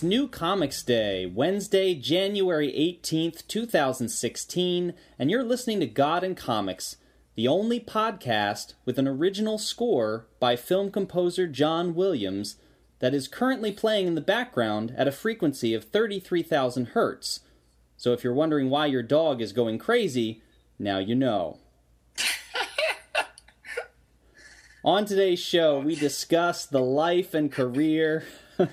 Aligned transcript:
It's 0.00 0.04
New 0.06 0.28
Comics 0.28 0.82
Day, 0.82 1.26
Wednesday, 1.26 1.94
January 1.94 2.72
18th, 2.72 3.46
2016, 3.46 4.94
and 5.18 5.30
you're 5.30 5.44
listening 5.44 5.78
to 5.80 5.86
God 5.86 6.24
and 6.24 6.34
Comics, 6.34 6.96
the 7.34 7.46
only 7.46 7.78
podcast 7.78 8.72
with 8.86 8.98
an 8.98 9.06
original 9.06 9.58
score 9.58 10.26
by 10.38 10.56
film 10.56 10.90
composer 10.90 11.46
John 11.46 11.94
Williams 11.94 12.56
that 13.00 13.12
is 13.12 13.28
currently 13.28 13.72
playing 13.72 14.06
in 14.06 14.14
the 14.14 14.22
background 14.22 14.94
at 14.96 15.06
a 15.06 15.12
frequency 15.12 15.74
of 15.74 15.84
33,000 15.84 16.86
hertz. 16.86 17.40
So 17.98 18.14
if 18.14 18.24
you're 18.24 18.32
wondering 18.32 18.70
why 18.70 18.86
your 18.86 19.02
dog 19.02 19.42
is 19.42 19.52
going 19.52 19.76
crazy, 19.76 20.42
now 20.78 20.96
you 20.96 21.14
know. 21.14 21.58
On 24.82 25.04
today's 25.04 25.40
show, 25.40 25.78
we 25.78 25.94
discuss 25.94 26.64
the 26.64 26.80
life 26.80 27.34
and 27.34 27.52
career. 27.52 28.24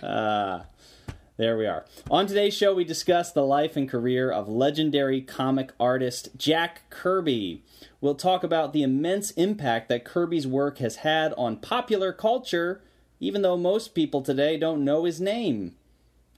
Ah, 0.00 0.66
there 1.36 1.58
we 1.58 1.66
are. 1.66 1.84
On 2.10 2.26
today's 2.26 2.54
show, 2.54 2.72
we 2.74 2.84
discuss 2.84 3.32
the 3.32 3.44
life 3.44 3.76
and 3.76 3.88
career 3.88 4.30
of 4.30 4.48
legendary 4.48 5.20
comic 5.20 5.72
artist 5.78 6.30
Jack 6.36 6.82
Kirby. 6.88 7.64
We'll 8.00 8.14
talk 8.14 8.44
about 8.44 8.72
the 8.72 8.84
immense 8.84 9.32
impact 9.32 9.88
that 9.88 10.04
Kirby's 10.04 10.46
work 10.46 10.78
has 10.78 10.96
had 10.96 11.34
on 11.34 11.56
popular 11.56 12.12
culture, 12.12 12.80
even 13.18 13.42
though 13.42 13.56
most 13.56 13.94
people 13.94 14.22
today 14.22 14.56
don't 14.56 14.84
know 14.84 15.04
his 15.04 15.20
name. 15.20 15.74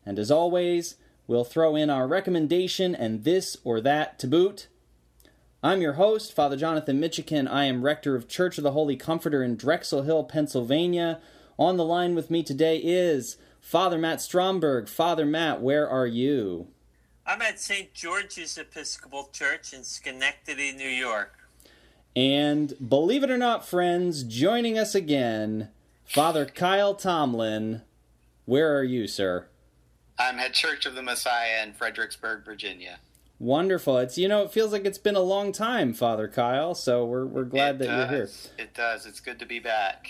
And 0.06 0.18
as 0.18 0.30
always, 0.30 0.96
we'll 1.26 1.44
throw 1.44 1.76
in 1.76 1.90
our 1.90 2.08
recommendation 2.08 2.94
and 2.94 3.24
this 3.24 3.58
or 3.62 3.80
that 3.82 4.18
to 4.20 4.26
boot. 4.26 4.68
I'm 5.62 5.82
your 5.82 5.92
host, 5.94 6.32
Father 6.32 6.56
Jonathan 6.56 6.98
Mitchican. 6.98 7.46
I 7.46 7.64
am 7.64 7.84
rector 7.84 8.16
of 8.16 8.26
Church 8.26 8.56
of 8.56 8.64
the 8.64 8.72
Holy 8.72 8.96
Comforter 8.96 9.42
in 9.42 9.56
Drexel 9.56 10.04
Hill, 10.04 10.24
Pennsylvania. 10.24 11.20
On 11.58 11.76
the 11.76 11.84
line 11.84 12.14
with 12.14 12.30
me 12.30 12.42
today 12.42 12.78
is 12.78 13.36
Father 13.60 13.98
Matt 13.98 14.22
Stromberg. 14.22 14.88
Father 14.88 15.26
Matt, 15.26 15.60
where 15.60 15.86
are 15.86 16.06
you? 16.06 16.68
I'm 17.26 17.42
at 17.42 17.60
St. 17.60 17.92
George's 17.92 18.56
Episcopal 18.56 19.28
Church 19.34 19.74
in 19.74 19.84
Schenectady, 19.84 20.72
New 20.72 20.88
York. 20.88 21.40
And 22.16 22.72
believe 22.88 23.22
it 23.22 23.30
or 23.30 23.36
not, 23.36 23.68
friends, 23.68 24.22
joining 24.22 24.78
us 24.78 24.94
again, 24.94 25.68
Father 26.06 26.46
Kyle 26.46 26.94
Tomlin. 26.94 27.82
Where 28.46 28.74
are 28.78 28.82
you, 28.82 29.06
sir? 29.06 29.46
I'm 30.18 30.38
at 30.38 30.54
Church 30.54 30.86
of 30.86 30.94
the 30.94 31.02
Messiah 31.02 31.62
in 31.62 31.74
Fredericksburg, 31.74 32.46
Virginia. 32.46 32.98
Wonderful. 33.40 33.96
It's 33.96 34.18
you 34.18 34.28
know, 34.28 34.42
it 34.42 34.52
feels 34.52 34.70
like 34.70 34.84
it's 34.84 34.98
been 34.98 35.16
a 35.16 35.20
long 35.20 35.50
time, 35.50 35.94
Father 35.94 36.28
Kyle, 36.28 36.74
so 36.74 37.06
we're 37.06 37.24
we're 37.24 37.44
glad 37.44 37.76
it 37.76 37.78
that 37.78 37.86
does. 37.86 38.10
you're 38.10 38.18
here. 38.18 38.28
It 38.58 38.74
does. 38.74 39.06
It's 39.06 39.18
good 39.18 39.38
to 39.38 39.46
be 39.46 39.58
back. 39.58 40.08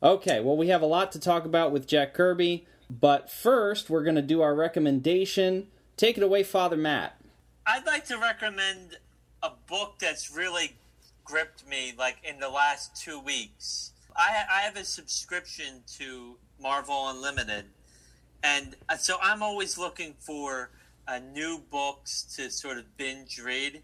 Okay, 0.00 0.40
well, 0.40 0.56
we 0.56 0.68
have 0.68 0.80
a 0.80 0.86
lot 0.86 1.10
to 1.12 1.18
talk 1.18 1.44
about 1.44 1.72
with 1.72 1.88
Jack 1.88 2.14
Kirby, 2.14 2.64
but 2.88 3.28
first, 3.28 3.90
we're 3.90 4.04
going 4.04 4.14
to 4.14 4.22
do 4.22 4.42
our 4.42 4.54
recommendation. 4.54 5.66
Take 5.96 6.16
it 6.16 6.22
away, 6.22 6.44
Father 6.44 6.76
Matt. 6.76 7.20
I'd 7.66 7.84
like 7.84 8.04
to 8.06 8.16
recommend 8.16 8.98
a 9.42 9.50
book 9.66 9.94
that's 9.98 10.30
really 10.30 10.76
gripped 11.24 11.66
me 11.66 11.94
like 11.98 12.18
in 12.22 12.38
the 12.38 12.48
last 12.48 12.94
two 12.94 13.18
weeks. 13.18 13.90
I, 14.14 14.44
I 14.48 14.60
have 14.60 14.76
a 14.76 14.84
subscription 14.84 15.82
to 15.98 16.36
Marvel 16.62 17.08
Unlimited, 17.08 17.64
and 18.44 18.76
uh, 18.88 18.96
so 18.96 19.16
I'm 19.20 19.42
always 19.42 19.76
looking 19.76 20.14
for 20.20 20.70
uh, 21.08 21.20
new 21.32 21.62
books 21.70 22.22
to 22.36 22.50
sort 22.50 22.78
of 22.78 22.96
binge 22.96 23.38
read. 23.38 23.82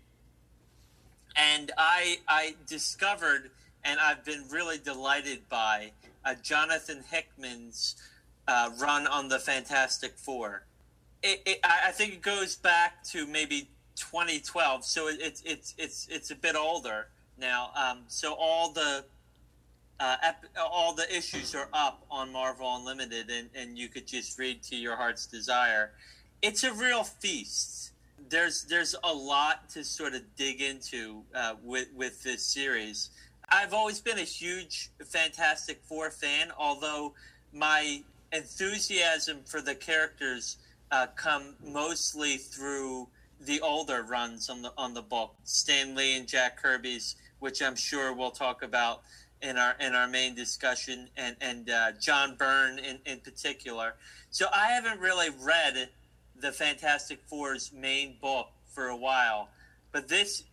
And 1.36 1.70
I 1.78 2.18
I 2.28 2.56
discovered, 2.66 3.50
and 3.84 3.98
I've 3.98 4.24
been 4.24 4.44
really 4.50 4.78
delighted 4.78 5.48
by 5.48 5.92
uh, 6.24 6.34
Jonathan 6.42 7.02
Hickman's 7.10 7.96
uh, 8.46 8.70
run 8.78 9.06
on 9.06 9.28
the 9.28 9.38
Fantastic 9.38 10.18
Four. 10.18 10.64
It, 11.22 11.40
it, 11.46 11.60
I 11.62 11.92
think 11.92 12.14
it 12.14 12.22
goes 12.22 12.56
back 12.56 13.04
to 13.04 13.26
maybe 13.26 13.68
2012, 13.96 14.84
so 14.84 15.08
it, 15.08 15.18
it's 15.20 15.42
it's 15.46 15.74
it's 15.78 16.08
it's 16.10 16.30
a 16.30 16.34
bit 16.34 16.56
older 16.56 17.08
now. 17.38 17.70
Um, 17.76 18.00
so 18.08 18.34
all 18.34 18.72
the 18.72 19.04
uh, 20.00 20.16
ep- 20.22 20.44
all 20.58 20.94
the 20.94 21.08
issues 21.14 21.54
are 21.54 21.68
up 21.72 22.04
on 22.10 22.32
Marvel 22.32 22.74
Unlimited, 22.76 23.30
and, 23.30 23.48
and 23.54 23.78
you 23.78 23.88
could 23.88 24.06
just 24.06 24.38
read 24.38 24.62
to 24.64 24.76
your 24.76 24.96
heart's 24.96 25.26
desire. 25.26 25.92
It's 26.42 26.64
a 26.64 26.72
real 26.72 27.04
feast. 27.04 27.92
There's 28.28 28.64
there's 28.64 28.96
a 29.04 29.12
lot 29.12 29.70
to 29.70 29.84
sort 29.84 30.14
of 30.14 30.22
dig 30.34 30.60
into 30.60 31.22
uh, 31.32 31.54
with 31.62 31.86
with 31.94 32.20
this 32.24 32.44
series. 32.44 33.10
I've 33.48 33.72
always 33.72 34.00
been 34.00 34.18
a 34.18 34.24
huge 34.24 34.90
Fantastic 35.04 35.80
Four 35.84 36.10
fan, 36.10 36.50
although 36.58 37.14
my 37.52 38.02
enthusiasm 38.32 39.42
for 39.44 39.60
the 39.60 39.76
characters 39.76 40.56
uh, 40.90 41.06
come 41.14 41.54
mostly 41.64 42.38
through 42.38 43.06
the 43.40 43.60
older 43.60 44.02
runs 44.02 44.50
on 44.50 44.62
the 44.62 44.72
on 44.76 44.94
the 44.94 45.02
book, 45.02 45.36
Stan 45.44 45.94
Lee 45.94 46.16
and 46.16 46.26
Jack 46.26 46.60
Kirby's, 46.60 47.14
which 47.38 47.62
I'm 47.62 47.76
sure 47.76 48.12
we'll 48.12 48.32
talk 48.32 48.64
about 48.64 49.02
in 49.42 49.58
our 49.58 49.76
in 49.78 49.94
our 49.94 50.08
main 50.08 50.34
discussion, 50.34 51.08
and 51.16 51.36
and 51.40 51.70
uh, 51.70 51.92
John 52.00 52.34
Byrne 52.34 52.80
in, 52.80 52.98
in 53.06 53.20
particular. 53.20 53.94
So 54.30 54.46
I 54.52 54.72
haven't 54.72 54.98
really 54.98 55.30
read 55.40 55.88
the 56.40 56.52
Fantastic 56.52 57.20
Four's 57.26 57.72
main 57.72 58.16
book 58.20 58.48
for 58.66 58.88
a 58.88 58.96
while, 58.96 59.48
but 59.92 60.08
this 60.08 60.44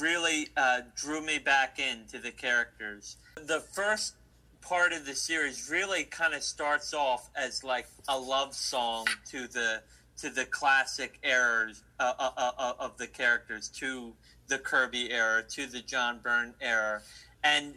really 0.00 0.48
uh, 0.56 0.80
drew 0.96 1.20
me 1.20 1.38
back 1.38 1.78
into 1.78 2.18
the 2.18 2.30
characters. 2.30 3.16
The 3.36 3.60
first 3.60 4.14
part 4.60 4.92
of 4.92 5.06
the 5.06 5.14
series 5.14 5.68
really 5.70 6.04
kind 6.04 6.34
of 6.34 6.42
starts 6.42 6.92
off 6.92 7.30
as 7.36 7.62
like 7.62 7.86
a 8.08 8.18
love 8.18 8.54
song 8.54 9.06
to 9.30 9.46
the 9.46 9.82
to 10.18 10.30
the 10.30 10.44
classic 10.46 11.18
eras 11.22 11.84
uh, 12.00 12.12
uh, 12.18 12.50
uh, 12.58 12.72
of 12.80 12.98
the 12.98 13.06
characters, 13.06 13.68
to 13.68 14.12
the 14.48 14.58
Kirby 14.58 15.12
era, 15.12 15.44
to 15.50 15.66
the 15.66 15.80
John 15.80 16.18
Byrne 16.22 16.54
era, 16.60 17.02
and 17.44 17.74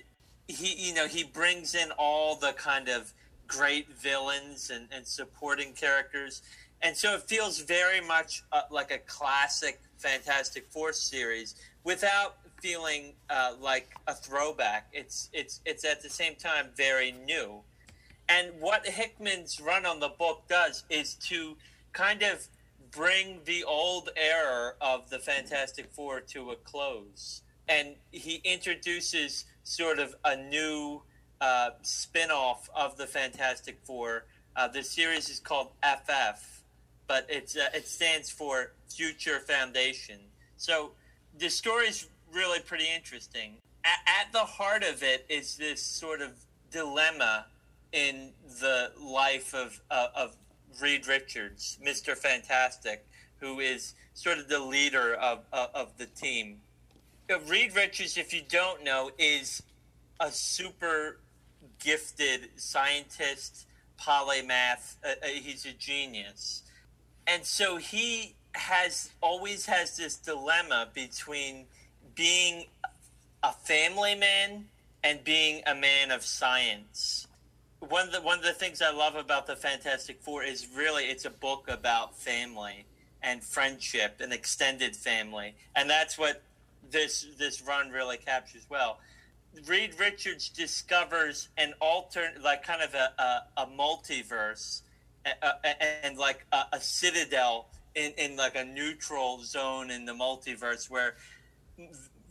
he 0.47 0.87
you 0.87 0.93
know 0.93 1.07
he 1.07 1.23
brings 1.23 1.75
in 1.75 1.91
all 1.97 2.35
the 2.35 2.53
kind 2.53 2.89
of 2.89 3.13
great 3.47 3.89
villains 3.89 4.69
and, 4.69 4.87
and 4.91 5.05
supporting 5.05 5.73
characters 5.73 6.41
and 6.83 6.95
so 6.95 7.13
it 7.13 7.21
feels 7.23 7.59
very 7.59 8.01
much 8.01 8.43
uh, 8.51 8.61
like 8.71 8.91
a 8.91 8.97
classic 8.99 9.79
fantastic 9.97 10.65
four 10.69 10.93
series 10.93 11.55
without 11.83 12.37
feeling 12.61 13.13
uh, 13.29 13.53
like 13.59 13.93
a 14.07 14.13
throwback. 14.13 14.87
It's 14.93 15.29
it's 15.33 15.61
it's 15.65 15.85
at 15.85 16.01
the 16.01 16.09
same 16.09 16.35
time 16.35 16.67
very 16.75 17.11
new. 17.11 17.61
And 18.29 18.51
what 18.59 18.85
hickman's 18.85 19.59
run 19.59 19.85
on 19.85 19.99
the 19.99 20.09
book 20.09 20.43
does 20.47 20.83
is 20.89 21.15
to 21.29 21.57
kind 21.91 22.23
of 22.23 22.47
bring 22.91 23.39
the 23.45 23.63
old 23.63 24.09
era 24.15 24.73
of 24.79 25.09
the 25.09 25.19
fantastic 25.19 25.91
four 25.91 26.21
to 26.21 26.51
a 26.51 26.55
close. 26.55 27.41
And 27.67 27.95
he 28.11 28.41
introduces 28.43 29.45
sort 29.63 29.99
of 29.99 30.15
a 30.23 30.35
new 30.35 31.01
uh, 31.39 31.71
spin-off 31.81 32.69
of 32.75 32.97
the 32.97 33.07
fantastic 33.07 33.79
four. 33.83 34.25
Uh, 34.55 34.67
the 34.67 34.83
series 34.83 35.29
is 35.29 35.39
called 35.39 35.69
ff 35.83 36.60
but 37.11 37.25
it's 37.27 37.57
uh, 37.57 37.67
it 37.73 37.85
stands 37.85 38.29
for 38.29 38.71
Future 38.87 39.39
Foundation. 39.39 40.19
So 40.55 40.91
the 41.37 41.49
story 41.49 41.87
is 41.87 42.07
really 42.33 42.61
pretty 42.61 42.87
interesting. 42.95 43.55
A- 43.83 44.09
at 44.19 44.31
the 44.31 44.45
heart 44.45 44.83
of 44.83 45.03
it 45.03 45.25
is 45.27 45.57
this 45.57 45.81
sort 45.81 46.21
of 46.21 46.31
dilemma 46.71 47.47
in 47.91 48.31
the 48.61 48.93
life 48.97 49.53
of 49.53 49.81
uh, 49.91 50.07
of 50.15 50.37
Reed 50.81 51.05
Richards, 51.05 51.77
Mister 51.83 52.15
Fantastic, 52.15 53.05
who 53.41 53.59
is 53.59 53.93
sort 54.13 54.37
of 54.37 54.47
the 54.47 54.59
leader 54.59 55.15
of 55.15 55.39
of, 55.51 55.69
of 55.75 55.97
the 55.97 56.05
team. 56.05 56.61
Uh, 57.29 57.39
Reed 57.41 57.75
Richards, 57.75 58.17
if 58.17 58.33
you 58.33 58.41
don't 58.47 58.85
know, 58.85 59.11
is 59.17 59.61
a 60.21 60.31
super 60.31 61.19
gifted 61.77 62.51
scientist, 62.55 63.67
polymath. 63.99 64.95
Uh, 65.03 65.09
uh, 65.09 65.27
he's 65.27 65.65
a 65.65 65.73
genius 65.73 66.63
and 67.27 67.45
so 67.45 67.77
he 67.77 68.35
has 68.53 69.11
always 69.21 69.65
has 69.65 69.95
this 69.97 70.15
dilemma 70.17 70.89
between 70.93 71.65
being 72.15 72.65
a 73.43 73.51
family 73.51 74.15
man 74.15 74.65
and 75.03 75.23
being 75.23 75.61
a 75.65 75.73
man 75.73 76.11
of 76.11 76.23
science. 76.23 77.27
One 77.79 78.07
of 78.07 78.13
the 78.13 78.21
one 78.21 78.37
of 78.37 78.43
the 78.43 78.53
things 78.53 78.81
I 78.81 78.91
love 78.91 79.15
about 79.15 79.47
the 79.47 79.55
Fantastic 79.55 80.21
Four 80.21 80.43
is 80.43 80.67
really 80.75 81.05
it's 81.05 81.25
a 81.25 81.31
book 81.31 81.65
about 81.67 82.17
family 82.17 82.85
and 83.23 83.43
friendship 83.43 84.17
and 84.19 84.33
extended 84.33 84.95
family, 84.95 85.55
and 85.75 85.89
that's 85.89 86.17
what 86.17 86.43
this 86.91 87.25
this 87.39 87.61
run 87.61 87.89
really 87.89 88.17
captures 88.17 88.65
well. 88.69 88.99
Reed 89.65 89.99
Richards 89.99 90.49
discovers 90.49 91.49
an 91.57 91.73
alternate, 91.81 92.41
like 92.41 92.63
kind 92.63 92.81
of 92.81 92.93
a, 92.93 93.11
a, 93.21 93.63
a 93.63 93.65
multiverse 93.65 94.81
uh, 95.25 95.51
and 96.03 96.17
like 96.17 96.45
a, 96.51 96.63
a, 96.73 96.79
citadel 96.79 97.69
in, 97.95 98.11
in 98.17 98.35
like 98.35 98.55
a 98.55 98.65
neutral 98.65 99.43
zone 99.43 99.91
in 99.91 100.05
the 100.05 100.13
multiverse 100.13 100.89
where 100.89 101.15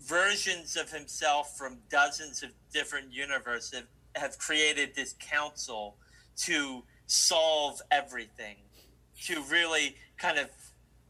versions 0.00 0.76
of 0.76 0.90
himself 0.90 1.56
from 1.56 1.78
dozens 1.88 2.42
of 2.42 2.50
different 2.72 3.12
universes 3.12 3.74
have, 3.74 3.86
have 4.16 4.38
created 4.38 4.94
this 4.94 5.14
council 5.20 5.96
to 6.36 6.82
solve 7.06 7.80
everything, 7.90 8.56
to 9.24 9.42
really 9.50 9.96
kind 10.16 10.38
of 10.38 10.48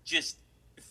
just 0.05 0.39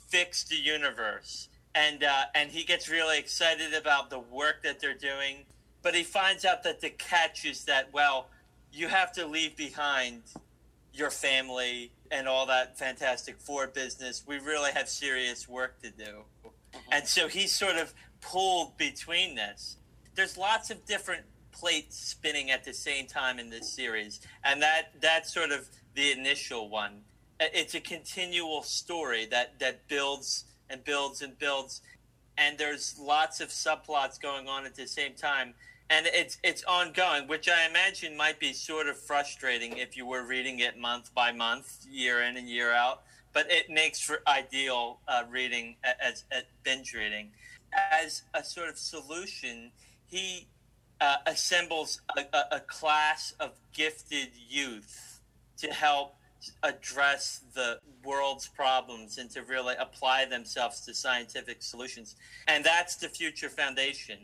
fix 0.08 0.44
the 0.46 0.56
universe. 0.56 1.50
And 1.76 2.04
uh, 2.04 2.24
and 2.34 2.50
he 2.50 2.64
gets 2.64 2.90
really 2.90 3.20
excited 3.20 3.74
about 3.74 4.10
the 4.10 4.20
work 4.20 4.64
that 4.64 4.80
they're 4.80 4.96
doing, 4.96 5.46
but 5.84 5.94
he 5.94 6.04
finds 6.04 6.46
out 6.46 6.64
that 6.64 6.82
the 6.82 6.90
catch 6.90 7.46
is 7.46 7.66
that 7.66 7.94
well, 7.94 8.30
you 8.72 8.88
have 8.88 9.12
to 9.14 9.28
leave 9.28 9.56
behind 9.56 10.24
your 11.00 11.10
family 11.10 11.92
and 12.12 12.28
all 12.28 12.46
that 12.48 12.78
Fantastic 12.78 13.40
Four 13.40 13.68
business. 13.68 14.24
We 14.28 14.38
really 14.38 14.72
have 14.74 14.90
serious 14.90 15.48
work 15.48 15.82
to 15.82 15.90
do. 15.90 16.04
Mm-hmm. 16.46 16.78
And 16.92 17.08
so 17.08 17.28
he's 17.28 17.52
sort 17.52 17.78
of 17.78 17.94
pulled 18.22 18.78
between 18.78 19.36
this. 19.36 19.78
There's 20.16 20.38
lots 20.38 20.70
of 20.70 20.86
different 20.86 21.24
plates 21.52 21.98
spinning 21.98 22.52
at 22.52 22.64
the 22.64 22.74
same 22.74 23.08
time 23.08 23.40
in 23.40 23.50
this 23.50 23.74
series, 23.74 24.20
and 24.44 24.62
that 24.62 24.94
that's 25.02 25.34
sort 25.34 25.52
of 25.52 25.68
the 25.96 26.12
initial 26.12 26.70
one. 26.70 27.02
It's 27.40 27.74
a 27.74 27.80
continual 27.80 28.64
story 28.64 29.26
that 29.28 29.60
that 29.60 29.88
builds 29.88 30.46
and 30.70 30.84
builds 30.84 31.22
and 31.22 31.38
builds, 31.38 31.82
and 32.38 32.58
there's 32.58 32.98
lots 33.00 33.40
of 33.40 33.50
subplots 33.50 34.22
going 34.22 34.48
on 34.48 34.66
at 34.66 34.76
the 34.76 34.88
same 34.88 35.14
time, 35.16 35.54
and 35.90 36.06
it's 36.08 36.38
it's 36.44 36.64
ongoing, 36.64 37.28
which 37.28 37.50
I 37.50 37.68
imagine 37.68 38.16
might 38.16 38.40
be 38.40 38.54
sort 38.54 38.88
of 38.88 38.98
frustrating 38.98 39.78
if 39.78 39.98
you 39.98 40.06
were 40.06 40.24
reading 40.24 40.60
it 40.60 40.78
month 40.78 41.14
by 41.14 41.32
month, 41.32 41.86
year 41.90 42.22
in 42.22 42.38
and 42.38 42.48
year 42.48 42.74
out. 42.74 43.02
But 43.34 43.52
it 43.52 43.70
makes 43.70 44.00
for 44.00 44.22
ideal 44.28 45.00
uh, 45.08 45.24
reading 45.30 45.76
as, 46.02 46.24
as 46.32 46.44
binge 46.64 46.94
reading. 46.94 47.32
As 47.92 48.24
a 48.34 48.44
sort 48.44 48.70
of 48.70 48.78
solution, 48.78 49.72
he 50.08 50.48
uh, 51.00 51.18
assembles 51.28 52.02
a, 52.18 52.22
a, 52.34 52.56
a 52.58 52.60
class 52.62 53.34
of 53.40 53.52
gifted 53.72 54.30
youth 54.48 55.22
to 55.58 55.68
help 55.68 56.16
address 56.64 57.42
the 57.54 57.80
world's 58.04 58.48
problems 58.48 59.18
and 59.18 59.30
to 59.30 59.44
really 59.44 59.76
apply 59.80 60.26
themselves 60.26 60.82
to 60.82 60.94
scientific 60.94 61.62
solutions. 61.62 62.16
And 62.48 62.64
that's 62.64 62.96
the 62.96 63.10
Future 63.10 63.50
Foundation. 63.50 64.18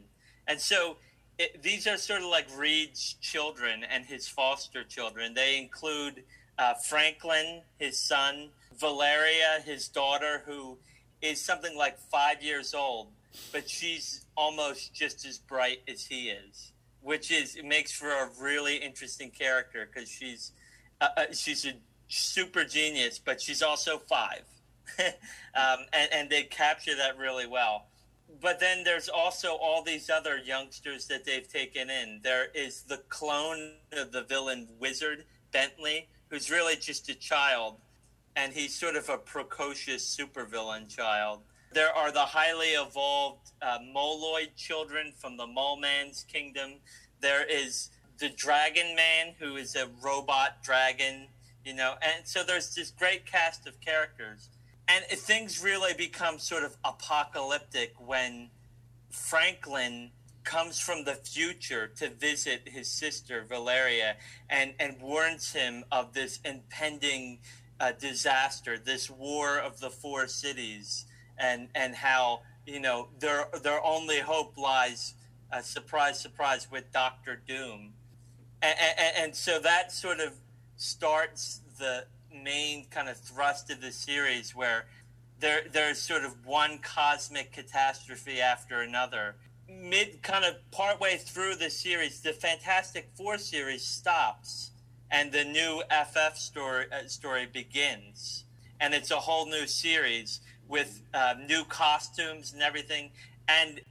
And 0.47 0.59
so 0.59 0.97
it, 1.37 1.61
these 1.61 1.87
are 1.87 1.97
sort 1.97 2.21
of 2.21 2.27
like 2.27 2.47
Reed's 2.57 3.15
children 3.21 3.83
and 3.83 4.05
his 4.05 4.27
foster 4.27 4.83
children. 4.83 5.33
They 5.33 5.57
include 5.57 6.23
uh, 6.57 6.73
Franklin, 6.75 7.61
his 7.77 7.99
son, 7.99 8.49
Valeria, 8.79 9.61
his 9.65 9.87
daughter, 9.87 10.43
who 10.45 10.77
is 11.21 11.41
something 11.41 11.77
like 11.77 11.97
five 11.97 12.41
years 12.41 12.73
old, 12.73 13.07
but 13.51 13.69
she's 13.69 14.25
almost 14.37 14.93
just 14.93 15.25
as 15.25 15.37
bright 15.37 15.79
as 15.87 16.05
he 16.05 16.29
is, 16.29 16.71
which 17.01 17.31
is 17.31 17.55
it 17.55 17.65
makes 17.65 17.91
for 17.91 18.09
a 18.09 18.29
really 18.39 18.77
interesting 18.77 19.29
character 19.31 19.89
because 19.91 20.09
she's 20.09 20.51
uh, 21.01 21.07
uh, 21.17 21.25
she's 21.33 21.65
a 21.65 21.73
super 22.07 22.63
genius, 22.63 23.19
but 23.19 23.41
she's 23.41 23.61
also 23.61 23.97
five, 23.97 24.43
um, 24.99 25.79
and 25.91 26.13
and 26.13 26.29
they 26.29 26.43
capture 26.43 26.95
that 26.95 27.17
really 27.17 27.47
well 27.47 27.87
but 28.41 28.59
then 28.59 28.83
there's 28.83 29.09
also 29.09 29.55
all 29.55 29.81
these 29.81 30.09
other 30.09 30.37
youngsters 30.37 31.07
that 31.07 31.25
they've 31.25 31.47
taken 31.47 31.89
in. 31.89 32.19
There 32.23 32.47
is 32.53 32.83
the 32.83 32.97
clone 33.09 33.73
of 33.91 34.11
the 34.11 34.23
villain 34.23 34.67
wizard 34.79 35.25
Bentley, 35.51 36.07
who's 36.29 36.49
really 36.49 36.75
just 36.75 37.09
a 37.09 37.15
child, 37.15 37.77
and 38.35 38.53
he's 38.53 38.75
sort 38.75 38.95
of 38.95 39.09
a 39.09 39.17
precocious 39.17 40.03
supervillain 40.15 40.89
child. 40.89 41.41
There 41.73 41.93
are 41.95 42.11
the 42.11 42.19
highly 42.19 42.69
evolved 42.69 43.51
uh, 43.61 43.79
Moloid 43.93 44.55
children 44.55 45.13
from 45.17 45.37
the 45.37 45.47
Mole 45.47 45.77
Man's 45.77 46.23
kingdom. 46.23 46.75
There 47.21 47.45
is 47.45 47.89
the 48.19 48.29
Dragon 48.29 48.95
Man, 48.95 49.33
who 49.39 49.55
is 49.55 49.75
a 49.75 49.87
robot 50.01 50.63
dragon, 50.63 51.27
you 51.63 51.73
know, 51.73 51.95
and 52.01 52.25
so 52.25 52.43
there's 52.43 52.75
this 52.75 52.91
great 52.91 53.25
cast 53.25 53.67
of 53.67 53.79
characters 53.81 54.49
and 54.87 55.05
things 55.05 55.63
really 55.63 55.93
become 55.93 56.39
sort 56.39 56.63
of 56.63 56.77
apocalyptic 56.83 57.93
when 57.97 58.49
Franklin 59.09 60.11
comes 60.43 60.79
from 60.79 61.03
the 61.03 61.15
future 61.15 61.87
to 61.87 62.09
visit 62.09 62.69
his 62.69 62.87
sister 62.87 63.43
Valeria 63.43 64.15
and, 64.49 64.73
and 64.79 65.01
warns 65.01 65.53
him 65.53 65.83
of 65.91 66.13
this 66.13 66.39
impending 66.45 67.39
uh, 67.79 67.91
disaster, 67.91 68.77
this 68.77 69.09
war 69.09 69.57
of 69.57 69.79
the 69.79 69.89
four 69.89 70.27
cities, 70.27 71.05
and 71.37 71.67
and 71.75 71.95
how 71.95 72.41
you 72.65 72.79
know 72.79 73.09
their 73.19 73.47
their 73.63 73.83
only 73.83 74.19
hope 74.19 74.57
lies, 74.57 75.13
uh, 75.51 75.61
surprise, 75.61 76.19
surprise, 76.19 76.67
with 76.71 76.91
Doctor 76.93 77.41
Doom, 77.45 77.93
and, 78.61 78.75
and, 78.79 79.17
and 79.17 79.35
so 79.35 79.59
that 79.59 79.91
sort 79.91 80.19
of 80.19 80.33
starts 80.77 81.61
the 81.77 82.05
main 82.43 82.85
kind 82.85 83.09
of 83.09 83.17
thrust 83.17 83.71
of 83.71 83.81
the 83.81 83.91
series 83.91 84.55
where 84.55 84.85
there 85.39 85.63
there's 85.71 85.99
sort 85.99 86.23
of 86.23 86.45
one 86.45 86.79
cosmic 86.79 87.51
catastrophe 87.51 88.39
after 88.39 88.81
another. 88.81 89.35
Mid 89.67 90.21
kind 90.21 90.45
of 90.45 90.55
partway 90.71 91.17
through 91.17 91.55
the 91.55 91.69
series, 91.69 92.21
the 92.21 92.33
Fantastic 92.33 93.09
Four 93.15 93.37
series 93.37 93.83
stops 93.83 94.71
and 95.11 95.31
the 95.31 95.43
new 95.43 95.81
FF 95.89 96.37
story 96.37 96.85
uh, 96.91 97.07
story 97.07 97.47
begins, 97.51 98.43
and 98.79 98.93
it's 98.93 99.11
a 99.11 99.17
whole 99.17 99.45
new 99.45 99.65
series 99.67 100.41
with 100.67 101.01
uh, 101.13 101.35
new 101.47 101.63
costumes 101.65 102.53
and 102.53 102.61
everything. 102.61 103.11
And 103.47 103.81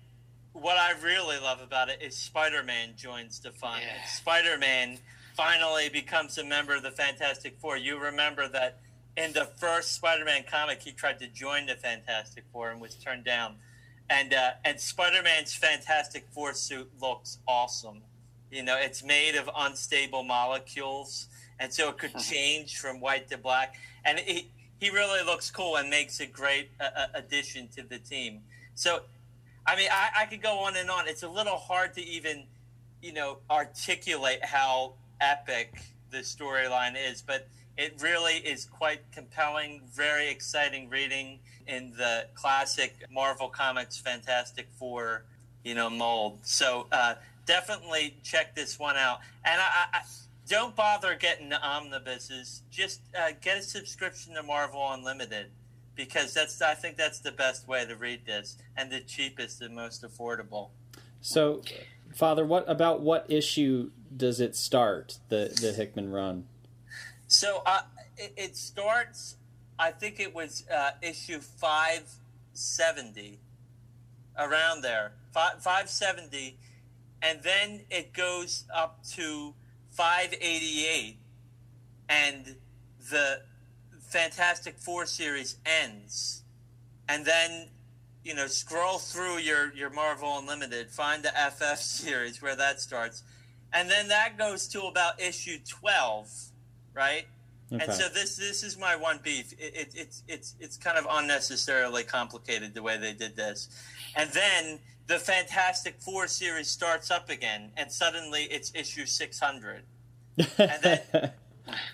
what 0.53 0.77
I 0.77 0.93
really 1.03 1.39
love 1.39 1.61
about 1.61 1.89
it 1.89 2.03
is 2.03 2.17
Spider-Man 2.17 2.95
joins 2.97 3.41
the 3.41 3.51
fun. 3.51 3.81
Yeah. 3.81 4.05
Spider-Man 4.07 4.99
finally 5.35 5.89
becomes 5.89 6.39
a 6.39 6.45
member 6.45 6.75
of 6.75 6.83
the 6.83 6.91
Fantastic 6.91 7.57
Four. 7.61 7.77
You 7.77 7.99
remember 7.99 8.49
that 8.49 8.79
in 9.17 9.33
the 9.33 9.45
first 9.45 9.93
Spider-Man 9.93 10.45
comic, 10.51 10.83
he 10.83 10.93
tried 10.93 11.19
to 11.21 11.27
join 11.27 11.67
the 11.67 11.75
Fantastic 11.75 12.45
Four 12.53 12.71
and 12.71 12.81
was 12.81 12.95
turned 12.95 13.25
down. 13.25 13.57
And 14.11 14.35
uh, 14.35 14.53
and 14.65 14.79
Spider-Man's 14.79 15.55
Fantastic 15.55 16.27
Four 16.33 16.53
suit 16.55 16.91
looks 17.01 17.39
awesome. 17.49 18.03
You 18.51 18.63
know, 18.63 18.77
it's 18.79 19.03
made 19.03 19.35
of 19.35 19.49
unstable 19.57 20.23
molecules, 20.23 21.29
and 21.59 21.73
so 21.73 21.89
it 21.89 21.99
could 21.99 22.17
change 22.19 22.79
from 22.79 23.01
white 23.01 23.29
to 23.31 23.39
black. 23.39 23.77
And 24.05 24.19
he 24.19 24.51
he 24.79 24.91
really 24.91 25.25
looks 25.25 25.51
cool 25.51 25.77
and 25.77 25.89
makes 25.89 26.21
a 26.21 26.27
great 26.27 26.71
uh, 26.81 26.85
uh, 26.85 27.07
addition 27.15 27.69
to 27.69 27.83
the 27.83 27.99
team. 27.99 28.43
So, 28.75 29.01
I 29.67 29.77
mean, 29.77 29.89
I, 29.91 30.11
I 30.23 30.27
could 30.27 30.43
go 30.43 30.59
on 30.59 30.77
and 30.77 30.91
on. 30.91 31.09
It's 31.09 31.23
a 31.23 31.29
little 31.29 31.57
hard 31.57 31.95
to 31.95 32.05
even, 32.05 32.45
you 33.01 33.13
know, 33.15 33.39
articulate 33.51 34.45
how 34.45 34.95
epic 35.21 35.75
the 36.11 36.19
storyline 36.19 36.95
is, 36.97 37.23
but 37.23 37.49
it 37.77 38.01
really 38.01 38.35
is 38.35 38.65
quite 38.65 39.01
compelling, 39.13 39.83
very 39.93 40.29
exciting 40.29 40.89
reading 40.89 41.41
in 41.67 41.93
the 41.97 42.27
classic 42.35 43.05
Marvel 43.11 43.49
Comics 43.49 43.99
Fantastic 43.99 44.69
Four, 44.79 45.25
you 45.65 45.75
know, 45.75 45.91
mold. 45.91 46.39
So 46.43 46.87
uh, 46.93 47.15
definitely 47.47 48.17
check 48.23 48.55
this 48.55 48.79
one 48.79 48.97
out. 48.97 49.21
And 49.45 49.61
I, 49.61 49.87
I 49.93 50.01
don't 50.49 50.77
bother 50.77 51.15
getting 51.17 51.49
the 51.49 51.61
omnibuses. 51.61 52.63
Just 52.71 53.01
uh, 53.19 53.33
get 53.41 53.59
a 53.59 53.63
subscription 53.63 54.35
to 54.35 54.43
Marvel 54.43 54.87
Unlimited 54.93 55.47
because 55.97 56.35
that's 56.35 56.61
I 56.61 56.75
think 56.75 56.97
that's 56.97 57.21
the 57.21 57.33
best 57.33 57.69
way 57.69 57.87
to 57.87 57.97
read 57.97 58.27
this 58.27 58.57
and 58.77 58.91
the 58.91 59.01
cheapest 59.01 59.63
and 59.63 59.75
most 59.75 60.03
affordable. 60.03 60.71
So, 61.21 61.63
Father, 62.15 62.45
what 62.45 62.65
about 62.69 63.01
what 63.01 63.31
issue 63.31 63.91
does 64.17 64.41
it 64.41 64.57
start 64.57 65.19
the 65.29 65.57
the 65.61 65.73
Hickman 65.73 66.11
run? 66.11 66.45
So 67.27 67.63
uh, 67.67 67.83
it, 68.17 68.33
it, 68.37 68.57
starts. 68.57 69.37
I 69.79 69.91
think 69.91 70.21
it 70.21 70.35
was 70.35 70.65
uh, 70.73 70.93
issue 71.03 71.41
five 71.41 72.03
seventy, 72.53 73.41
around 74.39 74.83
there, 74.83 75.13
five 75.33 75.89
seventy, 75.89 76.59
and 77.23 77.43
then 77.43 77.81
it 77.91 78.13
goes 78.13 78.65
up 78.75 79.03
to 79.15 79.55
five 79.91 80.35
eighty 80.41 80.87
eight, 80.87 81.17
and 82.09 82.57
the 83.11 83.43
Fantastic 84.01 84.79
Four 84.79 85.07
series 85.07 85.57
ends, 85.67 86.43
and 87.09 87.25
then 87.25 87.69
you 88.23 88.35
know 88.35 88.47
scroll 88.47 88.99
through 88.99 89.39
your 89.39 89.73
your 89.75 89.91
Marvel 89.91 90.39
Unlimited, 90.39 90.91
find 90.91 91.23
the 91.23 91.33
FF 91.33 91.81
series 91.81 92.41
where 92.41 92.55
that 92.55 92.81
starts, 92.81 93.25
and 93.75 93.91
then 93.91 94.09
that 94.09 94.39
goes 94.39 94.67
to 94.69 94.83
about 94.85 95.21
issue 95.21 95.59
twelve 95.69 96.31
right? 96.95 97.27
Okay. 97.73 97.85
And 97.85 97.93
so 97.93 98.09
this 98.09 98.37
this 98.37 98.63
is 98.63 98.79
my 98.79 98.95
one 98.95 99.21
beef. 99.23 99.53
It, 99.59 99.75
it, 99.75 99.89
it's 99.95 100.23
it's 100.29 100.55
it's 100.61 100.77
kind 100.77 100.97
of 100.97 101.07
unnecessarily 101.11 102.05
complicated 102.05 102.75
the 102.75 102.83
way 102.83 102.97
they 102.97 103.13
did 103.13 103.37
this, 103.37 103.69
and 104.17 104.31
then 104.31 104.79
the 105.07 105.19
Fantastic 105.19 105.97
Four 106.01 106.29
series 106.29 106.69
starts 106.69 107.11
up 107.11 107.29
again, 107.31 107.71
and 107.77 107.91
suddenly 107.91 108.45
it's 108.45 108.73
issue 108.75 109.07
six 109.07 109.41
hundred, 109.41 109.83
and 110.39 110.83
then 110.83 111.01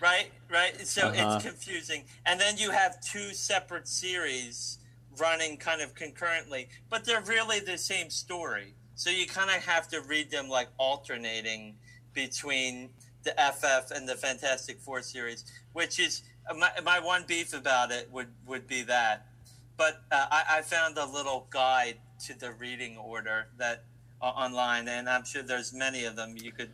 right 0.02 0.30
right. 0.50 0.87
So 0.87 1.08
uh-huh. 1.08 1.37
it's 1.37 1.44
confusing, 1.44 2.04
and 2.26 2.38
then 2.38 2.58
you 2.58 2.70
have 2.70 3.00
two 3.00 3.32
separate 3.32 3.88
series 3.88 4.78
running 5.18 5.56
kind 5.56 5.80
of 5.80 5.94
concurrently, 5.94 6.68
but 6.90 7.04
they're 7.04 7.22
really 7.22 7.60
the 7.60 7.78
same 7.78 8.10
story. 8.10 8.75
So 9.00 9.09
you 9.09 9.26
kind 9.26 9.49
of 9.49 9.64
have 9.64 9.88
to 9.88 10.02
read 10.02 10.30
them 10.30 10.50
like 10.50 10.69
alternating 10.76 11.76
between 12.12 12.90
the 13.23 13.30
FF 13.30 13.92
and 13.92 14.07
the 14.07 14.14
Fantastic 14.14 14.78
Four 14.78 15.00
series, 15.00 15.50
which 15.73 15.99
is 15.99 16.21
my, 16.54 16.71
my 16.85 17.00
one 17.00 17.25
beef 17.26 17.54
about 17.54 17.92
it 17.92 18.11
would, 18.12 18.26
would 18.47 18.66
be 18.66 18.83
that. 18.83 19.26
But 19.78 20.02
uh, 20.12 20.26
I, 20.30 20.59
I 20.59 20.61
found 20.61 20.99
a 20.99 21.07
little 21.07 21.47
guide 21.49 21.97
to 22.26 22.38
the 22.38 22.52
reading 22.52 22.99
order 22.99 23.47
that 23.57 23.85
uh, 24.21 24.26
online, 24.26 24.87
and 24.87 25.09
I'm 25.09 25.25
sure 25.25 25.42
there's 25.42 25.73
many 25.73 26.04
of 26.04 26.14
them 26.14 26.35
you 26.37 26.52
could 26.52 26.69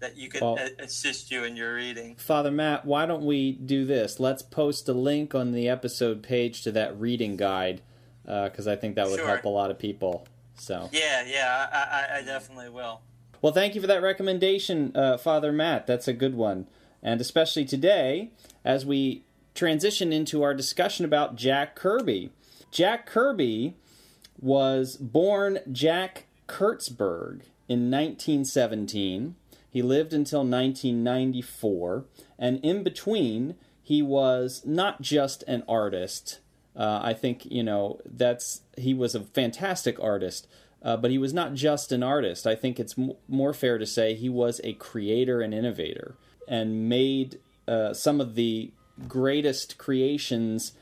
that 0.00 0.18
you 0.18 0.28
could 0.28 0.42
Well- 0.42 0.58
a- 0.58 0.84
assist 0.84 1.30
you 1.30 1.44
in 1.44 1.56
your 1.56 1.76
reading. 1.76 2.14
Father 2.16 2.50
Matt, 2.50 2.84
why 2.84 3.06
don't 3.06 3.24
we 3.24 3.52
do 3.52 3.86
this? 3.86 4.20
Let's 4.20 4.42
post 4.42 4.86
a 4.90 4.92
link 4.92 5.34
on 5.34 5.52
the 5.52 5.70
episode 5.70 6.22
page 6.22 6.60
to 6.64 6.72
that 6.72 7.00
reading 7.00 7.38
guide 7.38 7.80
because 8.26 8.68
I 8.68 8.76
think 8.76 8.96
that 8.96 9.08
would 9.08 9.18
Sure. 9.18 9.26
help 9.28 9.44
a 9.46 9.48
lot 9.48 9.70
of 9.70 9.78
people. 9.78 10.26
So, 10.60 10.90
Yeah, 10.92 11.24
yeah, 11.26 11.68
I, 11.72 11.78
I, 12.16 12.18
I 12.18 12.22
definitely 12.22 12.68
will. 12.68 13.00
well, 13.40 13.52
thank 13.52 13.74
you 13.74 13.80
for 13.80 13.86
that 13.86 14.02
recommendation, 14.02 14.92
uh, 14.94 15.16
Father 15.16 15.52
Matt. 15.52 15.86
That's 15.86 16.06
a 16.06 16.12
good 16.12 16.34
one, 16.34 16.66
and 17.02 17.20
especially 17.20 17.64
today 17.64 18.30
as 18.64 18.84
we 18.84 19.24
transition 19.54 20.12
into 20.12 20.42
our 20.42 20.52
discussion 20.54 21.04
about 21.04 21.36
Jack 21.36 21.74
Kirby. 21.74 22.30
Jack 22.70 23.06
Kirby 23.06 23.74
was 24.38 24.96
born 24.96 25.60
Jack 25.72 26.26
Kurtzberg 26.46 27.42
in 27.68 27.90
1917. 27.90 29.34
He 29.70 29.82
lived 29.82 30.12
until 30.12 30.40
1994, 30.40 32.04
and 32.38 32.58
in 32.62 32.82
between, 32.82 33.54
he 33.82 34.02
was 34.02 34.62
not 34.66 35.00
just 35.00 35.42
an 35.48 35.62
artist. 35.68 36.40
Uh, 36.76 37.00
I 37.02 37.14
think 37.14 37.46
you 37.46 37.62
know 37.62 38.00
that's 38.04 38.62
he 38.76 38.94
was 38.94 39.14
a 39.14 39.20
fantastic 39.20 39.98
artist, 40.00 40.46
uh, 40.82 40.96
but 40.96 41.10
he 41.10 41.18
was 41.18 41.32
not 41.32 41.54
just 41.54 41.92
an 41.92 42.02
artist. 42.02 42.46
I 42.46 42.54
think 42.54 42.78
it's 42.78 42.98
m- 42.98 43.14
more 43.28 43.52
fair 43.52 43.78
to 43.78 43.86
say 43.86 44.14
he 44.14 44.28
was 44.28 44.60
a 44.62 44.74
creator 44.74 45.40
and 45.40 45.52
innovator, 45.52 46.16
and 46.46 46.88
made 46.88 47.40
uh, 47.66 47.92
some 47.92 48.20
of 48.20 48.34
the 48.34 48.70
greatest 49.08 49.78
creations 49.78 50.72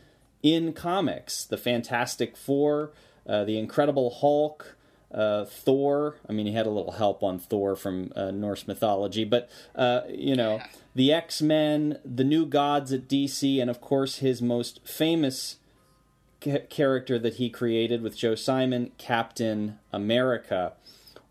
in 0.42 0.72
comics: 0.72 1.44
the 1.44 1.56
Fantastic 1.56 2.36
Four, 2.36 2.92
uh, 3.26 3.44
the 3.44 3.58
Incredible 3.58 4.10
Hulk, 4.10 4.76
uh, 5.12 5.46
Thor. 5.46 6.16
I 6.28 6.32
mean, 6.32 6.46
he 6.46 6.52
had 6.52 6.66
a 6.66 6.70
little 6.70 6.92
help 6.92 7.22
on 7.22 7.38
Thor 7.38 7.76
from 7.76 8.12
uh, 8.14 8.30
Norse 8.30 8.66
mythology, 8.66 9.24
but 9.24 9.48
uh, 9.74 10.02
you 10.08 10.36
know, 10.36 10.60
the 10.94 11.12
X 11.12 11.40
Men, 11.40 11.98
the 12.04 12.24
New 12.24 12.44
Gods 12.44 12.92
at 12.92 13.08
DC, 13.08 13.60
and 13.60 13.70
of 13.70 13.80
course 13.80 14.18
his 14.18 14.42
most 14.42 14.86
famous 14.86 15.56
character 16.40 17.18
that 17.18 17.34
he 17.34 17.50
created 17.50 18.02
with 18.02 18.16
Joe 18.16 18.34
Simon, 18.34 18.92
Captain 18.98 19.78
America. 19.92 20.72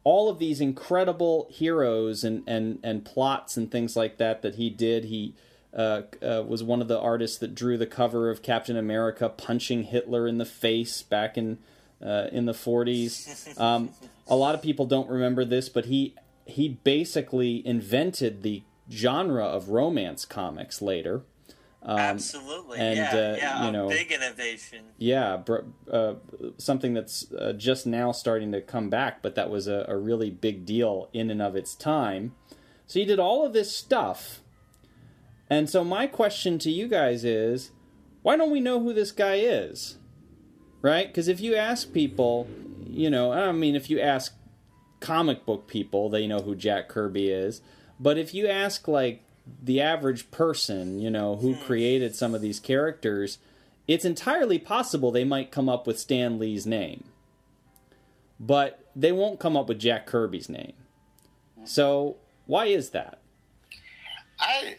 All 0.03 0.29
of 0.29 0.39
these 0.39 0.61
incredible 0.61 1.47
heroes 1.51 2.23
and, 2.23 2.43
and, 2.47 2.79
and 2.83 3.03
plots 3.03 3.57
and 3.57 3.69
things 3.69 3.95
like 3.95 4.17
that 4.17 4.41
that 4.41 4.55
he 4.55 4.69
did. 4.69 5.05
He 5.05 5.33
uh, 5.75 6.03
uh, 6.21 6.43
was 6.47 6.63
one 6.63 6.81
of 6.81 6.87
the 6.87 6.99
artists 6.99 7.37
that 7.39 7.53
drew 7.53 7.77
the 7.77 7.85
cover 7.85 8.29
of 8.29 8.41
Captain 8.41 8.77
America 8.77 9.29
punching 9.29 9.83
Hitler 9.83 10.27
in 10.27 10.37
the 10.37 10.45
face 10.45 11.01
back 11.01 11.37
in 11.37 11.57
uh, 12.01 12.27
in 12.31 12.45
the 12.45 12.53
40s. 12.53 13.59
Um, 13.59 13.89
a 14.27 14.35
lot 14.35 14.53
of 14.53 14.61
people 14.61 14.85
don't 14.85 15.09
remember 15.09 15.43
this, 15.43 15.67
but 15.67 15.85
he 15.85 16.15
he 16.45 16.69
basically 16.69 17.65
invented 17.65 18.43
the 18.43 18.63
genre 18.89 19.45
of 19.45 19.69
romance 19.69 20.25
comics 20.25 20.81
later. 20.81 21.23
Absolutely, 21.87 22.79
Um, 22.79 22.85
and, 22.85 22.97
yeah, 22.97 23.09
uh, 23.15 23.35
yeah, 23.37 23.63
you 23.63 23.69
a 23.69 23.71
know- 23.71 23.87
big 23.89 24.11
innovation. 24.11 24.85
Yeah, 24.97 25.37
br- 25.37 25.59
uh, 25.91 26.15
something 26.57 26.93
that's 26.93 27.31
uh, 27.31 27.53
just 27.53 27.85
now 27.87 28.11
starting 28.11 28.51
to 28.51 28.61
come 28.61 28.89
back, 28.89 29.21
but 29.21 29.35
that 29.35 29.49
was 29.49 29.67
a, 29.67 29.85
a 29.87 29.95
really 29.97 30.29
big 30.29 30.65
deal 30.65 31.09
in 31.13 31.29
and 31.31 31.41
of 31.41 31.55
its 31.55 31.75
time. 31.75 32.33
So 32.87 32.99
he 32.99 33.05
did 33.05 33.19
all 33.19 33.45
of 33.45 33.53
this 33.53 33.75
stuff. 33.75 34.41
And 35.49 35.69
so 35.69 35.83
my 35.83 36.07
question 36.07 36.59
to 36.59 36.71
you 36.71 36.87
guys 36.87 37.23
is 37.23 37.71
why 38.21 38.35
don't 38.35 38.51
we 38.51 38.59
know 38.59 38.81
who 38.81 38.93
this 38.93 39.11
guy 39.11 39.35
is? 39.35 39.97
Right? 40.81 41.07
Because 41.07 41.27
if 41.27 41.39
you 41.39 41.55
ask 41.55 41.93
people, 41.93 42.47
you 42.85 43.09
know, 43.09 43.31
I 43.31 43.51
mean, 43.51 43.75
if 43.75 43.89
you 43.89 43.99
ask 43.99 44.33
comic 44.99 45.45
book 45.45 45.67
people, 45.67 46.09
they 46.09 46.27
know 46.27 46.39
who 46.39 46.55
Jack 46.55 46.89
Kirby 46.89 47.29
is. 47.29 47.61
But 47.99 48.17
if 48.17 48.33
you 48.33 48.47
ask, 48.47 48.87
like, 48.87 49.23
the 49.61 49.81
average 49.81 50.31
person, 50.31 50.99
you 50.99 51.09
know, 51.09 51.35
who 51.37 51.55
created 51.55 52.15
some 52.15 52.35
of 52.35 52.41
these 52.41 52.59
characters, 52.59 53.39
it's 53.87 54.05
entirely 54.05 54.59
possible 54.59 55.11
they 55.11 55.23
might 55.23 55.51
come 55.51 55.69
up 55.69 55.87
with 55.87 55.99
Stan 55.99 56.39
Lee's 56.39 56.65
name. 56.65 57.05
But 58.39 58.85
they 58.95 59.11
won't 59.11 59.39
come 59.39 59.57
up 59.57 59.67
with 59.67 59.79
Jack 59.79 60.05
Kirby's 60.05 60.49
name. 60.49 60.73
So, 61.63 62.17
why 62.45 62.65
is 62.65 62.91
that? 62.91 63.19
I 64.39 64.75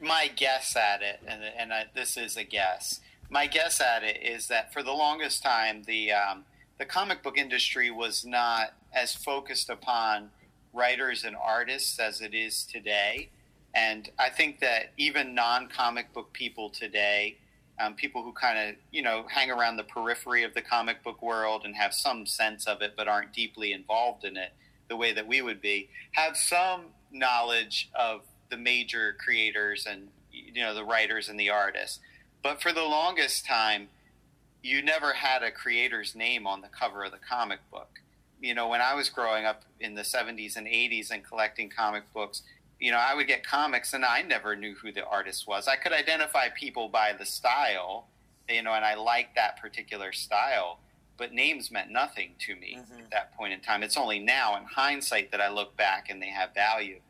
my 0.00 0.30
guess 0.34 0.76
at 0.76 1.02
it, 1.02 1.20
and 1.26 1.42
and 1.58 1.72
I, 1.72 1.86
this 1.94 2.16
is 2.16 2.36
a 2.36 2.44
guess. 2.44 3.00
My 3.28 3.46
guess 3.46 3.80
at 3.80 4.04
it 4.04 4.22
is 4.22 4.46
that 4.48 4.72
for 4.72 4.82
the 4.82 4.92
longest 4.92 5.42
time, 5.42 5.82
the 5.86 6.12
um, 6.12 6.44
the 6.78 6.84
comic 6.84 7.22
book 7.22 7.36
industry 7.36 7.90
was 7.90 8.24
not 8.24 8.74
as 8.92 9.14
focused 9.14 9.68
upon 9.68 10.30
writers 10.72 11.24
and 11.24 11.36
artists 11.36 11.98
as 11.98 12.20
it 12.20 12.34
is 12.34 12.64
today. 12.64 13.30
And 13.74 14.10
I 14.18 14.30
think 14.30 14.60
that 14.60 14.92
even 14.96 15.34
non 15.34 15.68
comic 15.68 16.12
book 16.12 16.32
people 16.32 16.70
today, 16.70 17.36
um, 17.78 17.94
people 17.94 18.22
who 18.22 18.32
kind 18.32 18.58
of 18.58 18.76
you 18.90 19.02
know 19.02 19.24
hang 19.28 19.50
around 19.50 19.76
the 19.76 19.84
periphery 19.84 20.42
of 20.42 20.54
the 20.54 20.62
comic 20.62 21.02
book 21.02 21.22
world 21.22 21.62
and 21.64 21.76
have 21.76 21.94
some 21.94 22.26
sense 22.26 22.66
of 22.66 22.82
it, 22.82 22.94
but 22.96 23.08
aren't 23.08 23.32
deeply 23.32 23.72
involved 23.72 24.24
in 24.24 24.36
it 24.36 24.52
the 24.88 24.96
way 24.96 25.12
that 25.12 25.26
we 25.26 25.40
would 25.40 25.60
be, 25.62 25.88
have 26.12 26.36
some 26.36 26.86
knowledge 27.12 27.88
of 27.94 28.22
the 28.50 28.56
major 28.56 29.16
creators 29.24 29.86
and 29.88 30.08
you 30.32 30.62
know 30.62 30.74
the 30.74 30.84
writers 30.84 31.28
and 31.28 31.38
the 31.38 31.50
artists. 31.50 32.00
But 32.42 32.60
for 32.60 32.72
the 32.72 32.82
longest 32.82 33.46
time, 33.46 33.88
you 34.62 34.82
never 34.82 35.14
had 35.14 35.42
a 35.42 35.50
creator's 35.50 36.14
name 36.14 36.46
on 36.46 36.60
the 36.60 36.68
cover 36.68 37.04
of 37.04 37.12
the 37.12 37.18
comic 37.18 37.60
book. 37.70 38.00
You 38.40 38.54
know, 38.54 38.68
when 38.68 38.80
I 38.80 38.94
was 38.94 39.10
growing 39.10 39.44
up 39.44 39.64
in 39.78 39.94
the 39.94 40.02
70s 40.02 40.56
and 40.56 40.66
80s 40.66 41.10
and 41.10 41.22
collecting 41.22 41.68
comic 41.68 42.10
books, 42.12 42.42
you 42.80 42.90
know, 42.90 42.98
I 42.98 43.14
would 43.14 43.26
get 43.26 43.46
comics 43.46 43.92
and 43.92 44.04
I 44.04 44.22
never 44.22 44.56
knew 44.56 44.74
who 44.74 44.90
the 44.90 45.06
artist 45.06 45.46
was. 45.46 45.68
I 45.68 45.76
could 45.76 45.92
identify 45.92 46.48
people 46.48 46.88
by 46.88 47.12
the 47.12 47.26
style, 47.26 48.08
you 48.48 48.62
know, 48.62 48.72
and 48.72 48.84
I 48.84 48.94
liked 48.94 49.34
that 49.36 49.58
particular 49.60 50.12
style, 50.12 50.80
but 51.18 51.32
names 51.34 51.70
meant 51.70 51.90
nothing 51.90 52.34
to 52.40 52.56
me 52.56 52.78
Mhm. 52.78 52.98
at 53.04 53.10
that 53.10 53.34
point 53.34 53.52
in 53.52 53.60
time. 53.60 53.82
It's 53.82 53.98
only 53.98 54.18
now 54.18 54.56
in 54.56 54.64
hindsight 54.64 55.30
that 55.30 55.40
I 55.42 55.48
look 55.48 55.76
back 55.76 56.08
and 56.08 56.22
they 56.22 56.30
have 56.30 56.54
value. 56.54 57.00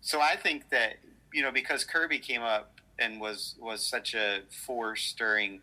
So 0.00 0.20
I 0.22 0.34
think 0.36 0.70
that, 0.70 0.96
you 1.32 1.42
know, 1.42 1.52
because 1.52 1.84
Kirby 1.84 2.18
came 2.20 2.42
up 2.42 2.80
and 2.98 3.20
was 3.20 3.54
was 3.58 3.86
such 3.86 4.14
a 4.14 4.42
force 4.66 5.12
during 5.12 5.60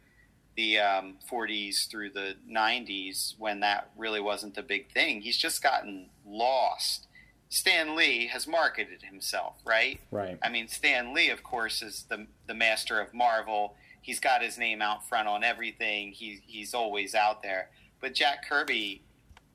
the 0.55 0.79
um, 0.79 1.17
40s 1.29 1.85
through 1.89 2.11
the 2.11 2.37
90s 2.47 3.35
when 3.39 3.59
that 3.61 3.89
really 3.97 4.21
wasn't 4.21 4.57
a 4.57 4.63
big 4.63 4.89
thing. 4.93 5.21
He's 5.21 5.37
just 5.37 5.61
gotten 5.61 6.09
lost. 6.25 7.07
Stan 7.49 7.95
Lee 7.95 8.27
has 8.27 8.47
marketed 8.47 9.03
himself, 9.03 9.55
right? 9.65 9.99
Right. 10.11 10.37
I 10.43 10.49
mean, 10.49 10.67
Stan 10.67 11.13
Lee, 11.13 11.29
of 11.29 11.43
course, 11.43 11.81
is 11.81 12.05
the 12.09 12.27
the 12.47 12.53
master 12.53 12.99
of 12.99 13.13
Marvel. 13.13 13.75
He's 14.01 14.19
got 14.19 14.41
his 14.41 14.57
name 14.57 14.81
out 14.81 15.07
front 15.07 15.27
on 15.27 15.43
everything. 15.43 16.11
He 16.11 16.41
he's 16.45 16.73
always 16.73 17.15
out 17.15 17.43
there. 17.43 17.69
But 18.01 18.13
Jack 18.13 18.47
Kirby, 18.47 19.03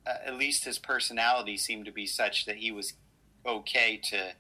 uh, 0.07 0.15
at 0.27 0.35
least 0.35 0.65
his 0.65 0.79
personality 0.79 1.57
seemed 1.57 1.85
to 1.87 1.93
be 1.93 2.07
such 2.07 2.47
that 2.47 2.57
he 2.57 2.73
was 2.73 2.95
okay 3.45 3.97
to 4.05 4.33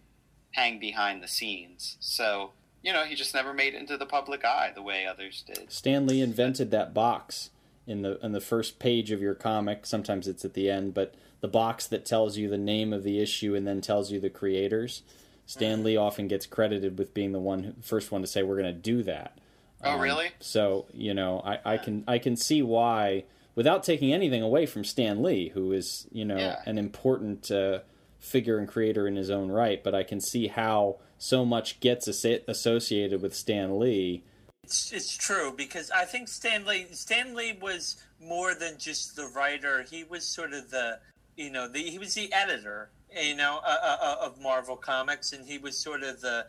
hang 0.52 0.78
behind 0.78 1.22
the 1.22 1.28
scenes. 1.28 1.96
So 2.00 2.52
you 2.82 2.92
know, 2.92 3.04
he 3.04 3.14
just 3.14 3.34
never 3.34 3.52
made 3.52 3.74
it 3.74 3.80
into 3.80 3.96
the 3.96 4.06
public 4.06 4.44
eye 4.44 4.72
the 4.74 4.82
way 4.82 5.06
others 5.06 5.44
did. 5.46 5.70
Stan 5.70 6.06
Lee 6.06 6.22
invented 6.22 6.70
that 6.70 6.94
box 6.94 7.50
in 7.86 8.02
the 8.02 8.18
in 8.24 8.32
the 8.32 8.40
first 8.40 8.78
page 8.78 9.10
of 9.10 9.20
your 9.20 9.34
comic. 9.34 9.84
Sometimes 9.86 10.26
it's 10.28 10.44
at 10.44 10.54
the 10.54 10.70
end, 10.70 10.94
but 10.94 11.14
the 11.40 11.48
box 11.48 11.86
that 11.88 12.04
tells 12.04 12.36
you 12.36 12.48
the 12.48 12.58
name 12.58 12.92
of 12.92 13.02
the 13.02 13.20
issue 13.20 13.54
and 13.54 13.66
then 13.66 13.80
tells 13.80 14.10
you 14.12 14.20
the 14.20 14.30
creators. 14.30 15.02
Stan 15.46 15.82
Lee 15.82 15.96
often 15.96 16.28
gets 16.28 16.46
credited 16.46 16.98
with 16.98 17.12
being 17.14 17.32
the 17.32 17.40
one 17.40 17.62
who, 17.64 17.72
first 17.82 18.12
one 18.12 18.20
to 18.20 18.26
say 18.26 18.42
we're 18.42 18.60
going 18.60 18.72
to 18.74 18.80
do 18.80 19.02
that. 19.02 19.38
Oh, 19.82 19.92
Um, 19.94 20.00
really? 20.00 20.28
So 20.38 20.86
you 20.92 21.14
know, 21.14 21.40
I, 21.44 21.74
I 21.74 21.76
can 21.78 22.04
I 22.06 22.18
can 22.18 22.36
see 22.36 22.62
why, 22.62 23.24
without 23.54 23.82
taking 23.82 24.12
anything 24.12 24.42
away 24.42 24.66
from 24.66 24.84
Stan 24.84 25.22
Lee, 25.22 25.48
who 25.48 25.72
is 25.72 26.06
you 26.12 26.24
know 26.24 26.36
Yeah. 26.36 26.60
an 26.66 26.78
important 26.78 27.50
uh, 27.50 27.80
figure 28.18 28.58
and 28.58 28.68
creator 28.68 29.08
in 29.08 29.16
his 29.16 29.30
own 29.30 29.50
right, 29.50 29.82
but 29.82 29.94
I 29.94 30.02
can 30.02 30.20
see 30.20 30.48
how 30.48 30.98
so 31.18 31.44
much 31.44 31.80
gets 31.80 32.06
asso- 32.06 32.40
associated 32.46 33.22
with 33.22 33.34
Stan 33.34 33.78
Lee. 33.78 34.22
It's, 34.62 34.92
it's 34.92 35.16
true 35.16 35.52
because 35.56 35.90
I 35.90 36.04
think 36.04 36.28
Stan 36.28 36.64
Lee 36.66 36.86
Stanley 36.92 37.58
was 37.60 37.96
more 38.22 38.54
than 38.54 38.78
just 38.78 39.16
the 39.16 39.26
writer. 39.34 39.84
He 39.90 40.04
was 40.04 40.24
sort 40.26 40.52
of 40.52 40.70
the 40.70 41.00
you 41.40 41.50
know 41.50 41.66
the 41.66 41.80
he 41.80 41.98
was 41.98 42.14
the 42.14 42.32
editor 42.32 42.90
you 43.16 43.34
know 43.34 43.60
uh, 43.64 43.96
uh, 44.02 44.16
of 44.20 44.40
Marvel 44.40 44.76
Comics, 44.76 45.32
and 45.32 45.46
he 45.46 45.58
was 45.58 45.76
sort 45.76 46.02
of 46.02 46.20
the 46.20 46.46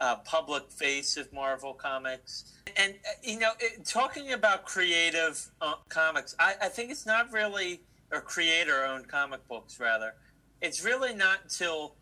uh, 0.00 0.16
public 0.24 0.70
face 0.70 1.16
of 1.16 1.32
Marvel 1.32 1.74
Comics. 1.74 2.52
And, 2.76 2.94
uh, 2.94 3.10
you 3.20 3.40
know, 3.40 3.50
it, 3.58 3.84
talking 3.84 4.32
about 4.32 4.64
creative 4.64 5.44
uh, 5.60 5.74
comics, 5.88 6.36
I, 6.38 6.54
I, 6.62 6.68
think 6.68 6.92
it's 6.92 7.04
not 7.04 7.32
really, 7.32 7.80
or 8.12 8.20
creator 8.20 8.84
owned 8.84 9.08
comic 9.08 9.46
books, 9.48 9.80
rather. 9.80 10.14
It's 10.62 10.84
really 10.84 11.16
not 11.16 11.38
until 11.42 11.96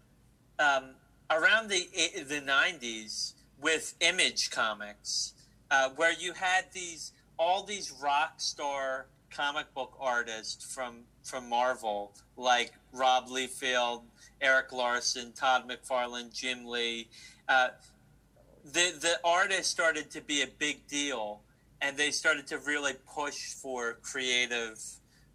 um, 0.59 0.91
around 1.31 1.69
the, 1.69 1.89
the 2.29 2.43
90s 2.43 3.33
with 3.63 3.95
Image 4.01 4.51
Comics, 4.51 5.33
uh, 5.71 5.89
where 5.97 6.13
you 6.13 6.35
had 6.35 6.67
these 6.73 7.13
all 7.39 7.63
these 7.63 7.93
rock 7.93 8.35
star 8.39 9.07
comic 9.31 9.73
book 9.75 9.97
artists 10.01 10.75
from 10.75 11.05
from 11.23 11.49
Marvel, 11.49 12.13
like 12.37 12.73
Rob 12.93 13.29
Liefeld, 13.29 14.03
Erik 14.41 14.73
Larsen, 14.73 15.33
Todd 15.33 15.69
McFarlane, 15.69 16.33
Jim 16.33 16.67
Lee. 16.67 17.09
Uh, 17.49 17.69
the 18.65 18.93
the 19.01 19.21
artists 19.25 19.71
started 19.71 20.11
to 20.13 20.21
be 20.21 20.43
a 20.43 20.47
big 20.47 20.87
deal, 20.87 21.41
and 21.81 21.97
they 21.97 22.11
started 22.11 22.47
to 22.49 22.59
really 22.59 22.95
push 23.07 23.53
for 23.55 23.95
creative 24.03 24.81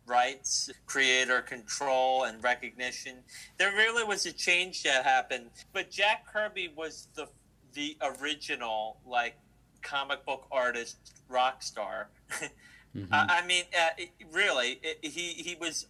rights, 0.05 0.69
creator 0.85 1.41
control, 1.41 2.23
and 2.23 2.43
recognition. 2.43 3.17
There 3.57 3.71
really 3.71 4.03
was 4.03 4.25
a 4.25 4.33
change 4.33 4.83
that 4.83 5.05
happened, 5.05 5.49
but 5.73 5.89
Jack 5.89 6.25
Kirby 6.31 6.73
was 6.75 7.07
the 7.15 7.27
the 7.73 7.97
original 8.01 8.97
like 9.05 9.35
comic 9.81 10.25
book 10.25 10.45
artist 10.51 10.97
rock 11.29 11.63
star. 11.63 12.09
mm-hmm. 12.95 13.13
I, 13.13 13.41
I, 13.41 13.45
mean, 13.45 13.63
uh, 13.77 14.03
really, 14.31 14.79
it, 14.83 14.99
he 15.01 15.33
he 15.43 15.55
was 15.59 15.87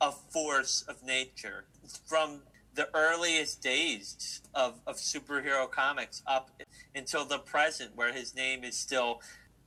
a 0.00 0.12
force 0.12 0.84
of 0.88 1.02
nature 1.04 1.64
from 2.06 2.42
the 2.74 2.88
earliest 2.94 3.60
days 3.60 4.40
of, 4.54 4.80
of 4.86 4.96
superhero 4.96 5.68
comics 5.68 6.22
up 6.26 6.50
until 6.94 7.24
the 7.24 7.38
present, 7.38 7.90
where 7.96 8.12
his 8.12 8.36
name 8.36 8.62
is 8.62 8.76
still, 8.76 9.20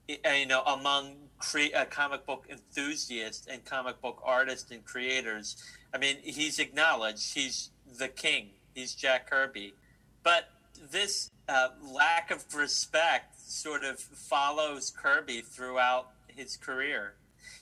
uh, 0.10 0.30
you 0.30 0.46
know, 0.46 0.62
among 0.62 1.16
cre- 1.38 1.76
uh, 1.76 1.84
comic 1.86 2.26
book 2.26 2.46
enthusiasts 2.50 3.48
and 3.48 3.66
comic 3.66 4.00
book 4.02 4.22
artists 4.24 4.72
and 4.72 4.86
creators. 4.86 5.58
I 5.94 5.98
mean, 5.98 6.18
he's 6.24 6.58
acknowledged. 6.58 7.34
He's 7.34 7.72
the 7.98 8.08
king. 8.08 8.52
He's 8.74 8.96
Jack 8.96 9.30
Kirby. 9.30 9.74
But 10.24 10.50
this 10.90 11.32
uh, 11.50 11.70
lack 11.84 12.32
of 12.32 12.46
respect 12.56 13.42
sort 13.42 13.84
of 13.84 14.00
follows 14.00 14.90
Kirby 14.90 15.42
throughout 15.42 16.12
his 16.36 16.58
career. 16.58 17.14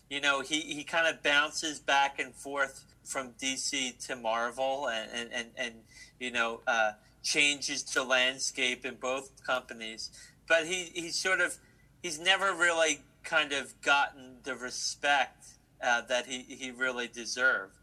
You 0.10 0.22
know, 0.22 0.42
he, 0.42 0.62
he 0.62 0.84
kind 0.84 1.08
of 1.08 1.22
bounces 1.22 1.80
back 1.80 2.20
and 2.20 2.34
forth 2.34 2.86
from 3.04 3.34
DC 3.42 4.06
to 4.08 4.16
Marvel 4.16 4.88
and, 4.88 5.10
and, 5.14 5.29
and, 5.34 5.48
and 5.58 5.74
you 6.20 6.32
know, 6.32 6.62
uh, 6.68 6.92
changes 7.24 7.84
the 7.84 8.03
landscape 8.03 8.86
in 8.86 8.96
both 8.96 9.44
companies. 9.44 10.10
But 10.48 10.66
he, 10.66 10.92
he 10.94 11.10
sort 11.10 11.42
of, 11.42 11.58
he's 12.01 12.20
never 12.20 12.53
really 12.53 13.01
kind 13.24 13.51
of 13.51 13.79
gotten 13.82 14.38
the 14.44 14.55
respect 14.55 15.46
uh, 15.82 16.01
that 16.01 16.25
he, 16.25 16.40
he 16.42 16.72
really 16.72 17.08
deserved. 17.08 17.75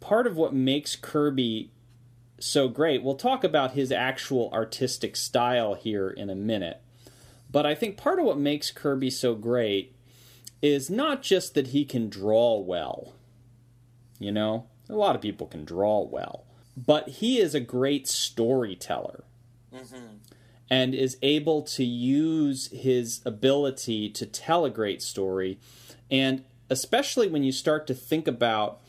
Part 0.00 0.26
of 0.26 0.36
what 0.36 0.52
makes 0.54 0.96
Kirby 0.96 1.70
so 2.38 2.68
great, 2.68 3.02
we'll 3.02 3.14
talk 3.14 3.44
about 3.44 3.72
his 3.72 3.92
actual 3.92 4.50
artistic 4.52 5.16
style 5.16 5.74
here 5.74 6.10
in 6.10 6.30
a 6.30 6.34
minute. 6.34 6.80
But 7.50 7.66
I 7.66 7.74
think 7.74 7.96
part 7.96 8.18
of 8.18 8.24
what 8.24 8.38
makes 8.38 8.70
Kirby 8.70 9.10
so 9.10 9.34
great 9.34 9.93
is 10.64 10.88
not 10.88 11.20
just 11.20 11.52
that 11.52 11.68
he 11.68 11.84
can 11.84 12.08
draw 12.08 12.58
well. 12.58 13.12
You 14.18 14.32
know, 14.32 14.66
a 14.88 14.94
lot 14.94 15.14
of 15.14 15.20
people 15.20 15.46
can 15.46 15.66
draw 15.66 16.00
well, 16.00 16.44
but 16.74 17.08
he 17.08 17.38
is 17.38 17.54
a 17.54 17.60
great 17.60 18.08
storyteller. 18.08 19.24
Mm-hmm. 19.74 20.16
And 20.70 20.94
is 20.94 21.18
able 21.20 21.62
to 21.62 21.84
use 21.84 22.68
his 22.68 23.20
ability 23.26 24.08
to 24.10 24.24
tell 24.24 24.64
a 24.64 24.70
great 24.70 25.02
story. 25.02 25.58
And 26.10 26.44
especially 26.70 27.28
when 27.28 27.44
you 27.44 27.52
start 27.52 27.86
to 27.88 27.94
think 27.94 28.26
about 28.26 28.80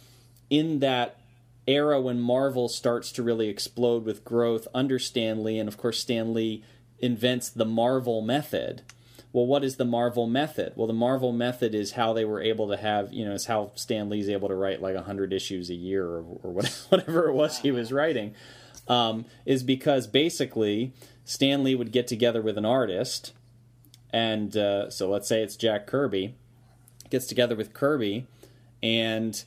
in 0.49 0.79
that 0.79 1.19
era 1.67 1.99
when 1.99 2.21
Marvel 2.21 2.69
starts 2.69 3.11
to 3.11 3.23
really 3.23 3.49
explode 3.49 4.05
with 4.05 4.23
growth 4.23 4.67
under 4.73 4.97
Stan 4.97 5.43
Lee, 5.43 5.59
and 5.59 5.67
of 5.67 5.77
course, 5.77 5.99
Stan 5.99 6.33
Lee 6.33 6.63
invents 6.99 7.49
the 7.49 7.65
Marvel 7.65 8.21
method. 8.21 8.83
Well, 9.35 9.47
what 9.47 9.65
is 9.65 9.75
the 9.75 9.83
Marvel 9.83 10.27
method? 10.27 10.71
Well, 10.77 10.87
the 10.87 10.93
Marvel 10.93 11.33
method 11.33 11.75
is 11.75 11.91
how 11.91 12.13
they 12.13 12.23
were 12.23 12.41
able 12.41 12.69
to 12.69 12.77
have, 12.77 13.11
you 13.11 13.25
know, 13.25 13.33
it's 13.33 13.47
how 13.47 13.73
Stan 13.75 14.07
Lee's 14.07 14.29
able 14.29 14.47
to 14.47 14.55
write 14.55 14.81
like 14.81 14.95
100 14.95 15.33
issues 15.33 15.69
a 15.69 15.73
year 15.73 16.05
or, 16.05 16.23
or 16.41 16.51
whatever 16.89 17.27
it 17.27 17.33
was 17.33 17.59
he 17.59 17.69
was 17.69 17.91
writing, 17.91 18.33
um, 18.87 19.25
is 19.45 19.61
because 19.61 20.07
basically 20.07 20.93
Stan 21.25 21.65
Lee 21.65 21.75
would 21.75 21.91
get 21.91 22.07
together 22.07 22.41
with 22.41 22.57
an 22.57 22.63
artist, 22.63 23.33
and 24.13 24.55
uh, 24.55 24.89
so 24.89 25.09
let's 25.09 25.27
say 25.27 25.43
it's 25.43 25.57
Jack 25.57 25.85
Kirby, 25.85 26.35
gets 27.09 27.27
together 27.27 27.57
with 27.57 27.73
Kirby, 27.73 28.27
and 28.81 29.43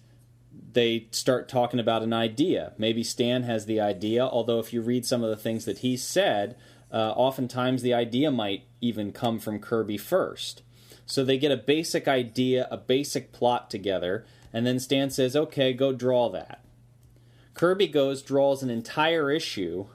they 0.74 1.07
start 1.12 1.48
talking 1.48 1.81
about 1.81 2.03
an 2.03 2.12
idea. 2.12 2.74
Maybe 2.77 3.03
Stan 3.03 3.44
has 3.44 3.64
the 3.64 3.81
idea, 3.81 4.27
although 4.27 4.59
if 4.59 4.70
you 4.70 4.83
read 4.83 5.07
some 5.07 5.24
of 5.24 5.31
the 5.31 5.37
things 5.37 5.64
that 5.64 5.79
he 5.79 5.96
said, 5.96 6.57
uh, 6.92 7.12
oftentimes 7.16 7.83
the 7.83 7.94
idea 7.94 8.31
might 8.31 8.64
even 8.81 9.12
come 9.12 9.38
from 9.38 9.59
Kirby 9.59 9.98
first. 9.98 10.62
So 11.07 11.24
they 11.24 11.38
get 11.38 11.53
a 11.53 11.57
basic 11.57 12.07
idea, 12.07 12.68
a 12.70 12.77
basic 12.77 13.33
plot 13.33 13.70
together, 13.70 14.24
and 14.53 14.66
then 14.66 14.79
Stan 14.79 15.11
says, 15.11 15.37
okay, 15.37 15.72
go 15.72 15.92
draw 15.92 16.29
that. 16.31 16.62
Kirby 17.55 17.88
goes, 17.88 18.22
draws 18.22 18.62
an 18.62 18.70
entire 18.70 19.31
issue, 19.31 19.87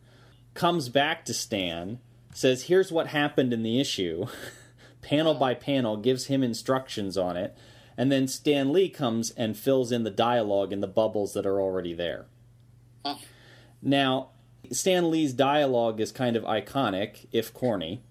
comes 0.54 0.88
back 0.88 1.24
to 1.24 1.34
Stan, 1.34 1.98
says, 2.32 2.64
here's 2.64 2.92
what 2.92 3.08
happened 3.08 3.52
in 3.52 3.62
the 3.62 3.80
issue, 3.80 4.26
panel 5.02 5.34
by 5.34 5.54
panel, 5.54 5.96
gives 5.96 6.26
him 6.26 6.42
instructions 6.42 7.16
on 7.16 7.36
it, 7.36 7.56
and 7.96 8.12
then 8.12 8.28
Stan 8.28 8.72
Lee 8.72 8.88
comes 8.88 9.30
and 9.32 9.56
fills 9.56 9.90
in 9.90 10.04
the 10.04 10.10
dialogue 10.10 10.72
and 10.72 10.82
the 10.82 10.86
bubbles 10.86 11.32
that 11.32 11.46
are 11.46 11.60
already 11.60 11.94
there. 11.94 12.26
Now, 13.82 14.30
Stan 14.70 15.10
Lee's 15.10 15.32
dialogue 15.32 16.00
is 16.00 16.12
kind 16.12 16.36
of 16.36 16.44
iconic, 16.44 17.26
if 17.32 17.52
corny, 17.52 18.02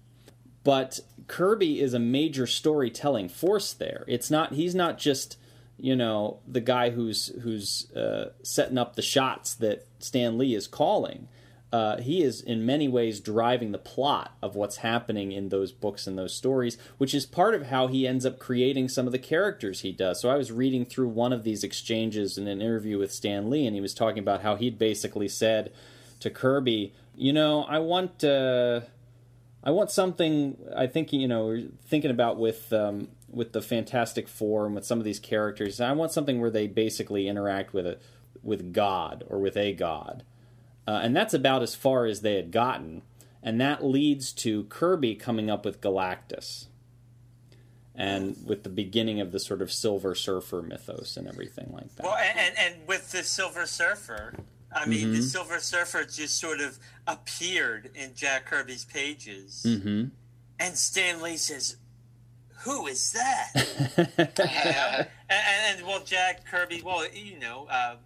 but 0.64 1.00
Kirby 1.26 1.80
is 1.80 1.94
a 1.94 1.98
major 1.98 2.46
storytelling 2.46 3.28
force 3.28 3.72
there. 3.72 4.04
It's 4.06 4.30
not 4.30 4.54
he's 4.54 4.74
not 4.74 4.98
just 4.98 5.36
you 5.78 5.94
know 5.94 6.40
the 6.46 6.60
guy 6.60 6.90
who's 6.90 7.28
who's 7.42 7.90
uh, 7.92 8.30
setting 8.42 8.78
up 8.78 8.96
the 8.96 9.02
shots 9.02 9.54
that 9.54 9.86
Stan 9.98 10.38
Lee 10.38 10.54
is 10.54 10.66
calling 10.66 11.28
uh, 11.70 11.98
he 11.98 12.22
is 12.22 12.40
in 12.40 12.64
many 12.64 12.88
ways 12.88 13.20
driving 13.20 13.72
the 13.72 13.78
plot 13.78 14.36
of 14.40 14.54
what's 14.54 14.76
happening 14.76 15.32
in 15.32 15.50
those 15.50 15.70
books 15.70 16.06
and 16.06 16.16
those 16.16 16.34
stories, 16.34 16.78
which 16.96 17.14
is 17.14 17.26
part 17.26 17.54
of 17.54 17.66
how 17.66 17.88
he 17.88 18.06
ends 18.06 18.24
up 18.24 18.38
creating 18.38 18.88
some 18.88 19.06
of 19.06 19.12
the 19.12 19.18
characters 19.18 19.80
he 19.80 19.92
does. 19.92 20.20
So 20.20 20.30
I 20.30 20.36
was 20.36 20.50
reading 20.50 20.86
through 20.86 21.08
one 21.08 21.32
of 21.32 21.44
these 21.44 21.62
exchanges 21.62 22.38
in 22.38 22.48
an 22.48 22.62
interview 22.62 22.98
with 22.98 23.12
Stan 23.12 23.50
Lee, 23.50 23.66
and 23.66 23.74
he 23.74 23.82
was 23.82 23.92
talking 23.92 24.20
about 24.20 24.42
how 24.42 24.56
he'd 24.56 24.78
basically 24.78 25.28
said 25.28 25.70
to 26.20 26.30
Kirby, 26.30 26.92
"You 27.14 27.32
know, 27.32 27.64
I 27.64 27.78
want." 27.78 28.24
Uh, 28.24 28.80
I 29.62 29.70
want 29.70 29.90
something. 29.90 30.56
I 30.74 30.86
think 30.86 31.12
you 31.12 31.28
know, 31.28 31.68
thinking 31.84 32.10
about 32.10 32.38
with 32.38 32.72
um, 32.72 33.08
with 33.28 33.52
the 33.52 33.60
Fantastic 33.60 34.28
Four 34.28 34.66
and 34.66 34.74
with 34.74 34.86
some 34.86 34.98
of 34.98 35.04
these 35.04 35.18
characters. 35.18 35.80
I 35.80 35.92
want 35.92 36.12
something 36.12 36.40
where 36.40 36.50
they 36.50 36.66
basically 36.66 37.28
interact 37.28 37.74
with 37.74 37.86
a 37.86 37.98
with 38.42 38.72
God 38.72 39.24
or 39.28 39.38
with 39.38 39.56
a 39.56 39.72
God, 39.72 40.22
uh, 40.86 41.00
and 41.02 41.14
that's 41.14 41.34
about 41.34 41.62
as 41.62 41.74
far 41.74 42.06
as 42.06 42.20
they 42.20 42.36
had 42.36 42.50
gotten. 42.50 43.02
And 43.42 43.60
that 43.60 43.84
leads 43.84 44.32
to 44.32 44.64
Kirby 44.64 45.14
coming 45.14 45.48
up 45.50 45.64
with 45.64 45.80
Galactus. 45.80 46.66
And 47.94 48.36
with 48.46 48.62
the 48.62 48.68
beginning 48.68 49.20
of 49.20 49.32
the 49.32 49.40
sort 49.40 49.60
of 49.60 49.72
Silver 49.72 50.14
Surfer 50.14 50.62
mythos 50.62 51.16
and 51.16 51.26
everything 51.26 51.70
like 51.72 51.94
that. 51.96 52.04
Well, 52.04 52.16
and, 52.16 52.54
and 52.56 52.74
with 52.86 53.10
the 53.10 53.24
Silver 53.24 53.66
Surfer, 53.66 54.34
I 54.72 54.86
mean, 54.86 55.06
mm-hmm. 55.06 55.14
the 55.14 55.22
Silver 55.22 55.58
Surfer 55.60 56.04
just 56.04 56.38
sort 56.38 56.60
of 56.60 56.78
appeared 57.06 57.90
in 57.94 58.14
Jack 58.14 58.46
Kirby's 58.46 58.84
pages. 58.84 59.64
Mm-hmm. 59.66 60.06
And 60.60 60.76
Stan 60.76 61.22
Lee 61.22 61.36
says, 61.36 61.76
Who 62.64 62.86
is 62.86 63.12
that? 63.12 63.50
and, 63.96 65.08
and, 65.30 65.78
and, 65.78 65.86
well, 65.86 66.02
Jack 66.04 66.44
Kirby, 66.44 66.82
well, 66.84 67.06
you 67.10 67.38
know, 67.38 67.66
uh, 67.70 67.96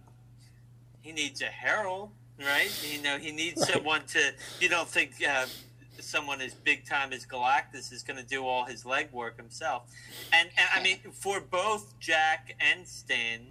he 1.01 1.11
needs 1.11 1.41
a 1.41 1.45
herald 1.45 2.11
right? 2.39 2.71
You 2.91 3.01
know, 3.01 3.17
he 3.17 3.31
needs 3.31 3.61
right. 3.61 3.71
someone 3.71 4.01
to. 4.07 4.31
You 4.59 4.69
don't 4.69 4.87
think 4.87 5.13
uh, 5.27 5.45
someone 5.99 6.41
as 6.41 6.53
big 6.53 6.87
time 6.87 7.13
as 7.13 7.25
Galactus 7.25 7.91
is 7.91 8.03
going 8.03 8.17
to 8.17 8.25
do 8.25 8.45
all 8.45 8.65
his 8.65 8.83
legwork 8.83 9.37
himself? 9.37 9.83
And, 10.31 10.49
and 10.57 10.67
I 10.73 10.81
mean, 10.81 10.99
for 11.11 11.39
both 11.39 11.97
Jack 11.99 12.55
and 12.59 12.87
Stan, 12.87 13.41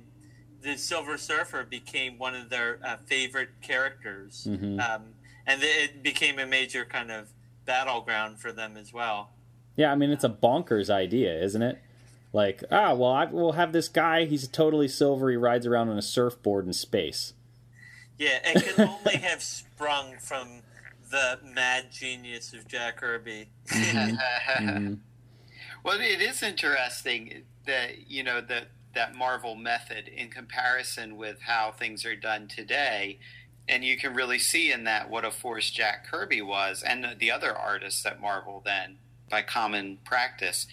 the 0.63 0.77
Silver 0.77 1.19
Surfer 1.19 1.65
became 1.65 2.19
one 2.19 2.35
of 2.35 2.51
their 2.51 2.79
uh, 2.85 2.97
favorite 3.07 3.51
characters, 3.61 4.47
mm-hmm. 4.49 4.81
um, 4.81 5.15
and 5.47 5.63
it 5.63 6.03
became 6.03 6.39
a 6.39 6.47
major 6.47 6.85
kind 6.85 7.11
of 7.11 7.29
battleground 7.65 8.39
for 8.39 8.53
them 8.53 8.77
as 8.77 8.93
well. 8.93 9.31
Yeah, 9.77 9.93
I 9.93 9.95
mean, 9.95 10.11
it's 10.11 10.25
a 10.25 10.29
bonkers 10.29 10.91
idea, 10.91 11.43
isn't 11.43 11.63
it? 11.63 11.79
Like, 12.33 12.65
ah, 12.71 12.95
well, 12.95 13.11
I, 13.11 13.25
we'll 13.27 13.53
have 13.53 13.73
this 13.73 13.89
guy. 13.89 14.25
He's 14.25 14.49
totally 14.49 14.89
silver. 14.89 15.31
He 15.31 15.37
rides 15.37 15.67
around 15.67 15.89
on 15.89 15.99
a 15.99 16.03
surfboard 16.03 16.67
in 16.67 16.73
space. 16.73 17.35
Yeah, 18.19 18.39
it 18.45 18.65
can 18.65 18.89
only 18.89 19.17
have 19.23 19.43
sprung 19.43 20.17
from 20.19 20.63
the 21.11 21.39
mad 21.45 21.91
genius 21.91 22.53
of 22.55 22.67
Jack 22.69 22.99
Kirby. 22.99 23.49
Mhm. 23.69 24.99
Well, 25.85 25.99
it 26.01 26.21
is 26.21 26.45
interesting 26.45 27.43
that 27.67 28.09
you 28.09 28.23
know 28.23 28.41
that 28.41 28.69
that 28.95 29.15
Marvel 29.15 29.55
method 29.55 30.09
in 30.09 30.29
comparison 30.29 31.17
with 31.17 31.41
how 31.41 31.73
things 31.73 32.05
are 32.05 32.17
done 32.17 32.49
today, 32.49 33.19
and 33.69 33.85
you 33.85 33.97
can 33.97 34.15
really 34.15 34.39
see 34.39 34.73
in 34.73 34.85
that 34.85 35.09
what 35.09 35.25
a 35.25 35.31
force 35.31 35.71
Jack 35.71 36.07
Kirby 36.07 36.43
was, 36.43 36.83
and 36.83 37.17
the 37.19 37.31
other 37.31 37.57
artists 37.57 38.05
at 38.07 38.21
Marvel 38.21 38.63
then 38.65 38.99
by 39.31 39.43
common 39.43 39.99
practice. 40.05 40.67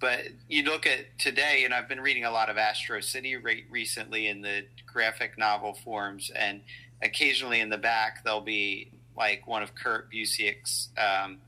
But 0.00 0.20
you 0.48 0.62
look 0.64 0.86
at 0.86 1.18
today, 1.18 1.64
and 1.64 1.72
I've 1.72 1.88
been 1.88 2.00
reading 2.00 2.24
a 2.24 2.30
lot 2.30 2.50
of 2.50 2.58
Astro 2.58 3.00
City 3.00 3.36
re- 3.36 3.64
recently 3.70 4.26
in 4.26 4.42
the 4.42 4.66
graphic 4.86 5.38
novel 5.38 5.74
forms, 5.74 6.30
and 6.34 6.60
occasionally 7.02 7.60
in 7.60 7.70
the 7.70 7.78
back 7.78 8.24
there'll 8.24 8.40
be 8.40 8.90
like 9.16 9.46
one 9.46 9.62
of 9.62 9.74
Kurt 9.74 10.10
Busiek's 10.10 10.88
um, 10.98 11.38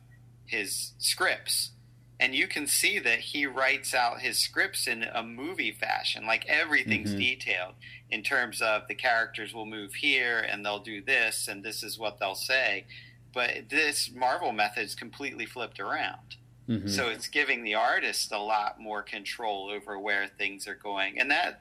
his 0.46 0.92
scripts 0.98 1.70
and 2.18 2.34
you 2.34 2.46
can 2.48 2.66
see 2.66 2.98
that 2.98 3.18
he 3.18 3.46
writes 3.46 3.92
out 3.94 4.20
his 4.20 4.38
scripts 4.38 4.86
in 4.86 5.02
a 5.02 5.22
movie 5.22 5.72
fashion 5.72 6.26
like 6.26 6.46
everything's 6.46 7.14
Mhm. 7.14 7.18
detailed 7.18 7.74
in 8.10 8.22
terms 8.22 8.62
of 8.62 8.88
the 8.88 8.94
characters 8.94 9.52
will 9.52 9.66
move 9.66 9.94
here 9.94 10.38
and 10.40 10.64
they'll 10.64 10.78
do 10.78 11.02
this 11.02 11.48
and 11.48 11.62
this 11.62 11.82
is 11.82 11.98
what 11.98 12.18
they'll 12.18 12.34
say 12.34 12.84
but 13.32 13.68
this 13.68 14.10
marvel 14.12 14.52
method 14.52 14.82
is 14.84 14.94
completely 14.94 15.44
flipped 15.46 15.78
around 15.80 16.36
Mhm. 16.68 16.88
so 16.90 17.08
it's 17.08 17.28
giving 17.28 17.62
the 17.64 17.74
artist 17.74 18.32
a 18.32 18.38
lot 18.38 18.80
more 18.80 19.02
control 19.02 19.68
over 19.70 19.98
where 19.98 20.26
things 20.26 20.66
are 20.66 20.74
going 20.74 21.18
and 21.20 21.30
that 21.30 21.60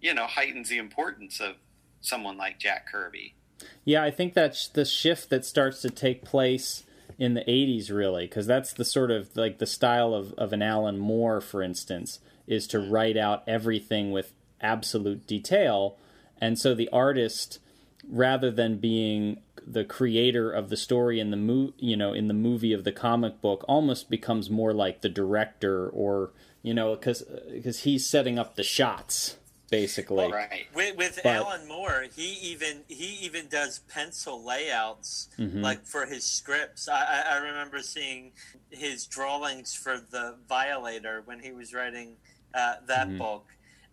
you 0.00 0.12
know 0.14 0.26
heightens 0.26 0.68
the 0.68 0.78
importance 0.78 1.40
of 1.40 1.56
someone 2.00 2.36
like 2.36 2.58
jack 2.58 2.86
kirby 2.90 3.34
Yeah, 3.84 4.04
I 4.04 4.12
think 4.12 4.34
that's 4.34 4.68
the 4.68 4.84
shift 4.84 5.30
that 5.30 5.44
starts 5.44 5.80
to 5.82 5.90
take 5.90 6.22
place 6.24 6.84
in 7.18 7.34
the 7.34 7.40
80s, 7.42 7.90
really, 7.90 8.26
because 8.26 8.46
that's 8.46 8.72
the 8.72 8.84
sort 8.84 9.10
of 9.10 9.36
like 9.36 9.58
the 9.58 9.66
style 9.66 10.14
of, 10.14 10.32
of 10.34 10.52
an 10.52 10.62
Alan 10.62 10.98
Moore, 10.98 11.40
for 11.40 11.62
instance, 11.62 12.20
is 12.46 12.66
to 12.68 12.78
mm-hmm. 12.78 12.92
write 12.92 13.16
out 13.16 13.42
everything 13.46 14.12
with 14.12 14.32
absolute 14.60 15.26
detail. 15.26 15.98
And 16.40 16.58
so 16.58 16.74
the 16.74 16.88
artist, 16.90 17.58
rather 18.08 18.50
than 18.50 18.78
being 18.78 19.40
the 19.66 19.84
creator 19.84 20.50
of 20.50 20.70
the 20.70 20.76
story 20.76 21.20
in 21.20 21.30
the 21.30 21.36
mo- 21.36 21.74
you 21.78 21.94
know 21.94 22.14
in 22.14 22.26
the 22.26 22.32
movie 22.32 22.72
of 22.72 22.84
the 22.84 22.92
comic 22.92 23.38
book 23.42 23.62
almost 23.68 24.08
becomes 24.08 24.48
more 24.48 24.72
like 24.72 25.02
the 25.02 25.10
director 25.10 25.86
or 25.90 26.30
you 26.62 26.72
know 26.72 26.94
because 26.94 27.22
because 27.52 27.80
he's 27.80 28.06
setting 28.06 28.38
up 28.38 28.56
the 28.56 28.62
shots 28.62 29.36
basically. 29.70 30.30
Right. 30.30 30.66
With, 30.74 30.96
with 30.96 31.20
But- 31.22 31.36
Alan 31.36 31.68
Moore, 31.68 32.06
he 32.14 32.32
even 32.50 32.67
does 33.58 33.80
pencil 33.88 34.44
layouts 34.44 35.28
Mhm. 35.38 35.62
like 35.62 35.84
for 35.84 36.06
his 36.06 36.24
scripts. 36.24 36.88
I, 36.88 37.22
I, 37.32 37.36
remember 37.38 37.80
seeing 37.82 38.32
his 38.70 39.06
drawings 39.06 39.74
for 39.74 39.98
the 40.10 40.36
Violator 40.48 41.22
when 41.24 41.40
he 41.40 41.52
was 41.52 41.74
writing 41.74 42.16
uh, 42.54 42.76
that 42.86 43.08
Mhm. 43.08 43.18
book, 43.18 43.46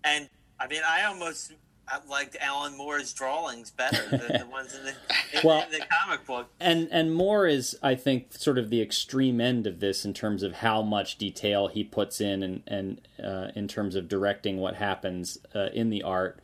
and 0.04 0.30
I 0.60 0.68
mean, 0.68 0.82
I 0.88 1.04
almost 1.04 1.52
I 1.88 2.00
liked 2.08 2.36
Alan 2.42 2.76
Moore's 2.78 3.14
drawings 3.14 3.70
better 3.70 4.08
than 4.10 4.40
the 4.40 4.48
ones 4.52 4.74
in 4.74 4.86
the 4.86 4.94
in, 5.34 5.42
Well- 5.44 5.64
in 5.64 5.72
the 5.72 5.86
comic 6.02 6.26
book. 6.26 6.48
and 6.60 6.88
and 6.92 7.14
Moore 7.14 7.48
is 7.48 7.78
I 7.84 7.96
think 7.96 8.34
sort 8.34 8.58
of 8.58 8.70
the 8.70 8.82
extreme 8.82 9.40
end 9.42 9.68
of 9.68 9.80
this 9.82 10.06
in 10.06 10.14
terms 10.14 10.42
of 10.42 10.54
how 10.54 10.82
much 10.82 11.18
detail 11.18 11.68
he 11.68 11.84
puts 11.84 12.22
in 12.22 12.42
and 12.44 12.64
and 12.68 13.02
uh, 13.24 13.52
in 13.56 13.68
terms 13.68 13.96
of 13.96 14.08
directing 14.08 14.58
what 14.58 14.76
happens 14.76 15.38
uh, 15.54 15.70
in 15.74 15.90
the 15.90 16.02
art. 16.04 16.40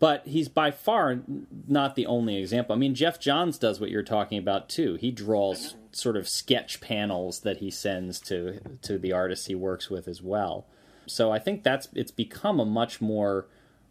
But 0.00 0.26
he's 0.26 0.48
by 0.48 0.72
far 0.72 1.20
not 1.68 1.94
the 1.94 2.06
only 2.06 2.36
example. 2.36 2.74
I 2.74 2.78
mean, 2.78 2.94
Geoff 2.94 3.20
Johns 3.20 3.58
does 3.58 3.78
what 3.78 3.90
you're 3.90 4.02
talking 4.02 4.38
about 4.38 4.68
too. 4.68 4.94
He 4.94 5.12
draws 5.12 5.76
sort 5.92 6.16
of 6.16 6.28
sketch 6.28 6.80
panels 6.80 7.40
that 7.40 7.58
he 7.58 7.70
sends 7.70 8.18
to 8.20 8.60
to 8.82 8.98
the 8.98 9.12
artists 9.12 9.46
he 9.46 9.54
works 9.54 9.90
with 9.90 10.08
as 10.08 10.22
well. 10.22 10.66
So 11.06 11.30
I 11.30 11.38
think 11.38 11.62
that's 11.62 11.88
it's 11.94 12.10
become 12.10 12.58
a 12.58 12.64
much 12.64 13.00
more 13.00 13.46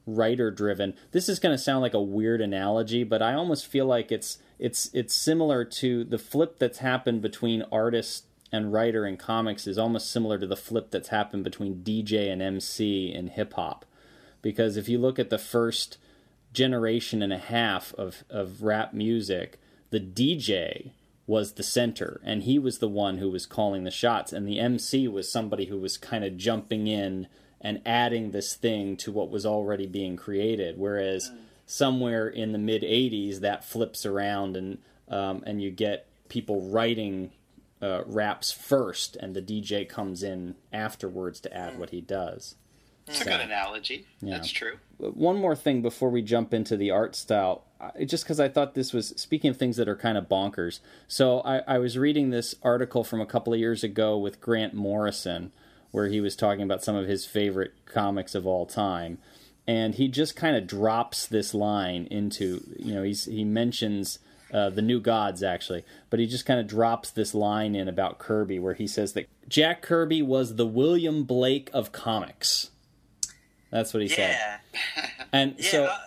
writer 0.07 0.51
driven. 0.51 0.95
This 1.11 1.29
is 1.29 1.39
going 1.39 1.55
to 1.55 1.61
sound 1.61 1.81
like 1.81 1.93
a 1.93 2.01
weird 2.01 2.41
analogy, 2.41 3.03
but 3.03 3.21
I 3.21 3.33
almost 3.33 3.67
feel 3.67 3.85
like 3.85 4.11
it's 4.11 4.39
it's 4.57 4.89
it's 4.93 5.13
similar 5.13 5.63
to 5.63 6.03
the 6.03 6.17
flip 6.17 6.57
that's 6.59 6.79
happened 6.79 7.21
between 7.21 7.63
artist 7.71 8.25
and 8.51 8.73
writer 8.73 9.05
in 9.05 9.15
comics 9.15 9.67
is 9.67 9.77
almost 9.77 10.11
similar 10.11 10.39
to 10.39 10.47
the 10.47 10.55
flip 10.55 10.89
that's 10.89 11.09
happened 11.09 11.43
between 11.43 11.83
DJ 11.83 12.31
and 12.31 12.41
MC 12.41 13.13
in 13.13 13.27
hip 13.27 13.53
hop. 13.53 13.85
Because 14.41 14.77
if 14.77 14.87
you 14.87 14.97
look 14.97 15.19
at 15.19 15.29
the 15.29 15.37
first 15.37 15.97
generation 16.53 17.21
and 17.21 17.33
a 17.33 17.37
half 17.37 17.93
of, 17.95 18.23
of 18.29 18.63
rap 18.63 18.93
music, 18.93 19.59
the 19.89 19.99
DJ 19.99 20.91
was 21.27 21.53
the 21.53 21.63
center 21.63 22.19
and 22.23 22.43
he 22.43 22.57
was 22.57 22.79
the 22.79 22.87
one 22.87 23.19
who 23.19 23.29
was 23.29 23.45
calling 23.45 23.83
the 23.83 23.91
shots 23.91 24.33
and 24.33 24.47
the 24.47 24.59
MC 24.59 25.07
was 25.07 25.31
somebody 25.31 25.65
who 25.65 25.77
was 25.77 25.97
kind 25.97 26.23
of 26.23 26.37
jumping 26.37 26.87
in 26.87 27.27
and 27.61 27.81
adding 27.85 28.31
this 28.31 28.55
thing 28.55 28.97
to 28.97 29.11
what 29.11 29.29
was 29.29 29.45
already 29.45 29.85
being 29.85 30.15
created. 30.15 30.77
Whereas 30.77 31.31
somewhere 31.65 32.27
in 32.27 32.51
the 32.51 32.57
mid 32.57 32.81
80s 32.81 33.41
that 33.41 33.63
flips 33.63 34.05
around 34.05 34.57
and 34.57 34.79
um, 35.07 35.43
and 35.45 35.61
you 35.61 35.71
get 35.71 36.07
people 36.29 36.69
writing 36.69 37.31
uh, 37.81 38.03
raps 38.05 38.51
first 38.51 39.15
and 39.15 39.35
the 39.35 39.41
DJ 39.41 39.87
comes 39.87 40.23
in 40.23 40.55
afterwards 40.73 41.39
to 41.41 41.55
add 41.55 41.79
what 41.79 41.89
he 41.91 42.01
does 42.01 42.55
it's 43.09 43.21
a 43.21 43.25
good 43.25 43.41
analogy. 43.41 44.05
Yeah. 44.21 44.37
that's 44.37 44.51
true. 44.51 44.77
One 44.97 45.37
more 45.37 45.55
thing 45.55 45.81
before 45.81 46.09
we 46.09 46.21
jump 46.21 46.53
into 46.53 46.77
the 46.77 46.91
art 46.91 47.15
style 47.15 47.63
just 48.05 48.23
because 48.23 48.39
i 48.39 48.49
thought 48.49 48.73
this 48.73 48.93
was 48.93 49.09
speaking 49.15 49.49
of 49.49 49.57
things 49.57 49.77
that 49.77 49.87
are 49.87 49.95
kind 49.95 50.17
of 50.17 50.27
bonkers 50.27 50.79
so 51.07 51.39
I, 51.41 51.59
I 51.59 51.77
was 51.77 51.97
reading 51.97 52.29
this 52.29 52.55
article 52.61 53.03
from 53.03 53.21
a 53.21 53.25
couple 53.25 53.53
of 53.53 53.59
years 53.59 53.83
ago 53.83 54.17
with 54.17 54.41
grant 54.41 54.73
morrison 54.73 55.51
where 55.91 56.07
he 56.07 56.21
was 56.21 56.35
talking 56.35 56.63
about 56.63 56.83
some 56.83 56.95
of 56.95 57.07
his 57.07 57.25
favorite 57.25 57.73
comics 57.85 58.35
of 58.35 58.45
all 58.45 58.65
time 58.65 59.17
and 59.67 59.95
he 59.95 60.07
just 60.07 60.35
kind 60.35 60.55
of 60.55 60.67
drops 60.67 61.25
this 61.25 61.53
line 61.53 62.07
into 62.11 62.63
you 62.77 62.93
know 62.93 63.03
he's 63.03 63.25
he 63.25 63.43
mentions 63.43 64.19
uh, 64.51 64.69
the 64.69 64.81
new 64.81 64.99
gods 64.99 65.43
actually 65.43 65.85
but 66.09 66.19
he 66.19 66.25
just 66.25 66.45
kind 66.45 66.59
of 66.59 66.67
drops 66.67 67.11
this 67.11 67.33
line 67.33 67.75
in 67.75 67.87
about 67.87 68.17
kirby 68.17 68.59
where 68.59 68.73
he 68.73 68.87
says 68.87 69.13
that 69.13 69.29
jack 69.47 69.81
kirby 69.81 70.21
was 70.21 70.55
the 70.55 70.65
william 70.65 71.23
blake 71.23 71.69
of 71.71 71.91
comics 71.91 72.71
that's 73.71 73.93
what 73.93 74.01
he 74.01 74.09
said 74.09 74.37
and 75.33 75.55
yeah. 75.57 75.71
so 75.71 75.83
uh, 75.85 75.97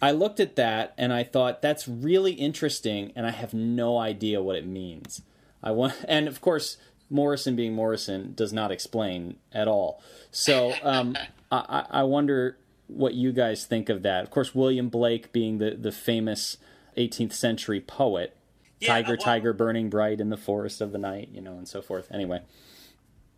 I 0.00 0.10
looked 0.10 0.40
at 0.40 0.56
that 0.56 0.92
and 0.98 1.12
I 1.12 1.24
thought 1.24 1.62
that's 1.62 1.88
really 1.88 2.32
interesting, 2.32 3.12
and 3.16 3.26
I 3.26 3.30
have 3.30 3.54
no 3.54 3.96
idea 3.98 4.42
what 4.42 4.54
it 4.56 4.66
means. 4.66 5.22
I 5.62 5.70
want, 5.70 5.94
and 6.08 6.28
of 6.28 6.40
course, 6.40 6.76
Morrison 7.08 7.56
being 7.56 7.72
Morrison 7.72 8.34
does 8.34 8.52
not 8.52 8.70
explain 8.70 9.36
at 9.52 9.68
all. 9.68 10.02
So 10.30 10.74
um, 10.82 11.16
I, 11.50 11.84
I 11.90 12.00
I 12.00 12.02
wonder 12.02 12.58
what 12.88 13.14
you 13.14 13.32
guys 13.32 13.64
think 13.64 13.88
of 13.88 14.02
that. 14.02 14.22
Of 14.22 14.30
course, 14.30 14.54
William 14.54 14.88
Blake 14.90 15.32
being 15.32 15.58
the 15.58 15.70
the 15.70 15.92
famous 15.92 16.58
18th 16.98 17.32
century 17.32 17.80
poet, 17.80 18.36
Yeah, 18.80 18.88
tiger, 18.88 19.08
well- 19.12 19.16
tiger, 19.16 19.52
burning 19.54 19.88
bright 19.88 20.20
in 20.20 20.28
the 20.28 20.36
forest 20.36 20.80
of 20.82 20.92
the 20.92 20.98
night, 20.98 21.30
you 21.32 21.40
know, 21.40 21.56
and 21.56 21.66
so 21.66 21.80
forth. 21.80 22.06
Anyway, 22.12 22.42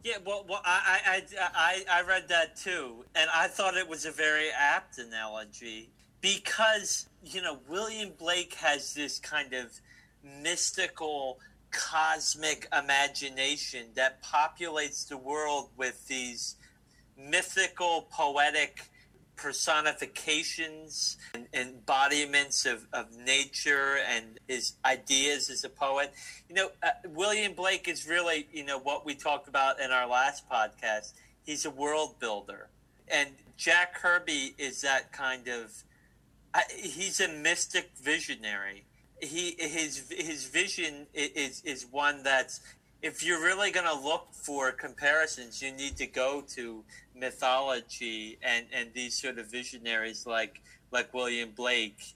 Yeah, 0.04 0.18
well, 0.24 0.44
well 0.48 0.62
I, 0.64 1.00
I, 1.06 1.22
I, 1.54 2.00
I 2.00 2.02
read 2.02 2.28
that 2.28 2.56
too, 2.56 3.04
and 3.14 3.28
I 3.34 3.48
thought 3.48 3.76
it 3.76 3.88
was 3.88 4.06
a 4.06 4.11
very 4.11 4.48
apt 4.50 4.98
analogy 4.98 5.90
because, 6.20 7.06
you 7.24 7.42
know, 7.42 7.58
William 7.68 8.12
Blake 8.18 8.54
has 8.54 8.94
this 8.94 9.18
kind 9.18 9.52
of 9.52 9.72
mystical, 10.42 11.38
cosmic 11.70 12.68
imagination 12.76 13.87
that 13.94 14.22
populates 14.22 15.06
the 15.06 15.16
world 15.16 15.68
with 15.76 16.06
these 16.08 16.56
mythical, 17.16 18.08
poetic 18.11 18.88
personifications 19.38 21.16
and 21.33 21.46
embodiments 21.55 22.66
of, 22.66 22.87
of 22.92 23.07
nature 23.16 23.98
and 24.07 24.38
his 24.48 24.74
ideas 24.85 25.48
as 25.48 25.64
a 25.64 25.68
poet. 25.68 26.12
You 26.48 26.57
know, 26.57 26.70
uh, 26.83 26.90
William 27.07 27.55
Blake 27.55 27.88
is 27.88 28.07
really, 28.07 28.48
you 28.53 28.64
know, 28.64 28.79
what 28.79 29.07
we 29.07 29.14
talked 29.14 29.48
about 29.48 29.81
in 29.81 29.90
our 29.90 30.07
last 30.07 30.48
podcast. 30.51 31.14
He's 31.44 31.64
a 31.64 31.70
world 31.70 32.18
builder. 32.18 32.68
And 33.07 33.31
Jack 33.57 33.94
Kirby 33.94 34.55
is 34.59 34.83
that 34.83 35.12
kind 35.12 35.48
of, 35.48 35.72
I, 36.53 36.64
he's 36.77 37.20
a 37.20 37.29
mystic 37.29 37.92
visionary. 38.03 38.85
He 39.20 39.57
his 39.59 40.12
his 40.16 40.44
vision 40.44 41.09
is 41.12 41.61
is 41.64 41.85
one 41.87 42.22
that's 42.22 42.61
if 43.02 43.24
you're 43.24 43.40
really 43.40 43.70
going 43.70 43.87
to 43.87 44.04
look 44.04 44.28
for 44.32 44.72
comparisons, 44.72 45.62
you 45.62 45.72
need 45.72 45.96
to 45.96 46.06
go 46.06 46.42
to 46.54 46.84
mythology 47.14 48.38
and, 48.42 48.66
and 48.72 48.92
these 48.94 49.20
sort 49.20 49.38
of 49.38 49.50
visionaries 49.50 50.26
like 50.26 50.61
like 50.90 51.12
William 51.12 51.50
Blake. 51.54 52.14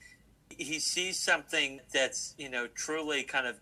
He 0.48 0.78
sees 0.80 1.18
something 1.18 1.80
that's 1.92 2.34
you 2.38 2.48
know 2.48 2.66
truly 2.66 3.22
kind 3.22 3.46
of 3.46 3.56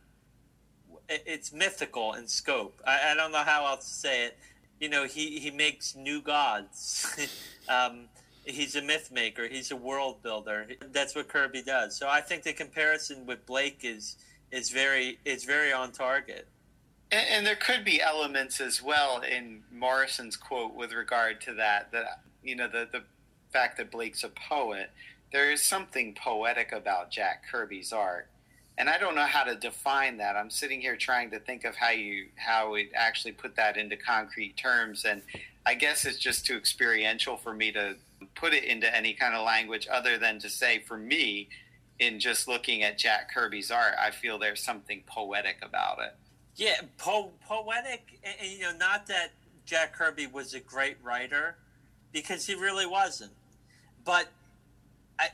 it's 1.08 1.52
mythical 1.52 2.14
in 2.14 2.28
scope. 2.28 2.80
I, 2.86 3.10
I 3.10 3.14
don't 3.14 3.32
know 3.32 3.38
how 3.38 3.66
else 3.66 3.86
to 3.86 3.94
say 3.94 4.26
it. 4.26 4.38
You 4.80 4.88
know, 4.88 5.04
he 5.04 5.38
he 5.38 5.50
makes 5.50 5.94
new 5.94 6.22
gods. 6.22 7.28
um, 7.68 8.06
he's 8.44 8.76
a 8.76 8.82
myth 8.82 9.10
maker. 9.12 9.46
He's 9.48 9.70
a 9.70 9.76
world 9.76 10.22
builder. 10.22 10.68
That's 10.92 11.14
what 11.14 11.28
Kirby 11.28 11.62
does. 11.62 11.96
So 11.96 12.08
I 12.08 12.20
think 12.20 12.44
the 12.44 12.52
comparison 12.52 13.26
with 13.26 13.44
Blake 13.44 13.80
is 13.82 14.16
is 14.50 14.70
very 14.70 15.18
is 15.24 15.44
very 15.44 15.72
on 15.72 15.92
target. 15.92 16.48
And, 17.12 17.26
and, 17.28 17.46
there 17.46 17.56
could 17.56 17.84
be 17.84 18.00
elements 18.00 18.60
as 18.60 18.82
well 18.82 19.20
in 19.20 19.62
Morrison's 19.72 20.36
quote 20.36 20.74
with 20.74 20.92
regard 20.92 21.40
to 21.42 21.54
that. 21.54 21.92
That 21.92 22.22
you 22.42 22.56
know 22.56 22.68
the 22.68 22.88
the 22.90 23.02
fact 23.52 23.76
that 23.78 23.90
Blake's 23.90 24.24
a 24.24 24.28
poet. 24.28 24.90
There 25.32 25.50
is 25.52 25.62
something 25.62 26.14
poetic 26.14 26.72
about 26.72 27.10
Jack 27.10 27.44
Kirby's 27.50 27.92
art, 27.92 28.28
and 28.78 28.88
I 28.88 28.98
don't 28.98 29.14
know 29.14 29.26
how 29.26 29.44
to 29.44 29.54
define 29.54 30.16
that. 30.18 30.36
I'm 30.36 30.50
sitting 30.50 30.80
here 30.80 30.96
trying 30.96 31.30
to 31.30 31.40
think 31.40 31.64
of 31.64 31.76
how 31.76 31.90
you 31.90 32.26
how 32.36 32.72
we 32.72 32.90
actually 32.94 33.32
put 33.32 33.56
that 33.56 33.76
into 33.76 33.96
concrete 33.96 34.56
terms, 34.56 35.04
and 35.04 35.22
I 35.66 35.74
guess 35.74 36.04
it's 36.04 36.18
just 36.18 36.46
too 36.46 36.56
experiential 36.56 37.36
for 37.36 37.52
me 37.52 37.72
to 37.72 37.96
put 38.34 38.54
it 38.54 38.64
into 38.64 38.94
any 38.94 39.14
kind 39.14 39.34
of 39.34 39.44
language 39.44 39.88
other 39.90 40.18
than 40.18 40.38
to 40.40 40.50
say 40.50 40.80
for 40.80 40.96
me 40.96 41.48
in 41.98 42.18
just 42.18 42.48
looking 42.48 42.82
at 42.82 42.98
Jack 42.98 43.32
Kirby's 43.32 43.70
art, 43.70 43.94
I 43.98 44.10
feel 44.10 44.38
there's 44.38 44.62
something 44.62 45.02
poetic 45.06 45.58
about 45.62 45.98
it. 46.00 46.14
Yeah, 46.60 46.82
po- 46.98 47.32
poetic, 47.48 48.20
and, 48.22 48.50
you 48.50 48.60
know, 48.60 48.76
not 48.76 49.06
that 49.06 49.32
Jack 49.64 49.94
Kirby 49.94 50.26
was 50.26 50.52
a 50.52 50.60
great 50.60 50.98
writer, 51.02 51.56
because 52.12 52.46
he 52.46 52.54
really 52.54 52.84
wasn't, 52.84 53.32
but 54.04 54.28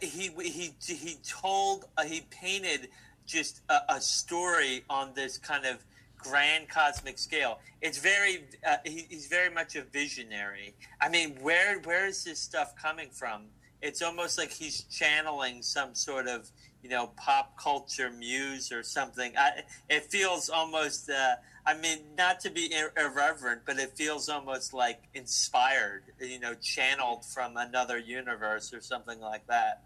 he 0.01 0.31
he 0.41 0.73
he 0.87 1.17
told 1.27 1.87
uh, 1.99 2.05
he 2.05 2.21
painted 2.31 2.91
just 3.27 3.63
a, 3.69 3.95
a, 3.95 4.01
story 4.01 4.85
on 4.89 5.15
this 5.15 5.37
kind 5.37 5.67
of 5.67 5.85
grand 6.17 6.69
cosmic 6.69 7.19
scale. 7.19 7.59
It's 7.83 7.99
very 7.99 8.45
uh, 8.65 8.77
he, 8.85 9.07
he's 9.09 9.27
very 9.27 9.53
much 9.53 9.75
a 9.75 9.83
visionary. 9.83 10.75
I 11.01 11.09
mean, 11.09 11.39
where 11.41 11.81
where 11.81 12.07
is 12.07 12.23
this 12.23 12.39
stuff 12.39 12.77
coming 12.77 13.11
from? 13.11 13.47
it's 13.83 14.03
almost 14.03 14.39
like 14.39 14.51
he's 14.51 14.83
channeling 14.85 15.63
some 15.63 15.95
sort 15.95 16.27
of 16.27 16.51
you 16.83 16.91
know 16.91 17.09
pop 17.17 17.59
culture 17.59 18.11
muse 18.11 18.73
or 18.73 18.83
something. 18.83 19.33
I, 19.37 19.63
it 19.89 20.05
feels 20.05 20.49
almost. 20.49 21.11
Uh, 21.11 21.37
I 21.65 21.77
mean, 21.77 21.99
not 22.17 22.41
to 22.41 22.51
be 22.51 22.73
ir- 22.73 22.93
irreverent, 22.97 23.63
but 23.67 23.79
it 23.79 23.97
feels 23.97 24.29
almost 24.29 24.73
like 24.73 25.03
inspired. 25.15 26.05
You 26.21 26.39
know, 26.39 26.55
channeled 26.55 27.25
from 27.25 27.57
another 27.57 27.99
universe 27.99 28.73
or 28.73 28.81
something 28.81 29.21
like 29.21 29.47
that. 29.49 29.83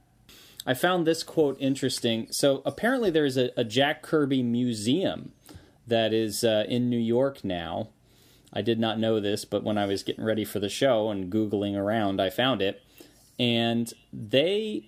I 0.66 0.74
found 0.74 1.06
this 1.06 1.22
quote 1.22 1.56
interesting. 1.58 2.28
So 2.30 2.62
apparently, 2.66 3.10
there's 3.10 3.36
a, 3.36 3.50
a 3.56 3.64
Jack 3.64 4.02
Kirby 4.02 4.42
museum 4.42 5.32
that 5.86 6.12
is 6.12 6.44
uh, 6.44 6.64
in 6.68 6.90
New 6.90 6.98
York 6.98 7.44
now. 7.44 7.88
I 8.52 8.62
did 8.62 8.80
not 8.80 8.98
know 8.98 9.20
this, 9.20 9.44
but 9.44 9.62
when 9.62 9.78
I 9.78 9.86
was 9.86 10.02
getting 10.02 10.24
ready 10.24 10.44
for 10.44 10.58
the 10.58 10.68
show 10.68 11.08
and 11.08 11.32
googling 11.32 11.76
around, 11.76 12.20
I 12.20 12.30
found 12.30 12.60
it 12.60 12.82
and 13.40 13.90
they 14.12 14.84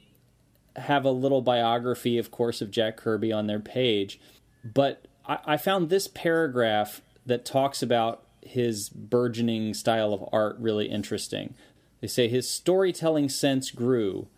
have 0.76 1.04
a 1.04 1.10
little 1.10 1.42
biography, 1.42 2.18
of 2.18 2.30
course, 2.30 2.60
of 2.60 2.70
Jack 2.70 2.96
Kirby 2.96 3.32
on 3.32 3.46
their 3.46 3.60
page. 3.60 4.20
But 4.64 5.06
I, 5.26 5.38
I 5.44 5.56
found 5.56 5.88
this 5.88 6.08
paragraph 6.08 7.02
that 7.26 7.44
talks 7.44 7.82
about 7.82 8.24
his 8.40 8.88
burgeoning 8.88 9.74
style 9.74 10.12
of 10.12 10.28
art 10.32 10.56
really 10.58 10.86
interesting. 10.86 11.54
They 12.00 12.08
say 12.08 12.28
his 12.28 12.50
storytelling 12.50 13.28
sense 13.28 13.70
grew, 13.70 14.28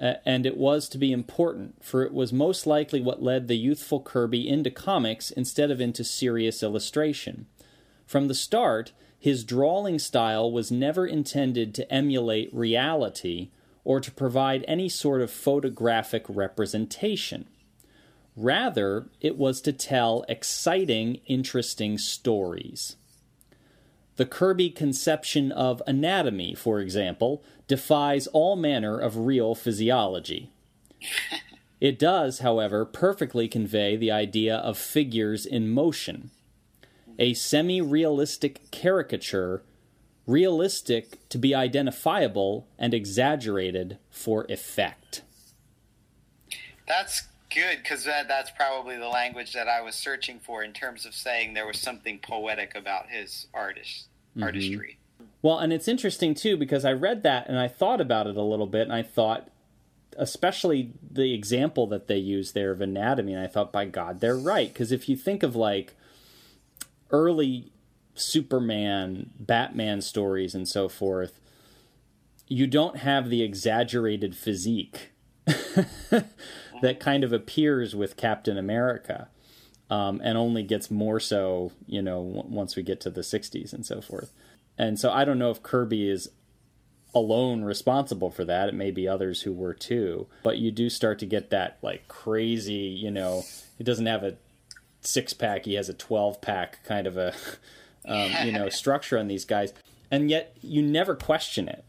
uh, 0.00 0.14
and 0.24 0.44
it 0.44 0.56
was 0.56 0.88
to 0.88 0.98
be 0.98 1.12
important, 1.12 1.84
for 1.84 2.02
it 2.02 2.12
was 2.12 2.32
most 2.32 2.66
likely 2.66 3.00
what 3.00 3.22
led 3.22 3.46
the 3.46 3.56
youthful 3.56 4.00
Kirby 4.00 4.48
into 4.48 4.70
comics 4.70 5.30
instead 5.30 5.70
of 5.70 5.80
into 5.80 6.02
serious 6.02 6.62
illustration. 6.62 7.46
From 8.06 8.28
the 8.28 8.34
start, 8.34 8.92
his 9.18 9.44
drawing 9.44 9.98
style 9.98 10.50
was 10.50 10.70
never 10.70 11.06
intended 11.06 11.74
to 11.74 11.92
emulate 11.92 12.54
reality 12.54 13.50
or 13.86 14.00
to 14.00 14.10
provide 14.10 14.64
any 14.66 14.88
sort 14.88 15.22
of 15.22 15.30
photographic 15.30 16.24
representation. 16.28 17.46
Rather, 18.34 19.06
it 19.20 19.38
was 19.38 19.60
to 19.60 19.72
tell 19.72 20.24
exciting, 20.28 21.20
interesting 21.26 21.96
stories. 21.96 22.96
The 24.16 24.26
Kirby 24.26 24.70
conception 24.70 25.52
of 25.52 25.80
anatomy, 25.86 26.52
for 26.56 26.80
example, 26.80 27.44
defies 27.68 28.26
all 28.26 28.56
manner 28.56 28.98
of 28.98 29.18
real 29.18 29.54
physiology. 29.54 30.50
It 31.80 31.96
does, 31.96 32.40
however, 32.40 32.84
perfectly 32.84 33.46
convey 33.46 33.94
the 33.94 34.10
idea 34.10 34.56
of 34.56 34.76
figures 34.76 35.46
in 35.46 35.68
motion 35.68 36.32
a 37.18 37.34
semi 37.34 37.80
realistic 37.80 38.70
caricature, 38.72 39.62
realistic 40.26 41.28
to 41.28 41.38
be 41.38 41.54
identifiable, 41.54 42.66
and 42.78 42.92
exaggerated 42.92 43.98
for 44.10 44.44
effect. 44.48 45.22
That's 46.86 47.22
good 47.54 47.78
because 47.82 48.04
that, 48.04 48.28
that's 48.28 48.50
probably 48.50 48.96
the 48.96 49.08
language 49.08 49.52
that 49.52 49.68
I 49.68 49.80
was 49.80 49.94
searching 49.94 50.40
for 50.40 50.62
in 50.62 50.72
terms 50.72 51.06
of 51.06 51.14
saying 51.14 51.54
there 51.54 51.66
was 51.66 51.80
something 51.80 52.18
poetic 52.18 52.74
about 52.74 53.08
his 53.08 53.46
artist 53.54 54.08
mm-hmm. 54.32 54.44
artistry. 54.44 54.98
Well, 55.42 55.58
and 55.58 55.72
it's 55.72 55.88
interesting 55.88 56.34
too 56.34 56.56
because 56.56 56.84
I 56.84 56.92
read 56.92 57.22
that 57.22 57.48
and 57.48 57.58
I 57.58 57.68
thought 57.68 58.00
about 58.00 58.26
it 58.26 58.36
a 58.36 58.42
little 58.42 58.66
bit, 58.66 58.82
and 58.82 58.92
I 58.92 59.02
thought, 59.02 59.48
especially 60.16 60.92
the 61.08 61.34
example 61.34 61.86
that 61.88 62.08
they 62.08 62.18
use 62.18 62.52
there 62.52 62.72
of 62.72 62.80
anatomy, 62.80 63.32
and 63.32 63.42
I 63.42 63.46
thought, 63.46 63.72
by 63.72 63.84
God, 63.86 64.20
they're 64.20 64.36
right. 64.36 64.72
Because 64.72 64.92
if 64.92 65.08
you 65.08 65.16
think 65.16 65.42
of 65.42 65.54
like 65.54 65.94
early 67.10 67.70
Superman, 68.16 69.30
Batman 69.38 70.00
stories, 70.00 70.54
and 70.54 70.68
so 70.68 70.88
forth, 70.88 71.40
you 72.48 72.66
don't 72.66 72.98
have 72.98 73.28
the 73.28 73.42
exaggerated 73.42 74.36
physique 74.36 75.12
that 75.46 77.00
kind 77.00 77.24
of 77.24 77.32
appears 77.32 77.94
with 77.94 78.16
Captain 78.16 78.58
America, 78.58 79.28
um, 79.90 80.20
and 80.24 80.36
only 80.36 80.62
gets 80.62 80.90
more 80.90 81.20
so, 81.20 81.72
you 81.86 82.02
know, 82.02 82.24
w- 82.24 82.54
once 82.54 82.76
we 82.76 82.82
get 82.82 83.00
to 83.00 83.10
the 83.10 83.20
'60s 83.20 83.72
and 83.72 83.86
so 83.86 84.00
forth. 84.00 84.32
And 84.78 84.98
so 84.98 85.10
I 85.10 85.24
don't 85.24 85.38
know 85.38 85.50
if 85.50 85.62
Kirby 85.62 86.08
is 86.08 86.28
alone 87.14 87.62
responsible 87.64 88.30
for 88.30 88.44
that. 88.44 88.68
It 88.68 88.74
may 88.74 88.90
be 88.90 89.08
others 89.08 89.42
who 89.42 89.52
were 89.52 89.74
too, 89.74 90.26
but 90.42 90.58
you 90.58 90.70
do 90.70 90.90
start 90.90 91.18
to 91.20 91.26
get 91.26 91.50
that 91.50 91.78
like 91.82 92.08
crazy, 92.08 92.74
you 92.74 93.10
know. 93.10 93.44
He 93.78 93.84
doesn't 93.84 94.06
have 94.06 94.22
a 94.24 94.36
six 95.00 95.32
pack. 95.32 95.64
He 95.64 95.74
has 95.74 95.88
a 95.88 95.94
twelve 95.94 96.40
pack 96.40 96.84
kind 96.84 97.06
of 97.06 97.16
a 97.16 97.32
um, 98.06 98.30
you 98.44 98.52
know 98.52 98.68
structure 98.70 99.18
on 99.18 99.28
these 99.28 99.44
guys, 99.44 99.72
and 100.10 100.30
yet 100.30 100.56
you 100.60 100.82
never 100.82 101.14
question 101.14 101.68
it. 101.68 101.84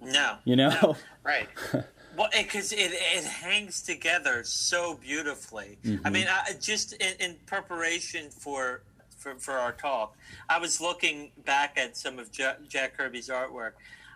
No, 0.00 0.36
you 0.44 0.56
know, 0.56 0.70
no. 0.82 0.96
right. 1.22 1.48
Well, 2.18 2.28
because 2.36 2.72
it, 2.72 2.90
it 2.92 3.22
hangs 3.22 3.80
together 3.80 4.42
so 4.42 4.96
beautifully. 4.96 5.78
Mm-hmm. 5.84 6.04
I 6.04 6.10
mean, 6.10 6.26
I, 6.28 6.54
just 6.60 6.94
in, 6.94 7.14
in, 7.20 7.36
preparation 7.46 8.28
for, 8.30 8.82
for 9.16 9.36
for 9.36 9.54
our 9.54 9.70
talk, 9.70 10.16
I 10.48 10.58
was 10.58 10.80
looking 10.80 11.30
back 11.44 11.78
at 11.78 11.96
some 11.96 12.18
of 12.18 12.32
Jack 12.32 12.96
Kirby's 12.96 13.28
artwork. 13.28 13.72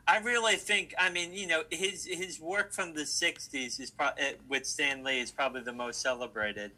I 0.08 0.18
really 0.18 0.56
think, 0.56 0.94
I 0.98 1.10
mean, 1.10 1.32
you 1.32 1.46
know, 1.46 1.62
his 1.70 2.04
his 2.04 2.40
work 2.40 2.72
from 2.72 2.92
the 2.92 3.02
'60s 3.02 3.78
is 3.78 3.92
pro- 3.92 4.08
eh, 4.18 4.32
with 4.48 4.66
Stan 4.66 5.04
Lee 5.04 5.20
is 5.20 5.30
probably 5.30 5.62
the 5.62 5.72
most 5.72 6.00
celebrated, 6.00 6.72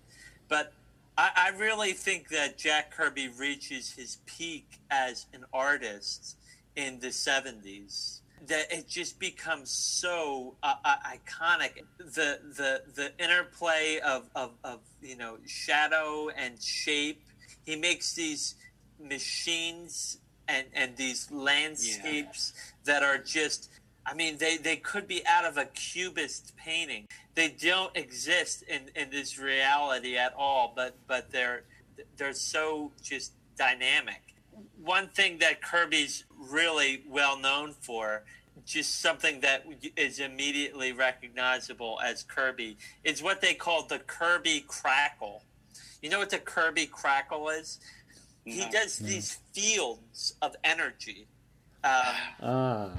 but 0.49 0.75
I, 1.17 1.31
I 1.37 1.49
really 1.59 1.93
think 1.93 2.29
that 2.31 2.59
Jack 2.59 2.91
Kirby 2.91 3.29
reaches 3.29 3.93
his 3.93 4.19
peak 4.27 4.81
as 4.91 5.27
an 5.33 5.45
artist 5.53 6.37
in 6.77 6.99
the 7.01 7.09
70s 7.09 8.21
that 8.47 8.71
it 8.71 8.89
just 8.89 9.19
becomes 9.19 9.71
so 9.71 10.55
uh, 10.63 10.75
uh, 10.85 10.97
iconic 11.07 11.83
the 11.99 12.39
the 12.57 12.83
the 12.95 13.13
interplay 13.23 14.01
of, 14.05 14.29
of, 14.35 14.51
of 14.65 14.81
you 15.01 15.17
know 15.17 15.39
shadow 15.47 16.29
and 16.37 16.61
shape 16.61 17.23
he 17.65 17.77
makes 17.77 18.15
these 18.15 18.57
machines 19.01 20.19
and 20.49 20.67
and 20.75 20.97
these 20.97 21.31
landscapes 21.31 22.53
yeah. 22.55 22.93
that 22.93 23.03
are 23.03 23.19
just 23.19 23.71
I 24.07 24.15
mean, 24.15 24.37
they, 24.39 24.57
they 24.57 24.77
could 24.77 25.09
be 25.09 25.27
out 25.27 25.45
of 25.45 25.57
a 25.57 25.65
cubist 25.65 26.55
painting. 26.57 27.09
They 27.35 27.49
don't 27.49 27.97
exist 27.97 28.63
in, 28.63 28.91
in 28.95 29.11
this 29.11 29.39
reality 29.39 30.17
at 30.17 30.35
all, 30.37 30.73
but 30.77 30.95
but 31.07 31.31
they're 31.31 31.63
they're 32.17 32.35
so 32.35 32.93
just 33.03 33.33
dynamic. 33.57 34.35
One 34.83 35.09
thing 35.09 35.39
that 35.39 35.63
Kirby's 35.63 36.25
really 36.39 37.03
well 37.09 37.39
known 37.39 37.73
for, 37.73 38.25
just 38.65 39.01
something 39.01 39.41
that 39.41 39.65
is 39.97 40.21
immediately 40.21 40.93
recognizable 40.93 41.99
as 42.05 42.23
Kirby, 42.23 42.77
is 43.03 43.23
what 43.23 43.41
they 43.41 43.55
call 43.55 43.87
the 43.87 43.99
Kirby 44.01 44.65
crackle. 44.69 45.43
You 46.03 46.11
know 46.11 46.19
what 46.19 46.31
the 46.31 46.39
Kirby 46.39 46.87
crackle 46.87 47.49
is? 47.49 47.81
He 48.45 48.67
does 48.71 48.99
these 48.99 49.39
fields 49.55 50.35
of 50.43 50.55
energy 50.63 51.27
um, 51.85 52.15
ah. 52.43 52.91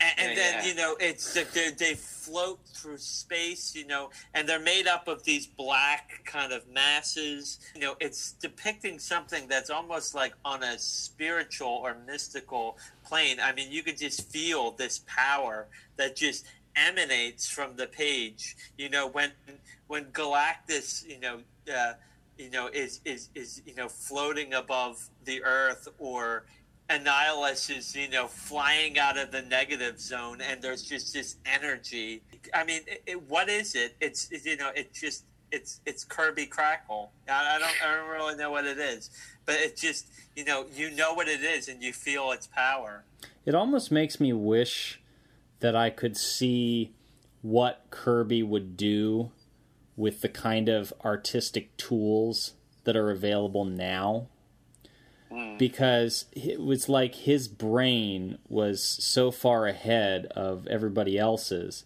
and, 0.00 0.18
and, 0.18 0.38
then 0.38 0.54
yeah. 0.54 0.64
you 0.64 0.74
know 0.74 0.96
it's 0.98 1.34
they, 1.52 1.70
they 1.72 1.94
float 1.94 2.58
through 2.66 2.96
space, 2.96 3.74
you 3.76 3.86
know, 3.86 4.08
and 4.32 4.48
they're 4.48 4.58
made 4.58 4.86
up 4.86 5.08
of 5.08 5.22
these 5.24 5.46
black 5.46 6.22
kind 6.24 6.50
of 6.50 6.66
masses. 6.68 7.58
You 7.74 7.82
know, 7.82 7.96
it's 8.00 8.32
depicting 8.32 8.98
something 8.98 9.46
that's 9.46 9.68
almost 9.68 10.14
like 10.14 10.32
on 10.42 10.62
a 10.62 10.78
spiritual 10.78 11.68
or 11.68 11.96
mystical 12.06 12.78
plane. 13.04 13.38
I 13.42 13.52
mean, 13.52 13.70
you 13.70 13.82
could 13.82 13.98
just 13.98 14.30
feel 14.30 14.70
this 14.70 15.02
power 15.06 15.66
that 15.96 16.16
just 16.16 16.46
emanates 16.76 17.46
from 17.46 17.76
the 17.76 17.86
page. 17.86 18.56
You 18.78 18.88
know, 18.88 19.06
when 19.06 19.32
when 19.86 20.06
Galactus, 20.06 21.06
you 21.06 21.20
know, 21.20 21.40
uh, 21.70 21.92
you 22.38 22.50
know, 22.50 22.68
is 22.72 23.00
is 23.04 23.28
is 23.34 23.60
you 23.66 23.74
know 23.74 23.88
floating 23.88 24.54
above 24.54 25.10
the 25.24 25.42
Earth, 25.44 25.88
or 25.98 26.46
Annihilus 26.90 27.74
is 27.74 27.96
you 27.96 28.08
know 28.08 28.26
flying 28.26 28.98
out 28.98 29.16
of 29.16 29.30
the 29.30 29.42
negative 29.42 29.98
zone, 29.98 30.40
and 30.40 30.60
there's 30.60 30.82
just 30.82 31.14
this 31.14 31.36
energy. 31.46 32.22
I 32.52 32.64
mean, 32.64 32.82
it, 32.86 33.02
it, 33.06 33.22
what 33.22 33.48
is 33.48 33.74
it? 33.74 33.96
It's 34.00 34.30
it, 34.30 34.44
you 34.44 34.56
know, 34.56 34.70
it 34.74 34.92
just 34.92 35.24
it's 35.50 35.80
it's 35.86 36.04
Kirby 36.04 36.46
Crackle. 36.46 37.10
I, 37.28 37.56
I 37.56 37.58
don't 37.58 37.82
I 37.82 37.96
don't 37.96 38.10
really 38.10 38.36
know 38.36 38.50
what 38.50 38.66
it 38.66 38.78
is, 38.78 39.10
but 39.46 39.54
it 39.56 39.76
just 39.76 40.08
you 40.36 40.44
know 40.44 40.66
you 40.74 40.90
know 40.90 41.14
what 41.14 41.28
it 41.28 41.42
is, 41.42 41.68
and 41.68 41.82
you 41.82 41.92
feel 41.92 42.32
its 42.32 42.46
power. 42.46 43.04
It 43.46 43.54
almost 43.54 43.90
makes 43.90 44.20
me 44.20 44.32
wish 44.32 45.00
that 45.60 45.74
I 45.74 45.88
could 45.88 46.16
see 46.16 46.92
what 47.40 47.86
Kirby 47.90 48.42
would 48.42 48.76
do 48.76 49.30
with 49.96 50.20
the 50.20 50.28
kind 50.28 50.68
of 50.68 50.92
artistic 51.04 51.74
tools 51.76 52.54
that 52.84 52.96
are 52.96 53.10
available 53.10 53.64
now 53.64 54.28
because 55.58 56.26
it 56.32 56.60
was 56.60 56.88
like 56.88 57.14
his 57.14 57.48
brain 57.48 58.38
was 58.48 58.82
so 58.82 59.30
far 59.30 59.66
ahead 59.66 60.26
of 60.26 60.66
everybody 60.66 61.18
else's. 61.18 61.84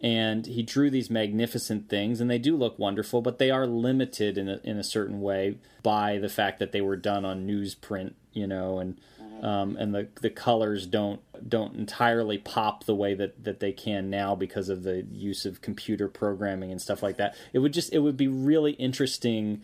And 0.00 0.46
he 0.46 0.62
drew 0.62 0.90
these 0.90 1.10
magnificent 1.10 1.88
things 1.88 2.20
and 2.20 2.30
they 2.30 2.38
do 2.38 2.56
look 2.56 2.78
wonderful 2.78 3.20
but 3.20 3.38
they 3.38 3.50
are 3.50 3.66
limited 3.66 4.38
in 4.38 4.48
a, 4.48 4.60
in 4.62 4.78
a 4.78 4.84
certain 4.84 5.20
way 5.20 5.58
by 5.82 6.18
the 6.18 6.28
fact 6.28 6.60
that 6.60 6.70
they 6.70 6.80
were 6.80 6.94
done 6.94 7.24
on 7.24 7.48
newsprint 7.48 8.12
you 8.32 8.46
know 8.46 8.78
and 8.78 8.96
um, 9.42 9.76
and 9.76 9.94
the 9.94 10.08
the 10.20 10.30
colors 10.30 10.86
don't 10.86 11.20
don't 11.48 11.76
entirely 11.76 12.38
pop 12.38 12.84
the 12.84 12.94
way 12.94 13.14
that 13.14 13.44
that 13.44 13.60
they 13.60 13.72
can 13.72 14.10
now 14.10 14.34
because 14.34 14.68
of 14.68 14.82
the 14.82 15.06
use 15.12 15.46
of 15.46 15.62
computer 15.62 16.08
programming 16.08 16.70
and 16.70 16.82
stuff 16.82 17.02
like 17.02 17.16
that. 17.18 17.36
It 17.52 17.60
would 17.60 17.72
just 17.72 17.92
it 17.92 18.00
would 18.00 18.16
be 18.16 18.28
really 18.28 18.72
interesting 18.72 19.62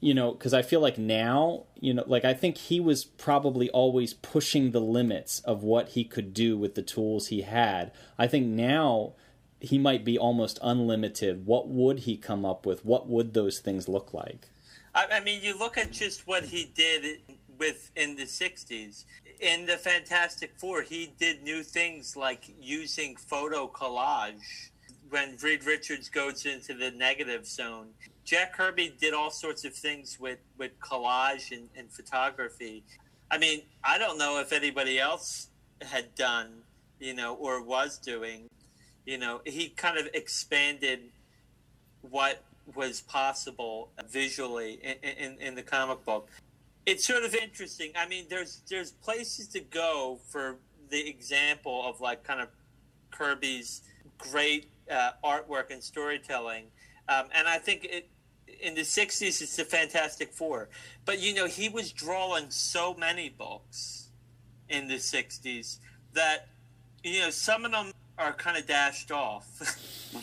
you 0.00 0.14
know 0.14 0.32
because 0.32 0.54
i 0.54 0.62
feel 0.62 0.80
like 0.80 0.98
now 0.98 1.64
you 1.78 1.92
know 1.94 2.04
like 2.06 2.24
i 2.24 2.34
think 2.34 2.56
he 2.56 2.80
was 2.80 3.04
probably 3.04 3.70
always 3.70 4.14
pushing 4.14 4.72
the 4.72 4.80
limits 4.80 5.40
of 5.40 5.62
what 5.62 5.90
he 5.90 6.04
could 6.04 6.32
do 6.34 6.56
with 6.56 6.74
the 6.74 6.82
tools 6.82 7.28
he 7.28 7.42
had 7.42 7.92
i 8.18 8.26
think 8.26 8.46
now 8.46 9.12
he 9.60 9.78
might 9.78 10.04
be 10.04 10.18
almost 10.18 10.58
unlimited 10.62 11.44
what 11.46 11.68
would 11.68 12.00
he 12.00 12.16
come 12.16 12.44
up 12.44 12.64
with 12.64 12.84
what 12.84 13.08
would 13.08 13.34
those 13.34 13.58
things 13.58 13.88
look 13.88 14.12
like 14.14 14.48
I, 14.94 15.20
mean, 15.20 15.42
you 15.42 15.56
look 15.58 15.78
at 15.78 15.92
just 15.92 16.26
what 16.26 16.44
he 16.44 16.64
did 16.74 17.20
with 17.58 17.90
in 17.96 18.16
the 18.16 18.24
'60s. 18.24 19.04
In 19.40 19.66
the 19.66 19.78
Fantastic 19.78 20.52
Four, 20.58 20.82
he 20.82 21.12
did 21.18 21.42
new 21.42 21.62
things 21.62 22.16
like 22.16 22.44
using 22.60 23.16
photo 23.16 23.68
collage. 23.68 24.70
When 25.08 25.36
Reed 25.42 25.64
Richards 25.64 26.08
goes 26.08 26.46
into 26.46 26.74
the 26.74 26.90
negative 26.92 27.46
zone, 27.46 27.88
Jack 28.30 28.56
Kirby 28.56 28.94
did 29.00 29.12
all 29.12 29.32
sorts 29.32 29.64
of 29.64 29.74
things 29.74 30.20
with 30.20 30.38
with 30.56 30.78
collage 30.78 31.50
and, 31.50 31.68
and 31.76 31.90
photography. 31.90 32.84
I 33.28 33.38
mean, 33.38 33.62
I 33.82 33.98
don't 33.98 34.18
know 34.18 34.38
if 34.38 34.52
anybody 34.52 35.00
else 35.00 35.48
had 35.82 36.14
done, 36.14 36.62
you 37.00 37.12
know, 37.12 37.34
or 37.34 37.60
was 37.60 37.98
doing. 37.98 38.48
You 39.04 39.18
know, 39.18 39.40
he 39.44 39.70
kind 39.70 39.98
of 39.98 40.08
expanded 40.14 41.00
what 42.08 42.44
was 42.76 43.00
possible 43.00 43.88
visually 44.08 44.78
in, 44.80 45.10
in, 45.10 45.36
in 45.40 45.54
the 45.56 45.62
comic 45.62 46.04
book. 46.04 46.28
It's 46.86 47.04
sort 47.04 47.24
of 47.24 47.34
interesting. 47.34 47.90
I 47.96 48.06
mean, 48.06 48.26
there's 48.30 48.62
there's 48.70 48.92
places 48.92 49.48
to 49.48 49.60
go 49.60 50.20
for 50.28 50.54
the 50.88 51.08
example 51.08 51.84
of 51.84 52.00
like 52.00 52.22
kind 52.22 52.40
of 52.40 52.48
Kirby's 53.10 53.82
great 54.18 54.68
uh, 54.88 55.10
artwork 55.24 55.72
and 55.72 55.82
storytelling, 55.82 56.66
um, 57.08 57.24
and 57.34 57.48
I 57.48 57.58
think 57.58 57.86
it 57.86 58.08
in 58.60 58.74
the 58.74 58.82
'60s 58.82 59.42
it's 59.42 59.56
the 59.56 59.64
Fantastic 59.64 60.32
Four. 60.32 60.68
But 61.04 61.20
you 61.20 61.34
know, 61.34 61.46
he 61.46 61.68
was 61.68 61.92
drawing 61.92 62.50
so 62.50 62.94
many 62.94 63.28
books 63.28 64.08
in 64.68 64.88
the 64.88 64.96
'60s 64.96 65.78
that 66.12 66.48
you 67.02 67.20
know 67.20 67.30
some 67.30 67.64
of 67.64 67.72
them 67.72 67.92
are 68.18 68.32
kind 68.32 68.56
of 68.56 68.66
dashed 68.66 69.10
off. 69.10 69.46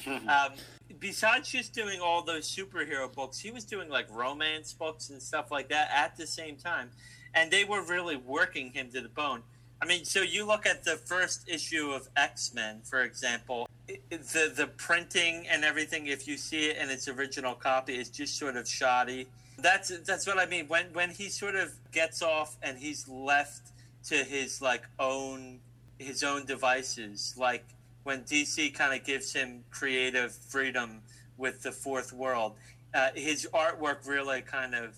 um, 0.07 0.53
besides 0.99 1.49
just 1.51 1.73
doing 1.73 1.99
all 1.99 2.23
those 2.23 2.47
superhero 2.47 3.11
books, 3.11 3.39
he 3.39 3.51
was 3.51 3.65
doing 3.65 3.89
like 3.89 4.07
romance 4.11 4.73
books 4.73 5.09
and 5.09 5.21
stuff 5.21 5.51
like 5.51 5.69
that 5.69 5.89
at 5.93 6.15
the 6.15 6.27
same 6.27 6.55
time, 6.55 6.91
and 7.33 7.51
they 7.51 7.63
were 7.63 7.81
really 7.81 8.17
working 8.17 8.71
him 8.71 8.89
to 8.91 9.01
the 9.01 9.09
bone. 9.09 9.43
I 9.81 9.85
mean, 9.85 10.05
so 10.05 10.21
you 10.21 10.45
look 10.45 10.65
at 10.65 10.83
the 10.83 10.95
first 10.95 11.47
issue 11.47 11.91
of 11.91 12.07
X 12.15 12.53
Men, 12.53 12.81
for 12.83 13.01
example, 13.01 13.67
the 14.10 14.52
the 14.56 14.67
printing 14.78 15.47
and 15.47 15.63
everything. 15.63 16.08
If 16.08 16.28
you 16.28 16.38
see 16.38 16.69
it 16.69 16.78
in 16.78 16.89
its 16.89 17.08
original 17.08 17.54
copy, 17.54 17.97
is 17.97 18.10
just 18.10 18.38
sort 18.38 18.56
of 18.56 18.67
shoddy. 18.67 19.28
That's 19.58 19.97
that's 20.00 20.28
what 20.28 20.38
I 20.38 20.45
mean. 20.45 20.67
When 20.67 20.88
when 20.93 21.10
he 21.10 21.30
sort 21.30 21.56
of 21.56 21.73
gets 21.91 22.21
off 22.21 22.58
and 22.62 22.78
he's 22.78 23.08
left 23.08 23.71
to 24.06 24.15
his 24.15 24.62
like 24.62 24.84
own 25.00 25.60
his 25.97 26.23
own 26.23 26.45
devices, 26.45 27.34
like 27.38 27.65
when 28.04 28.23
DC 28.23 28.73
kind 28.73 28.97
of 28.97 29.06
gives 29.06 29.34
him 29.34 29.63
creative 29.69 30.32
freedom 30.32 31.02
with 31.38 31.62
the 31.63 31.71
fourth 31.71 32.13
world, 32.13 32.54
uh, 32.93 33.10
his 33.15 33.47
artwork 33.54 34.08
really 34.08 34.41
kind 34.41 34.73
of, 34.73 34.95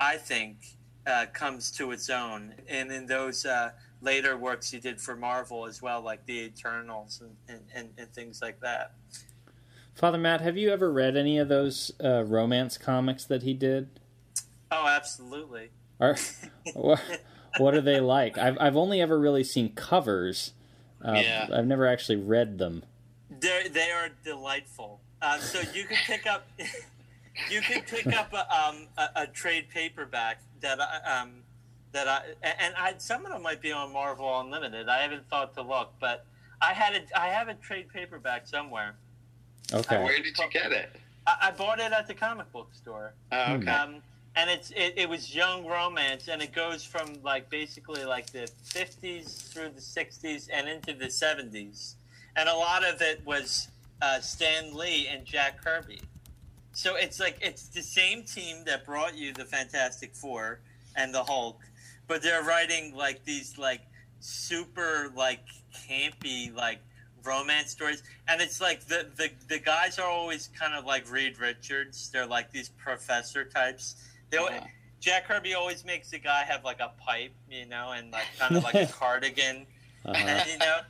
I 0.00 0.16
think, 0.16 0.56
uh, 1.06 1.26
comes 1.32 1.70
to 1.72 1.90
its 1.92 2.08
own. 2.08 2.54
And 2.68 2.90
in 2.90 3.06
those 3.06 3.44
uh, 3.44 3.72
later 4.02 4.36
works 4.36 4.70
he 4.70 4.78
did 4.78 5.00
for 5.00 5.16
Marvel 5.16 5.66
as 5.66 5.80
well, 5.80 6.02
like 6.02 6.26
the 6.26 6.38
Eternals 6.40 7.22
and, 7.22 7.36
and, 7.48 7.60
and, 7.74 7.88
and 7.96 8.12
things 8.12 8.42
like 8.42 8.60
that. 8.60 8.92
Father 9.94 10.18
Matt, 10.18 10.40
have 10.40 10.56
you 10.56 10.70
ever 10.70 10.92
read 10.92 11.16
any 11.16 11.38
of 11.38 11.48
those 11.48 11.92
uh, 12.02 12.24
romance 12.24 12.76
comics 12.76 13.24
that 13.24 13.42
he 13.42 13.54
did? 13.54 13.88
Oh, 14.70 14.86
absolutely. 14.86 15.70
Are, 16.00 16.16
what 17.58 17.74
are 17.74 17.80
they 17.80 18.00
like? 18.00 18.38
I've 18.38 18.56
I've 18.58 18.76
only 18.76 19.00
ever 19.00 19.18
really 19.18 19.44
seen 19.44 19.72
covers. 19.74 20.52
Uh, 21.04 21.12
Yeah. 21.16 21.48
I've 21.52 21.66
never 21.66 21.86
actually 21.86 22.16
read 22.16 22.58
them. 22.58 22.82
They're, 23.30 23.68
they 23.68 23.90
are 23.90 24.08
delightful. 24.24 25.00
Uh, 25.20 25.38
so 25.38 25.60
you 25.74 25.84
can 25.84 25.96
pick 26.06 26.26
up, 26.26 26.46
you 27.50 27.60
can 27.60 27.82
pick 27.82 28.06
up 28.16 28.32
a, 28.32 28.50
um, 28.52 28.88
a, 28.96 29.22
a 29.22 29.26
trade 29.26 29.68
paperback 29.68 30.40
that 30.60 30.80
I, 30.80 31.20
um, 31.20 31.42
that 31.92 32.08
I 32.08 32.22
and 32.42 32.74
I 32.76 32.94
some 32.98 33.24
of 33.26 33.32
them 33.32 33.42
might 33.42 33.60
be 33.60 33.72
on 33.72 33.92
Marvel 33.92 34.40
Unlimited. 34.40 34.88
I 34.88 35.02
haven't 35.02 35.28
thought 35.28 35.54
to 35.54 35.62
look, 35.62 35.92
but 36.00 36.26
I 36.60 36.72
had 36.72 36.94
a 36.94 37.20
I 37.20 37.28
have 37.28 37.48
a 37.48 37.54
trade 37.54 37.88
paperback 37.92 38.46
somewhere. 38.46 38.94
Okay. 39.72 40.02
Where 40.02 40.16
did 40.16 40.38
you 40.38 40.50
get 40.50 40.72
it? 40.72 40.96
I, 41.26 41.36
I 41.42 41.50
bought 41.52 41.78
it 41.78 41.92
at 41.92 42.06
the 42.06 42.14
comic 42.14 42.50
book 42.52 42.74
store. 42.74 43.14
Oh, 43.30 43.54
okay. 43.54 43.70
Um, 43.70 43.96
and 44.34 44.50
it's 44.50 44.70
it, 44.70 44.94
it 44.96 45.08
was 45.08 45.34
young 45.34 45.66
romance, 45.66 46.28
and 46.28 46.40
it 46.42 46.52
goes 46.52 46.84
from 46.84 47.18
like 47.22 47.50
basically 47.50 48.04
like 48.04 48.30
the 48.30 48.50
fifties 48.64 49.50
through 49.52 49.70
the 49.70 49.80
sixties 49.80 50.48
and 50.48 50.68
into 50.68 50.94
the 50.94 51.10
seventies, 51.10 51.96
and 52.36 52.48
a 52.48 52.54
lot 52.54 52.84
of 52.84 53.00
it 53.02 53.24
was 53.26 53.68
uh, 54.00 54.20
Stan 54.20 54.74
Lee 54.74 55.08
and 55.08 55.24
Jack 55.24 55.62
Kirby. 55.62 56.00
So 56.72 56.96
it's 56.96 57.20
like 57.20 57.36
it's 57.42 57.68
the 57.68 57.82
same 57.82 58.22
team 58.22 58.64
that 58.64 58.86
brought 58.86 59.14
you 59.16 59.34
the 59.34 59.44
Fantastic 59.44 60.14
Four 60.14 60.60
and 60.96 61.14
the 61.14 61.22
Hulk, 61.22 61.60
but 62.12 62.20
they're 62.22 62.42
writing 62.42 62.94
like 62.94 63.24
these 63.24 63.56
like 63.56 63.80
super 64.20 65.10
like 65.16 65.40
campy 65.88 66.54
like 66.54 66.78
romance 67.24 67.70
stories. 67.70 68.02
And 68.28 68.42
it's 68.42 68.60
like 68.60 68.84
the, 68.84 69.06
the 69.16 69.30
the 69.48 69.58
guys 69.58 69.98
are 69.98 70.06
always 70.06 70.48
kind 70.48 70.74
of 70.74 70.84
like 70.84 71.10
Reed 71.10 71.40
Richards. 71.40 72.10
They're 72.10 72.26
like 72.26 72.52
these 72.52 72.68
professor 72.68 73.46
types. 73.46 73.94
They 74.28 74.36
Uh-huh. 74.36 74.60
Jack 75.00 75.26
Kirby 75.26 75.54
always 75.54 75.86
makes 75.86 76.10
the 76.10 76.18
guy 76.18 76.44
have 76.46 76.64
like 76.64 76.80
a 76.80 76.92
pipe 76.98 77.32
you 77.50 77.64
know 77.64 77.92
and 77.92 78.12
like 78.12 78.26
kind 78.38 78.56
of 78.56 78.62
like 78.62 78.74
a 78.74 78.92
cardigan. 78.92 79.66
Uh-huh. 80.04 80.14
and 80.14 80.50
you 80.50 80.58
know 80.58 80.80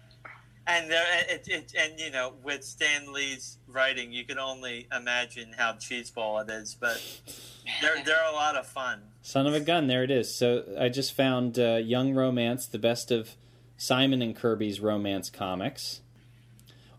and 0.67 0.91
there 0.91 1.07
it, 1.29 1.47
it 1.47 1.73
and 1.79 2.01
you 2.01 2.11
know 2.11 2.33
with 2.43 2.65
Stan 2.65 3.13
Lee's 3.13 3.59
writing 3.69 4.11
you 4.13 4.25
can 4.25 4.41
only 4.41 4.89
imagine 4.93 5.55
how 5.57 5.75
cheeseball 5.75 6.43
it 6.43 6.51
is 6.51 6.75
but 6.75 7.01
they're 7.81 8.03
they're 8.05 8.29
a 8.29 8.33
lot 8.33 8.57
of 8.57 8.67
fun 8.67 9.03
Son 9.23 9.47
of 9.47 9.55
a 9.55 9.61
gun, 9.61 9.87
there 9.87 10.03
it 10.03 10.11
is. 10.11 10.35
So 10.35 10.65
I 10.79 10.89
just 10.89 11.13
found 11.15 11.59
uh, 11.59 11.77
Young 11.77 12.13
Romance, 12.15 12.67
the 12.67 12.79
best 12.79 13.11
of 13.11 13.31
Simon 13.77 14.21
and 14.21 14.35
Kirby's 14.35 14.81
romance 14.81 15.31
comics. 15.31 16.01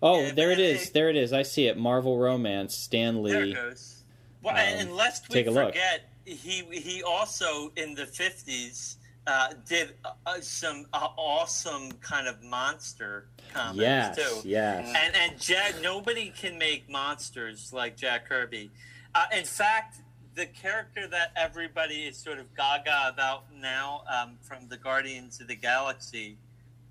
Oh, 0.02 0.22
Yeah, 0.22 0.32
there 0.32 0.52
it 0.52 0.60
is. 0.60 0.90
There 0.92 1.10
it 1.10 1.16
is. 1.16 1.34
I 1.34 1.44
see 1.44 1.68
it. 1.68 1.78
Marvel 1.78 2.18
Romance, 2.18 2.76
Stan 2.78 3.22
There 3.24 3.42
it 3.42 3.46
Lee. 3.48 3.54
goes. 3.54 4.04
Well, 4.42 4.54
Um, 4.54 4.60
and 4.60 4.96
lest 4.96 5.30
we 5.30 5.34
take 5.34 5.48
a 5.48 5.52
look. 5.52 5.74
forget, 5.74 6.10
he 6.26 6.64
he 6.72 7.04
also 7.04 7.72
in 7.76 7.94
the 7.96 8.06
fifties 8.06 8.98
uh, 9.28 9.54
did 9.68 9.94
uh, 10.26 10.40
some 10.42 10.86
uh, 10.94 11.08
awesome 11.18 11.92
kind 12.02 12.28
of 12.28 12.42
monster 12.44 13.28
comics 13.54 13.80
Yes, 13.82 14.16
too. 14.18 14.42
yes. 14.48 14.94
And 15.02 15.16
and 15.16 15.40
Jack, 15.40 15.76
nobody 15.82 16.30
can 16.30 16.58
make 16.58 16.90
monsters 16.90 17.72
like 17.72 17.96
Jack 17.96 18.28
Kirby. 18.28 18.72
Uh, 19.16 19.26
in 19.38 19.46
fact, 19.46 19.98
the 20.36 20.46
character 20.48 21.08
that 21.08 21.32
everybody 21.36 22.06
is 22.06 22.18
sort 22.18 22.40
of 22.40 22.54
gaga 22.56 23.10
about 23.10 23.46
now 23.56 24.04
um, 24.12 24.38
from 24.42 24.68
the 24.68 24.78
Guardians 24.78 25.40
of 25.42 25.48
the 25.48 25.56
Galaxy, 25.56 26.38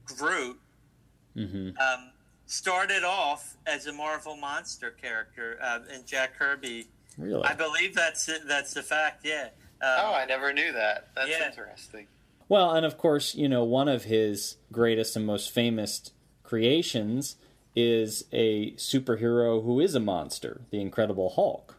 Groot, 0.06 0.58
hmm 1.34 1.70
um, 1.80 2.10
started 2.46 3.02
off 3.04 3.56
as 3.66 3.86
a 3.86 3.92
Marvel 3.92 4.36
monster 4.36 4.90
character 4.90 5.58
uh, 5.62 5.78
in 5.94 6.04
Jack 6.04 6.38
Kirby. 6.38 6.86
Really? 7.16 7.44
I 7.44 7.54
believe 7.54 7.94
that's 7.94 8.28
that's 8.46 8.74
the 8.74 8.82
fact. 8.82 9.24
Yeah. 9.24 9.48
Um, 9.80 9.88
oh, 9.98 10.14
I 10.14 10.26
never 10.26 10.52
knew 10.52 10.72
that. 10.72 11.08
That's 11.14 11.30
Yeah. 11.30 11.46
interesting. 11.48 12.06
Well, 12.48 12.72
and 12.72 12.84
of 12.84 12.98
course, 12.98 13.34
you 13.34 13.48
know, 13.48 13.64
one 13.64 13.88
of 13.88 14.04
his 14.04 14.56
greatest 14.70 15.16
and 15.16 15.24
most 15.26 15.50
famous 15.50 16.10
creations 16.42 17.36
is 17.74 18.24
a 18.32 18.72
superhero 18.72 19.64
who 19.64 19.80
is 19.80 19.94
a 19.94 20.00
monster, 20.00 20.60
the 20.70 20.80
Incredible 20.80 21.30
Hulk. 21.30 21.76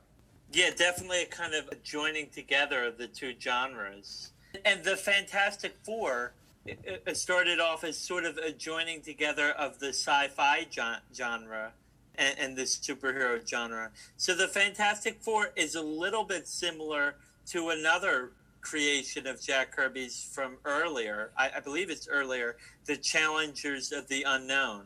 Yeah, 0.53 0.69
definitely 0.69 1.23
a 1.23 1.25
kind 1.25 1.55
of 1.55 1.81
joining 1.81 2.29
together 2.29 2.85
of 2.85 2.99
the 2.99 3.07
two 3.07 3.33
genres. 3.41 4.33
And 4.63 4.83
the 4.83 4.95
Fantastic 4.95 5.73
Four 5.83 6.33
it, 6.65 7.03
it 7.07 7.17
started 7.17 7.59
off 7.59 7.83
as 7.83 7.97
sort 7.97 8.23
of 8.23 8.37
a 8.37 8.51
joining 8.51 9.01
together 9.01 9.49
of 9.49 9.79
the 9.79 9.87
sci-fi 9.87 10.67
genre 11.13 11.71
and, 12.15 12.35
and 12.37 12.55
the 12.55 12.63
superhero 12.63 13.45
genre. 13.47 13.89
So 14.15 14.35
the 14.35 14.47
Fantastic 14.47 15.21
Four 15.21 15.49
is 15.55 15.73
a 15.73 15.81
little 15.81 16.23
bit 16.23 16.47
similar 16.47 17.15
to 17.47 17.69
another 17.69 18.31
creation 18.61 19.25
of 19.25 19.41
Jack 19.41 19.75
Kirby's 19.75 20.29
from 20.33 20.57
earlier. 20.65 21.31
I, 21.35 21.51
I 21.57 21.59
believe 21.61 21.89
it's 21.89 22.07
earlier, 22.07 22.57
the 22.85 22.95
Challengers 22.95 23.91
of 23.91 24.07
the 24.07 24.23
Unknown, 24.23 24.85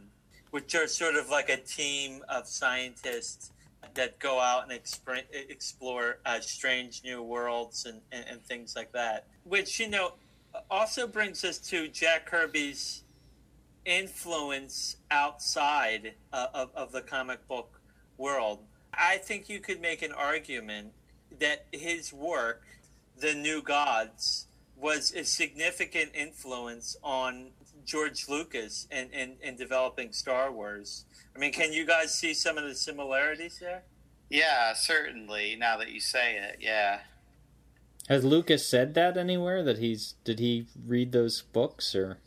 which 0.51 0.73
are 0.75 0.87
sort 0.87 1.15
of 1.15 1.29
like 1.29 1.49
a 1.49 1.57
team 1.57 2.23
of 2.29 2.47
scientists 2.47 3.51
that 3.93 4.19
go 4.19 4.39
out 4.39 4.69
and 4.69 4.71
expre- 4.71 5.23
explore 5.31 6.19
uh, 6.25 6.39
strange 6.39 7.01
new 7.03 7.21
worlds 7.21 7.85
and, 7.85 8.01
and, 8.11 8.25
and 8.29 8.43
things 8.43 8.75
like 8.75 8.91
that. 8.91 9.27
Which, 9.43 9.79
you 9.79 9.89
know, 9.89 10.13
also 10.69 11.07
brings 11.07 11.43
us 11.43 11.57
to 11.69 11.87
Jack 11.87 12.25
Kirby's 12.25 13.03
influence 13.85 14.97
outside 15.09 16.13
uh, 16.33 16.47
of, 16.53 16.71
of 16.75 16.91
the 16.91 17.01
comic 17.01 17.47
book 17.47 17.79
world. 18.17 18.59
I 18.93 19.17
think 19.17 19.49
you 19.49 19.59
could 19.59 19.81
make 19.81 20.01
an 20.01 20.11
argument 20.11 20.93
that 21.39 21.65
his 21.71 22.11
work, 22.11 22.63
The 23.19 23.33
New 23.33 23.61
Gods, 23.61 24.47
was 24.75 25.13
a 25.13 25.23
significant 25.23 26.11
influence 26.13 26.97
on 27.03 27.51
George 27.87 28.27
Lucas 28.27 28.85
in, 28.91 29.09
in, 29.11 29.37
in 29.41 29.55
developing 29.55 30.11
Star 30.11 30.51
Wars. 30.51 31.05
I 31.33 31.39
mean, 31.39 31.53
can 31.53 31.71
you 31.71 31.87
guys 31.87 32.13
see 32.13 32.33
some 32.33 32.57
of 32.57 32.65
the 32.65 32.75
similarities 32.75 33.59
there? 33.59 33.83
Yeah, 34.29 34.73
certainly. 34.73 35.55
Now 35.57 35.77
that 35.77 35.89
you 35.89 36.01
say 36.01 36.35
it, 36.35 36.57
yeah. 36.59 36.99
Has 38.09 38.25
Lucas 38.25 38.67
said 38.67 38.93
that 38.95 39.17
anywhere? 39.17 39.63
That 39.63 39.77
he's 39.77 40.15
did 40.25 40.39
he 40.39 40.67
read 40.85 41.13
those 41.13 41.41
books 41.41 41.95
or? 41.95 42.17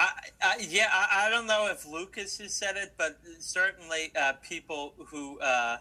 I, 0.00 0.10
I, 0.42 0.66
yeah, 0.68 0.88
I, 0.90 1.26
I 1.26 1.30
don't 1.30 1.46
know 1.46 1.68
if 1.70 1.86
Lucas 1.86 2.38
has 2.38 2.54
said 2.54 2.76
it, 2.76 2.94
but 2.96 3.18
certainly 3.38 4.10
uh, 4.18 4.32
people 4.42 4.94
who 5.06 5.38
uh, 5.40 5.78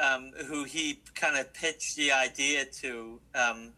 um, 0.00 0.32
who 0.46 0.64
he 0.64 1.00
kind 1.14 1.36
of 1.36 1.52
pitched 1.52 1.96
the 1.96 2.10
idea 2.10 2.64
to. 2.64 3.20
Um, 3.34 3.72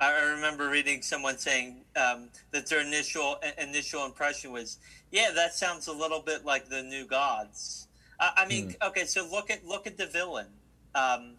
I 0.00 0.12
remember 0.30 0.68
reading 0.68 1.02
someone 1.02 1.38
saying 1.38 1.76
um, 1.96 2.28
that 2.52 2.68
their 2.68 2.80
initial 2.80 3.36
initial 3.58 4.04
impression 4.04 4.52
was, 4.52 4.78
"Yeah, 5.10 5.30
that 5.34 5.54
sounds 5.54 5.88
a 5.88 5.92
little 5.92 6.20
bit 6.20 6.44
like 6.44 6.68
the 6.68 6.82
New 6.82 7.04
Gods." 7.04 7.88
I, 8.20 8.32
I 8.38 8.46
mean, 8.46 8.76
okay, 8.82 9.04
so 9.04 9.26
look 9.30 9.50
at 9.50 9.66
look 9.66 9.86
at 9.86 9.96
the 9.96 10.06
villain, 10.06 10.46
um, 10.94 11.32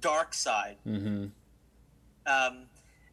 Darkseid. 0.00 0.76
Mm-hmm. 0.86 1.26
Um, 2.26 2.66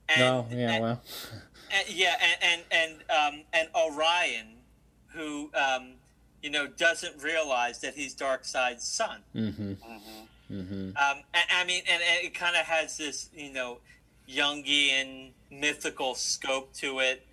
and, 0.10 0.20
No, 0.20 0.48
yeah, 0.50 0.72
and- 0.72 0.84
well, 0.84 1.02
and, 1.72 1.90
yeah, 1.90 2.16
and 2.22 2.64
and 2.72 3.02
and, 3.10 3.36
um, 3.36 3.42
and 3.54 3.70
Orion, 3.76 4.48
who 5.14 5.52
um, 5.54 5.94
you 6.42 6.50
know 6.50 6.66
doesn't 6.68 7.22
realize 7.22 7.80
that 7.82 7.94
he's 7.94 8.16
Darkseid's 8.16 8.84
son. 8.88 9.22
mm-hmm, 9.36 9.74
hmm 9.74 9.98
mm-hmm. 10.52 10.90
Um, 10.98 11.24
and, 11.34 11.46
I 11.52 11.64
mean, 11.66 11.84
and, 11.88 12.02
and 12.02 12.26
it 12.26 12.34
kind 12.34 12.56
of 12.56 12.66
has 12.66 12.98
this 12.98 13.30
you 13.36 13.54
know 13.54 13.80
Jungian 14.30 15.32
mythical 15.52 16.16
scope 16.16 16.74
to 16.76 17.00
it, 17.00 17.26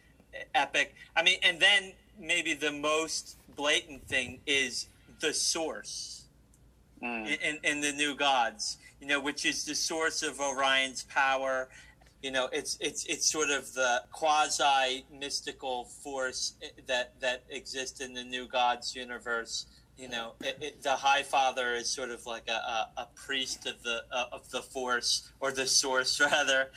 epic. 0.54 0.94
I 1.16 1.22
mean, 1.22 1.38
and 1.42 1.60
then 1.60 1.92
maybe 2.18 2.54
the 2.54 2.72
most 2.72 3.36
blatant 3.56 4.06
thing 4.08 4.40
is 4.46 4.88
the 5.20 5.32
source 5.32 6.12
Mm. 7.02 7.26
in, 7.26 7.38
in, 7.42 7.58
in 7.62 7.80
the 7.82 7.92
new 7.92 8.14
gods 8.14 8.78
you 9.02 9.06
know 9.06 9.20
which 9.20 9.44
is 9.44 9.66
the 9.66 9.74
source 9.74 10.22
of 10.22 10.40
orion's 10.40 11.02
power 11.02 11.68
you 12.22 12.30
know 12.30 12.48
it's 12.54 12.78
it's 12.80 13.04
it's 13.04 13.30
sort 13.30 13.50
of 13.50 13.70
the 13.74 14.02
quasi 14.12 15.04
mystical 15.12 15.84
force 15.84 16.54
that 16.86 17.12
that 17.20 17.44
exists 17.50 18.00
in 18.00 18.14
the 18.14 18.24
new 18.24 18.48
gods 18.48 18.96
universe 18.96 19.66
you 19.98 20.08
know 20.08 20.32
it, 20.40 20.58
it, 20.60 20.82
the 20.82 20.90
Highfather 20.90 21.78
is 21.78 21.88
sort 21.88 22.10
of 22.10 22.26
like 22.26 22.48
a, 22.48 22.52
a, 22.52 22.88
a 22.98 23.08
priest 23.14 23.66
of 23.66 23.82
the 23.82 24.02
uh, 24.12 24.26
of 24.32 24.50
the 24.50 24.62
force 24.62 25.30
or 25.40 25.52
the 25.52 25.66
source 25.66 26.20
rather. 26.32 26.70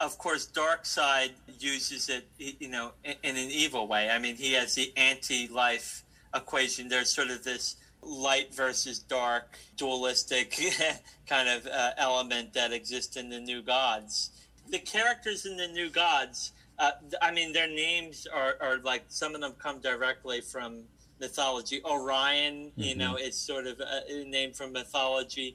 Of 0.00 0.18
course 0.18 0.48
Darkseid 0.52 1.30
uses 1.58 2.08
it 2.08 2.26
you 2.38 2.68
know 2.68 2.92
in, 3.04 3.14
in 3.22 3.36
an 3.36 3.50
evil 3.50 3.86
way. 3.86 4.10
I 4.10 4.18
mean 4.18 4.36
he 4.36 4.52
has 4.54 4.74
the 4.74 4.92
anti-life 4.96 6.04
equation. 6.34 6.88
There's 6.88 7.10
sort 7.10 7.30
of 7.30 7.44
this 7.44 7.76
light 8.02 8.54
versus 8.54 8.98
dark 8.98 9.56
dualistic 9.76 10.60
kind 11.26 11.48
of 11.48 11.66
uh, 11.66 11.92
element 11.96 12.52
that 12.52 12.72
exists 12.72 13.16
in 13.16 13.30
the 13.30 13.40
new 13.40 13.62
gods. 13.62 14.30
The 14.68 14.78
characters 14.78 15.46
in 15.46 15.56
the 15.56 15.68
new 15.68 15.90
gods 15.90 16.52
uh, 16.78 16.90
i 17.22 17.30
mean 17.30 17.52
their 17.52 17.68
names 17.68 18.26
are, 18.32 18.56
are 18.60 18.78
like 18.78 19.04
some 19.08 19.34
of 19.34 19.40
them 19.40 19.52
come 19.58 19.80
directly 19.80 20.40
from 20.40 20.82
mythology 21.24 21.78
orion 21.94 22.54
you 22.76 22.94
Mhm. 22.94 22.98
know 23.02 23.14
it's 23.26 23.38
sort 23.52 23.66
of 23.72 23.76
a, 23.80 24.00
a 24.20 24.24
name 24.36 24.52
from 24.58 24.68
mythology 24.80 25.50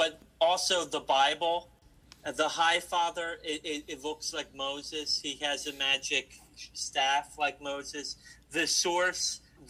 but 0.00 0.12
also 0.48 0.76
the 0.96 1.00
bible 1.18 1.58
uh, 2.26 2.32
the 2.42 2.48
high 2.62 2.80
father 2.94 3.28
it, 3.52 3.60
it, 3.72 3.80
it 3.92 3.98
looks 4.08 4.28
like 4.38 4.48
moses 4.66 5.08
he 5.24 5.32
has 5.48 5.66
a 5.66 5.74
magic 5.88 6.26
staff 6.86 7.26
like 7.44 7.56
moses 7.72 8.06
the 8.58 8.66
source 8.84 9.24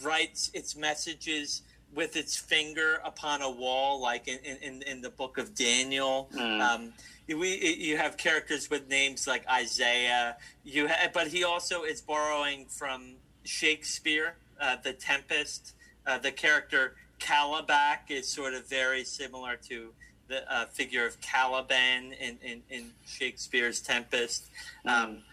writes 0.07 0.41
its 0.59 0.71
messages 0.87 1.47
with 1.99 2.11
its 2.21 2.33
finger 2.53 2.91
upon 3.11 3.37
a 3.41 3.51
wall 3.63 3.91
like 4.09 4.23
in, 4.27 4.39
in, 4.67 4.75
in 4.91 4.97
the 5.05 5.09
book 5.21 5.35
of 5.43 5.47
daniel 5.55 6.17
Mm. 6.33 6.61
um, 6.69 6.81
we 7.41 7.49
you 7.87 7.95
have 8.03 8.13
characters 8.27 8.63
with 8.73 8.83
names 8.89 9.21
like 9.31 9.43
Isaiah. 9.63 10.25
You 10.63 10.87
ha- 10.91 11.09
but 11.17 11.27
he 11.35 11.41
also 11.51 11.77
is 11.83 11.99
borrowing 12.01 12.59
from 12.79 12.99
Shakespeare, 13.45 14.29
uh, 14.59 14.77
The 14.83 14.93
Tempest. 14.93 15.73
Uh, 16.07 16.17
the 16.17 16.31
character 16.31 16.95
Kalibak 17.19 18.09
is 18.09 18.27
sort 18.27 18.53
of 18.53 18.67
very 18.67 19.03
similar 19.03 19.57
to 19.67 19.93
the 20.27 20.51
uh, 20.51 20.65
figure 20.67 21.05
of 21.05 21.19
Caliban 21.21 22.13
in, 22.13 22.37
in, 22.41 22.61
in 22.69 22.91
Shakespeare's 23.05 23.81
Tempest. 23.81 24.47
Um, 24.85 25.23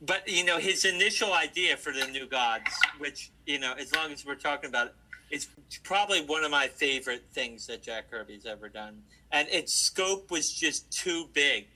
but 0.00 0.28
you 0.28 0.44
know 0.44 0.58
his 0.58 0.84
initial 0.84 1.32
idea 1.32 1.76
for 1.76 1.92
the 1.92 2.06
new 2.06 2.26
gods, 2.26 2.70
which 2.98 3.30
you 3.46 3.58
know, 3.58 3.74
as 3.78 3.94
long 3.94 4.12
as 4.12 4.24
we're 4.26 4.34
talking 4.34 4.68
about 4.68 4.88
it, 4.88 4.94
it's 5.30 5.48
probably 5.82 6.20
one 6.20 6.44
of 6.44 6.50
my 6.50 6.68
favorite 6.68 7.24
things 7.32 7.66
that 7.66 7.82
Jack 7.82 8.10
Kirby's 8.10 8.46
ever 8.46 8.68
done. 8.68 9.02
And 9.32 9.48
its 9.48 9.74
scope 9.74 10.30
was 10.30 10.52
just 10.52 10.90
too 10.92 11.28
big. 11.32 11.66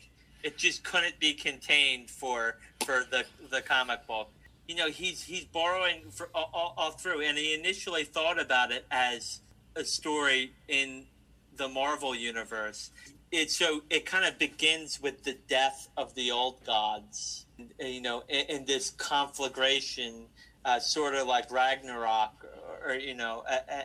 It 0.42 0.57
just 0.57 0.84
couldn't 0.84 1.18
be 1.18 1.34
contained 1.34 2.11
for 2.11 2.57
for 2.84 3.05
the 3.11 3.24
the 3.51 3.62
comic 3.62 4.07
book. 4.07 4.30
You 4.71 4.77
know, 4.77 4.89
he's 4.89 5.25
he's 5.25 5.47
borrowing 5.47 6.12
for 6.12 6.31
all, 6.33 6.75
all, 6.79 6.93
through, 6.93 7.23
and 7.23 7.37
he 7.37 7.55
initially 7.55 8.05
thought 8.05 8.41
about 8.41 8.71
it 8.71 8.87
as 8.89 9.41
a 9.75 9.83
story 9.83 10.53
in 10.68 11.07
the 11.57 11.66
Marvel 11.66 12.14
universe. 12.14 12.93
It 13.33 13.51
so 13.51 13.83
it 13.91 14.07
kind 14.07 14.25
of 14.25 14.39
begins 14.39 15.03
with 15.03 15.25
the 15.25 15.37
death 15.49 15.89
of 15.97 16.14
the 16.14 16.31
old 16.31 16.64
gods. 16.64 17.47
You 17.81 18.01
know, 18.01 18.23
in, 18.29 18.47
in 18.59 18.64
this 18.64 18.91
conflagration, 18.91 20.27
uh, 20.64 20.79
sort 20.79 21.16
of 21.16 21.27
like 21.27 21.51
Ragnarok, 21.51 22.47
or, 22.68 22.93
or 22.93 22.95
you 22.95 23.14
know, 23.14 23.43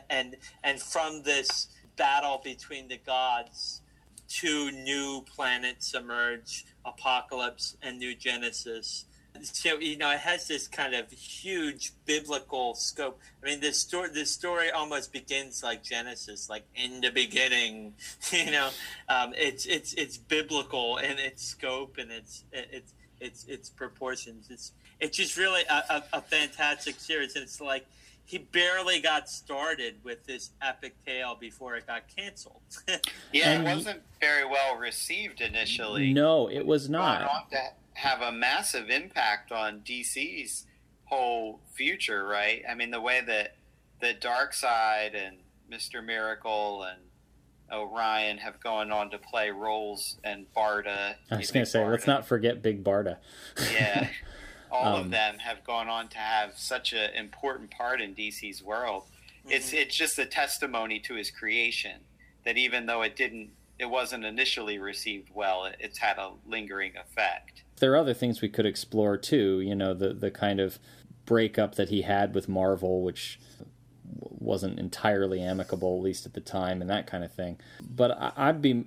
and 0.08 0.36
and 0.62 0.80
from 0.80 1.24
this 1.24 1.66
battle 1.96 2.40
between 2.44 2.86
the 2.86 2.98
gods, 2.98 3.80
two 4.28 4.70
new 4.70 5.24
planets 5.34 5.94
emerge: 5.94 6.64
Apokolips 6.86 7.74
and 7.82 7.98
New 7.98 8.14
Genesis. 8.14 9.06
So 9.44 9.78
you 9.78 9.96
know, 9.96 10.10
it 10.10 10.20
has 10.20 10.48
this 10.48 10.68
kind 10.68 10.94
of 10.94 11.10
huge 11.10 11.92
biblical 12.04 12.74
scope. 12.74 13.20
I 13.42 13.46
mean, 13.46 13.60
this 13.60 13.78
story, 13.78 14.08
this 14.12 14.30
story 14.30 14.70
almost 14.70 15.12
begins 15.12 15.62
like 15.62 15.82
Genesis, 15.82 16.48
like 16.48 16.64
in 16.74 17.00
the 17.00 17.10
beginning. 17.10 17.94
You 18.32 18.50
know, 18.50 18.70
um, 19.08 19.32
it's 19.36 19.66
it's 19.66 19.94
it's 19.94 20.16
biblical 20.16 20.98
in 20.98 21.18
its 21.18 21.44
scope 21.44 21.96
and 21.98 22.10
its 22.10 22.44
its 22.52 22.92
its 23.20 23.44
its 23.44 23.68
proportions. 23.70 24.48
It's 24.50 24.72
it's 25.00 25.16
just 25.16 25.36
really 25.36 25.62
a, 25.70 25.74
a, 25.90 26.04
a 26.14 26.20
fantastic 26.22 26.98
series, 26.98 27.34
and 27.34 27.42
it's 27.44 27.60
like 27.60 27.86
he 28.26 28.38
barely 28.38 29.00
got 29.00 29.28
started 29.28 29.94
with 30.02 30.26
this 30.26 30.50
epic 30.60 30.94
tale 31.06 31.36
before 31.38 31.76
it 31.76 31.86
got 31.86 32.02
canceled. 32.14 32.60
Yeah, 33.32 33.52
And 33.52 33.66
it 33.66 33.74
wasn't 33.76 34.02
very 34.20 34.44
well 34.44 34.76
received 34.76 35.40
initially. 35.40 36.12
no, 36.12 36.48
it 36.48 36.64
was 36.64 36.88
Gone 36.88 36.92
not. 36.92 37.50
On 37.96 38.02
to 38.02 38.08
have 38.08 38.22
a 38.22 38.32
massive 38.32 38.90
impact 38.90 39.52
on 39.52 39.80
DC's 39.80 40.66
whole 41.04 41.60
future, 41.74 42.26
right? 42.26 42.62
I 42.68 42.74
mean, 42.74 42.90
the 42.90 43.00
way 43.00 43.20
that 43.26 43.56
the 44.00 44.14
Darkseid 44.14 45.14
and 45.14 45.38
Mister 45.68 46.02
Miracle 46.02 46.84
and 46.84 47.00
Orion 47.72 48.38
have 48.38 48.60
gone 48.60 48.92
on 48.92 49.10
to 49.10 49.18
play 49.18 49.50
roles 49.50 50.18
and 50.22 50.46
Barda. 50.56 51.16
I 51.30 51.36
was 51.36 51.50
going 51.50 51.64
to 51.64 51.70
say, 51.70 51.80
Barda. 51.80 51.90
let's 51.90 52.06
not 52.06 52.26
forget 52.26 52.62
Big 52.62 52.84
Barda. 52.84 53.18
yeah, 53.72 54.08
all 54.70 54.96
um, 54.96 55.06
of 55.06 55.10
them 55.10 55.38
have 55.38 55.64
gone 55.64 55.88
on 55.88 56.08
to 56.08 56.18
have 56.18 56.56
such 56.56 56.92
an 56.92 57.10
important 57.14 57.70
part 57.70 58.00
in 58.00 58.14
DC's 58.14 58.62
world. 58.62 59.04
Mm-hmm. 59.04 59.52
It's 59.52 59.72
it's 59.72 59.96
just 59.96 60.18
a 60.18 60.26
testimony 60.26 61.00
to 61.00 61.14
his 61.14 61.30
creation 61.30 62.00
that 62.44 62.56
even 62.56 62.86
though 62.86 63.02
it 63.02 63.16
didn't, 63.16 63.50
it 63.78 63.86
wasn't 63.86 64.24
initially 64.24 64.78
received 64.78 65.30
well, 65.34 65.64
it, 65.64 65.76
it's 65.80 65.98
had 65.98 66.18
a 66.18 66.32
lingering 66.46 66.92
effect. 66.96 67.64
There 67.78 67.92
are 67.92 67.96
other 67.96 68.14
things 68.14 68.40
we 68.40 68.48
could 68.48 68.66
explore 68.66 69.16
too. 69.16 69.60
You 69.60 69.74
know, 69.74 69.94
the 69.94 70.12
the 70.12 70.30
kind 70.30 70.60
of 70.60 70.78
breakup 71.24 71.74
that 71.74 71.88
he 71.88 72.02
had 72.02 72.34
with 72.34 72.48
Marvel, 72.48 73.02
which 73.02 73.38
wasn't 74.20 74.78
entirely 74.78 75.40
amicable, 75.40 75.96
at 75.96 76.02
least 76.02 76.26
at 76.26 76.34
the 76.34 76.40
time, 76.40 76.80
and 76.80 76.88
that 76.88 77.06
kind 77.06 77.24
of 77.24 77.32
thing. 77.32 77.58
But 77.82 78.34
I'd 78.36 78.62
be 78.62 78.86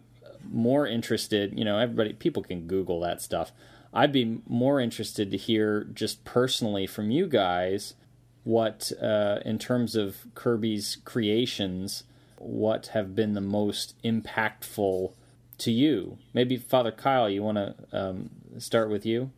more 0.50 0.88
interested, 0.88 1.58
you 1.58 1.66
know, 1.66 1.78
everybody, 1.78 2.14
people 2.14 2.44
can 2.44 2.68
Google 2.68 3.00
that 3.02 3.22
stuff. 3.22 3.52
I'd 3.94 4.12
be 4.12 4.42
more 4.48 4.80
interested 4.80 5.32
to 5.32 5.38
hear 5.38 5.84
just 5.94 6.24
personally 6.24 6.88
from 6.88 7.12
you 7.12 7.28
guys 7.28 7.96
what, 8.44 8.92
uh, 9.02 9.40
in 9.46 9.60
terms 9.60 9.96
of 9.96 10.26
Kirby's 10.36 10.98
creations, 11.04 12.04
what 12.38 12.88
have 12.88 13.16
been 13.16 13.34
the 13.34 13.42
most 13.42 13.96
impactful 14.04 15.14
to 15.60 15.72
you? 15.72 16.18
Maybe 16.34 16.58
Father 16.58 16.92
Kyle, 16.92 17.30
you 17.30 17.44
want 17.44 17.58
to 17.58 17.76
um, 17.92 18.30
start 18.58 18.90
with 18.90 19.06
you? 19.06 19.32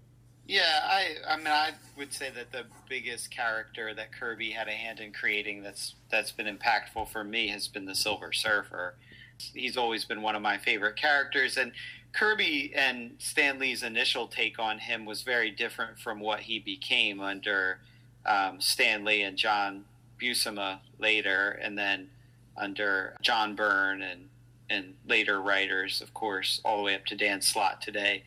Yeah, 0.48 0.82
I 0.84 1.16
I 1.30 1.38
mean 1.38 1.48
I 1.48 1.72
would 1.98 2.12
say 2.12 2.30
that 2.32 2.52
the 2.52 2.66
biggest 2.90 3.32
character 3.32 3.94
that 3.94 4.12
Kirby 4.12 4.52
had 4.52 4.68
a 4.68 4.74
hand 4.74 5.00
in 5.00 5.14
creating 5.14 5.64
that's 5.64 5.96
that's 6.10 6.32
been 6.32 6.46
impactful 6.46 7.10
for 7.10 7.24
me 7.24 7.48
has 7.50 7.68
been 7.68 7.86
the 7.86 7.96
Silver 7.96 8.34
Surfer. 8.34 8.96
He's 9.38 9.78
always 9.78 10.06
been 10.06 10.22
one 10.22 10.36
of 10.36 10.42
my 10.42 10.58
favorite 10.58 10.98
characters 10.98 11.58
and 11.58 11.72
Kirby 12.14 12.74
and 12.76 13.14
Stan 13.20 13.60
Lee's 13.60 13.84
initial 13.84 14.28
take 14.28 14.60
on 14.60 14.80
him 14.80 15.06
was 15.06 15.22
very 15.22 15.50
different 15.52 16.00
from 16.00 16.20
what 16.20 16.42
he 16.42 16.60
became 16.60 17.22
under 17.22 17.80
um, 18.26 18.60
Stan 18.60 19.04
Lee 19.06 19.22
and 19.22 19.38
John 19.38 19.86
Buscema 20.22 20.80
later, 21.00 21.52
and 21.52 21.78
then 21.78 22.10
under 22.58 23.16
John 23.22 23.56
Byrne 23.56 24.02
and 24.02 24.28
and 24.72 24.94
later 25.08 25.42
writers, 25.42 26.02
of 26.02 26.14
course, 26.14 26.62
all 26.64 26.78
the 26.78 26.84
way 26.84 26.96
up 26.96 27.06
to 27.08 27.16
Dan 27.16 27.42
Slott 27.42 27.82
today. 27.82 28.24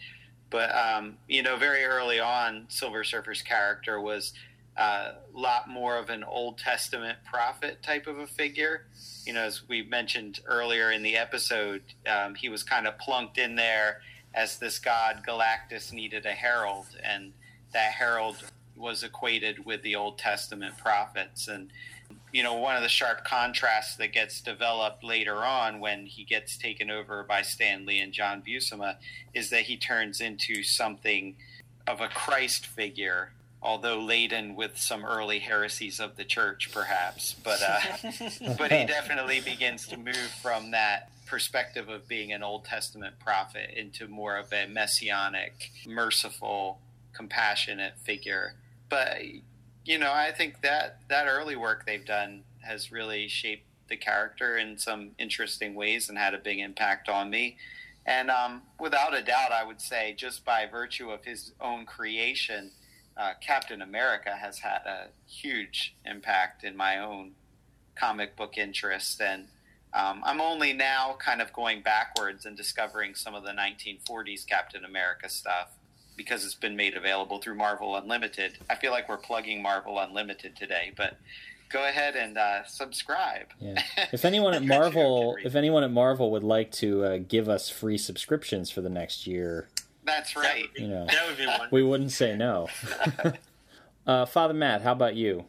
But 0.51 0.70
um, 0.74 1.16
you 1.26 1.42
know, 1.42 1.57
very 1.57 1.84
early 1.84 2.20
on, 2.20 2.66
Silver 2.68 3.03
Surfer's 3.03 3.42
character 3.42 4.01
was 4.01 4.32
a 4.76 4.82
uh, 4.82 5.14
lot 5.32 5.68
more 5.68 5.99
of 5.99 6.11
an 6.11 6.24
Old 6.24 6.59
Testament 6.59 7.18
prophet 7.24 7.82
type 7.82 8.07
of 8.07 8.18
a 8.18 8.26
figure. 8.26 8.86
You 9.24 9.32
know, 9.32 9.42
as 9.42 9.66
we 9.68 9.82
mentioned 9.82 10.40
earlier 10.47 10.90
in 10.90 11.03
the 11.03 11.16
episode, 11.16 11.82
um, 12.07 12.34
he 12.34 12.49
was 12.49 12.62
kind 12.62 12.86
of 12.86 12.99
plunked 12.99 13.38
in 13.38 13.57
there 13.57 14.01
as 14.34 14.59
this 14.59 14.78
god 14.78 15.22
Galactus 15.26 15.92
needed 15.92 16.26
a 16.26 16.32
herald, 16.32 16.86
and 17.03 17.32
that 17.72 17.92
herald 17.92 18.36
was 18.76 19.03
equated 19.03 19.64
with 19.64 19.82
the 19.82 19.95
Old 19.95 20.18
Testament 20.18 20.76
prophets. 20.76 21.49
And 21.49 21.70
you 22.35 22.43
know, 22.43 22.55
one 22.55 22.74
of 22.74 22.82
the 22.82 22.89
sharp 22.89 23.24
contrasts 23.24 23.95
that 23.95 24.12
gets 24.12 24.41
developed 24.41 25.05
later 25.05 25.45
on 25.45 25.78
when 25.78 26.05
he 26.05 26.24
gets 26.24 26.57
taken 26.57 26.91
over 26.91 27.22
by 27.22 27.43
Stan 27.43 27.87
Lee 27.87 28.01
and 28.01 28.12
John 28.12 28.43
Buscema 28.43 28.97
is 29.32 29.51
that 29.51 29.62
he 29.62 29.76
turns 29.76 30.20
into 30.20 30.64
something 30.64 31.37
of 31.87 32.01
a 32.01 32.09
Christ 32.09 32.66
figure, 32.66 33.30
although 33.62 34.01
laden 34.01 34.57
with 34.57 34.76
some 34.76 35.05
early 35.05 35.39
heresies 35.39 36.01
of 36.01 36.16
the 36.16 36.24
church, 36.24 36.72
perhaps. 36.72 37.35
But 37.35 37.61
uh, 37.62 37.80
but 38.59 38.72
he 38.72 38.85
definitely 38.85 39.39
begins 39.39 39.87
to 39.87 39.97
move 39.97 40.35
from 40.43 40.72
that 40.72 41.12
perspective 41.26 41.89
of 41.89 42.09
being 42.09 42.32
an 42.32 42.43
Old 42.43 42.64
Testament 42.64 43.20
prophet 43.20 43.70
into 43.76 44.09
more 44.09 44.37
of 44.37 44.53
a 44.53 44.66
messianic, 44.66 45.70
merciful, 45.87 46.80
compassionate 47.12 47.97
figure. 48.03 48.55
But 48.89 49.18
you 49.85 49.99
know, 49.99 50.12
I 50.12 50.32
think 50.32 50.62
that 50.62 51.01
that 51.09 51.26
early 51.26 51.57
work 51.57 51.85
they've 51.87 52.05
done 52.05 52.45
has 52.61 52.91
really 52.91 53.28
shaped 53.28 53.66
the 53.89 53.97
character 53.97 54.57
in 54.57 54.78
some 54.78 55.11
interesting 55.18 55.74
ways 55.74 56.09
and 56.09 56.16
had 56.16 56.35
a 56.35 56.39
big 56.39 56.59
impact 56.59 57.09
on 57.09 57.30
me. 57.30 57.59
And 58.07 58.30
um, 58.30 58.62
without 58.80 59.14
a 59.14 59.22
doubt, 59.22 59.53
I 59.53 59.64
would 59.64 59.80
say 59.80 60.14
just 60.16 60.45
by 60.45 60.66
virtue 60.66 61.11
of 61.11 61.24
his 61.24 61.53
own 61.61 61.87
creation, 61.87 62.70
uh, 63.16 63.32
Captain 63.41 63.82
America 63.82 64.35
has 64.37 64.59
had 64.59 64.82
a 64.87 65.09
huge 65.26 65.95
impact 66.05 66.64
in 66.64 66.76
my 66.76 66.99
own 66.99 67.32
comic 67.95 68.37
book 68.37 68.59
interest. 68.59 69.20
And 69.20 69.49
um, 69.93 70.22
I'm 70.24 70.41
only 70.41 70.72
now 70.72 71.16
kind 71.18 71.41
of 71.41 71.53
going 71.53 71.82
backwards 71.82 72.45
and 72.45 72.57
discovering 72.57 73.14
some 73.14 73.35
of 73.35 73.45
the 73.45 73.53
1940s 73.53 74.47
Captain 74.47 74.85
America 74.85 75.28
stuff 75.28 75.70
because 76.16 76.44
it's 76.44 76.54
been 76.54 76.76
made 76.76 76.96
available 76.96 77.38
through 77.38 77.56
Marvel 77.56 77.96
Unlimited. 77.96 78.58
I 78.70 78.76
feel 78.76 78.92
like 78.92 79.08
we're 79.08 79.16
plugging 79.16 79.62
Marvel 79.62 79.98
Unlimited 79.98 80.56
today, 80.56 80.92
but 80.96 81.16
go 81.70 81.84
ahead 81.84 82.14
and 82.16 82.38
uh, 82.38 82.64
subscribe. 82.64 83.46
Yeah. 83.60 83.82
If 84.12 84.24
anyone 84.24 84.54
at 84.54 84.62
Marvel, 84.62 85.36
if 85.42 85.54
anyone 85.54 85.82
at 85.82 85.90
Marvel 85.90 86.30
would 86.30 86.44
like 86.44 86.70
to 86.72 87.04
uh, 87.04 87.18
give 87.26 87.48
us 87.48 87.68
free 87.68 87.98
subscriptions 87.98 88.70
for 88.70 88.80
the 88.80 88.88
next 88.88 89.26
year, 89.26 89.68
that's 90.04 90.36
right. 90.36 90.72
That 90.74 90.82
you 90.82 90.88
know, 90.88 91.06
that 91.06 91.28
would 91.28 91.36
be 91.36 91.46
one. 91.46 91.68
We 91.70 91.82
wouldn't 91.82 92.12
say 92.12 92.36
no. 92.36 92.68
uh, 94.06 94.26
Father 94.26 94.54
Matt, 94.54 94.82
how 94.82 94.92
about 94.92 95.16
you? 95.16 95.44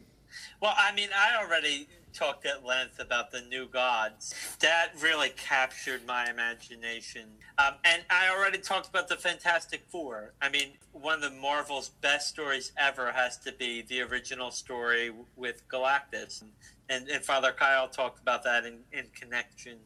Well, 0.61 0.74
I 0.76 0.93
mean, 0.95 1.09
I 1.16 1.43
already 1.43 1.88
talked 2.16 2.45
at 2.45 2.66
length 2.66 2.99
about 2.99 3.32
the 3.32 3.41
new 3.41 3.68
gods. 3.68 4.34
That 4.59 4.91
really 5.01 5.30
captured 5.30 6.05
my 6.07 6.30
imagination. 6.30 7.24
Um, 7.57 7.76
and 7.84 8.03
I 8.09 8.30
already 8.30 8.57
talked 8.57 8.88
about 8.89 9.07
the 9.07 9.18
Fantastic 9.18 9.84
Four. 9.89 10.34
I 10.41 10.49
mean, 10.49 10.74
one 10.93 11.16
of 11.16 11.22
the 11.22 11.38
Marvel's 11.39 11.89
best 11.89 12.30
stories 12.30 12.72
ever 12.78 13.11
has 13.11 13.38
to 13.39 13.51
be 13.51 13.82
the 13.82 14.01
original 14.01 14.51
story 14.51 15.11
with 15.36 15.68
Galactus. 15.68 16.43
And, 16.89 17.07
and 17.09 17.24
Father 17.24 17.51
Kyle 17.51 17.88
talked 17.88 18.22
about 18.22 18.43
that 18.43 18.66
in, 18.66 18.80
in 18.91 19.05
connection 19.13 19.78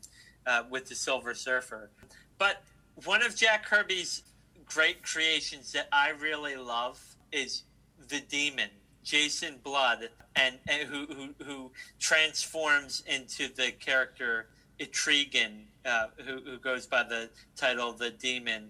uh, 0.45 0.63
with 0.69 0.87
the 0.87 0.95
Silver 0.95 1.33
Surfer. 1.33 1.89
But 2.37 2.63
one 3.05 3.23
of 3.23 3.35
Jack 3.35 3.65
Kirby's 3.65 4.23
great 4.65 5.03
creations 5.03 5.71
that 5.73 5.87
I 5.91 6.09
really 6.09 6.55
love 6.55 6.99
is 7.31 7.63
the 8.07 8.19
Demon 8.21 8.69
Jason 9.03 9.55
Blood, 9.63 10.09
and, 10.35 10.55
and 10.67 10.87
who, 10.87 11.05
who, 11.05 11.43
who 11.43 11.71
transforms 11.99 13.03
into 13.07 13.53
the 13.53 13.71
character 13.71 14.47
Etrigan, 14.79 15.63
uh, 15.85 16.07
who, 16.25 16.39
who 16.39 16.57
goes 16.57 16.85
by 16.85 17.03
the 17.03 17.29
title 17.55 17.91
The 17.93 18.11
Demon. 18.11 18.69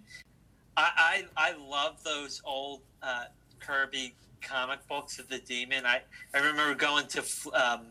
I, 0.78 1.24
I, 1.38 1.52
I 1.52 1.54
love 1.58 2.04
those 2.04 2.42
old 2.46 2.82
uh, 3.04 3.26
Kirby 3.60 4.16
comic 4.42 4.88
books 4.88 5.20
of 5.20 5.28
the 5.28 5.40
Demon. 5.40 5.86
I, 5.86 6.02
I 6.34 6.38
remember 6.38 6.74
going 6.76 7.08
to 7.08 7.24
um, 7.54 7.82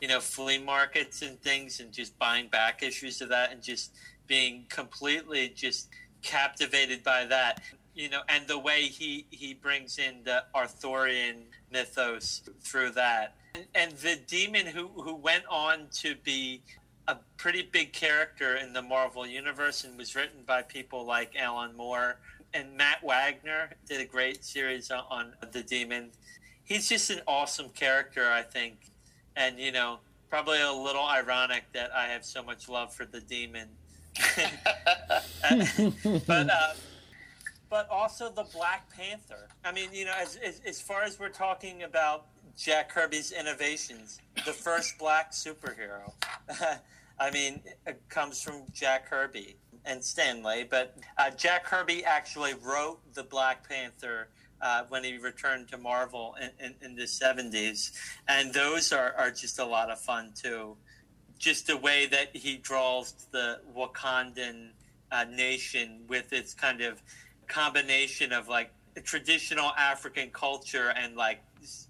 you 0.00 0.08
know 0.08 0.20
flea 0.20 0.58
markets 0.58 1.22
and 1.22 1.40
things 1.40 1.80
and 1.80 1.92
just 1.92 2.18
buying 2.18 2.48
back 2.48 2.82
issues 2.82 3.20
of 3.20 3.28
that 3.30 3.52
and 3.52 3.62
just 3.62 3.92
being 4.26 4.64
completely 4.68 5.52
just 5.54 5.88
captivated 6.22 7.02
by 7.02 7.24
that 7.24 7.62
you 7.96 8.10
know, 8.10 8.20
and 8.28 8.46
the 8.46 8.58
way 8.58 8.82
he 8.82 9.26
he 9.30 9.54
brings 9.54 9.98
in 9.98 10.22
the 10.24 10.44
Arthurian 10.54 11.44
mythos 11.72 12.42
through 12.60 12.90
that, 12.90 13.34
and, 13.54 13.64
and 13.74 13.92
the 13.92 14.20
demon 14.28 14.66
who 14.66 14.88
who 14.88 15.16
went 15.16 15.44
on 15.50 15.88
to 15.94 16.14
be 16.16 16.60
a 17.08 17.16
pretty 17.36 17.62
big 17.62 17.92
character 17.92 18.56
in 18.56 18.72
the 18.72 18.82
Marvel 18.82 19.26
universe 19.26 19.84
and 19.84 19.96
was 19.96 20.14
written 20.14 20.42
by 20.46 20.60
people 20.60 21.06
like 21.06 21.34
Alan 21.36 21.74
Moore 21.76 22.18
and 22.52 22.76
Matt 22.76 23.04
Wagner 23.04 23.70
did 23.88 24.00
a 24.00 24.04
great 24.04 24.44
series 24.44 24.90
on, 24.90 25.04
on 25.10 25.32
the 25.52 25.62
demon. 25.62 26.10
He's 26.64 26.88
just 26.88 27.10
an 27.10 27.20
awesome 27.26 27.68
character, 27.70 28.30
I 28.30 28.42
think, 28.42 28.74
and 29.36 29.58
you 29.58 29.72
know, 29.72 29.98
probably 30.28 30.60
a 30.60 30.72
little 30.72 31.06
ironic 31.06 31.64
that 31.74 31.94
I 31.94 32.06
have 32.08 32.24
so 32.24 32.42
much 32.42 32.68
love 32.68 32.92
for 32.92 33.04
the 33.04 33.20
demon. 33.20 33.68
but 36.26 36.50
uh, 36.50 36.72
but 37.68 37.88
also 37.90 38.30
the 38.30 38.44
Black 38.54 38.88
Panther. 38.94 39.48
I 39.64 39.72
mean, 39.72 39.90
you 39.92 40.04
know, 40.04 40.14
as, 40.18 40.36
as, 40.36 40.60
as 40.66 40.80
far 40.80 41.02
as 41.02 41.18
we're 41.18 41.28
talking 41.28 41.82
about 41.82 42.26
Jack 42.56 42.88
Kirby's 42.90 43.32
innovations, 43.32 44.20
the 44.44 44.52
first 44.52 44.98
black 44.98 45.32
superhero, 45.32 46.12
I 47.18 47.30
mean, 47.30 47.60
it 47.86 48.00
comes 48.08 48.42
from 48.42 48.62
Jack 48.72 49.08
Kirby 49.08 49.56
and 49.84 50.02
Stan 50.02 50.42
Lee. 50.42 50.64
But 50.68 50.96
uh, 51.18 51.30
Jack 51.30 51.64
Kirby 51.64 52.04
actually 52.04 52.54
wrote 52.54 52.98
the 53.14 53.22
Black 53.22 53.68
Panther. 53.68 54.28
Uh, 54.58 54.84
when 54.88 55.04
he 55.04 55.18
returned 55.18 55.68
to 55.68 55.76
Marvel 55.76 56.34
in, 56.40 56.50
in, 56.64 56.74
in, 56.80 56.96
the 56.96 57.02
70s. 57.02 57.92
And 58.26 58.54
those 58.54 58.90
are, 58.90 59.12
are 59.18 59.30
just 59.30 59.58
a 59.58 59.64
lot 59.66 59.90
of 59.90 60.00
fun, 60.00 60.32
too. 60.34 60.78
Just 61.38 61.66
the 61.66 61.76
way 61.76 62.06
that 62.06 62.34
he 62.34 62.56
draws 62.56 63.12
the 63.32 63.60
Wakandan 63.76 64.70
uh, 65.12 65.24
nation 65.30 66.00
with 66.08 66.32
its 66.32 66.54
kind 66.54 66.80
of 66.80 67.02
combination 67.48 68.32
of 68.32 68.48
like 68.48 68.70
traditional 69.02 69.72
African 69.78 70.30
culture 70.30 70.92
and 70.96 71.16
like 71.16 71.40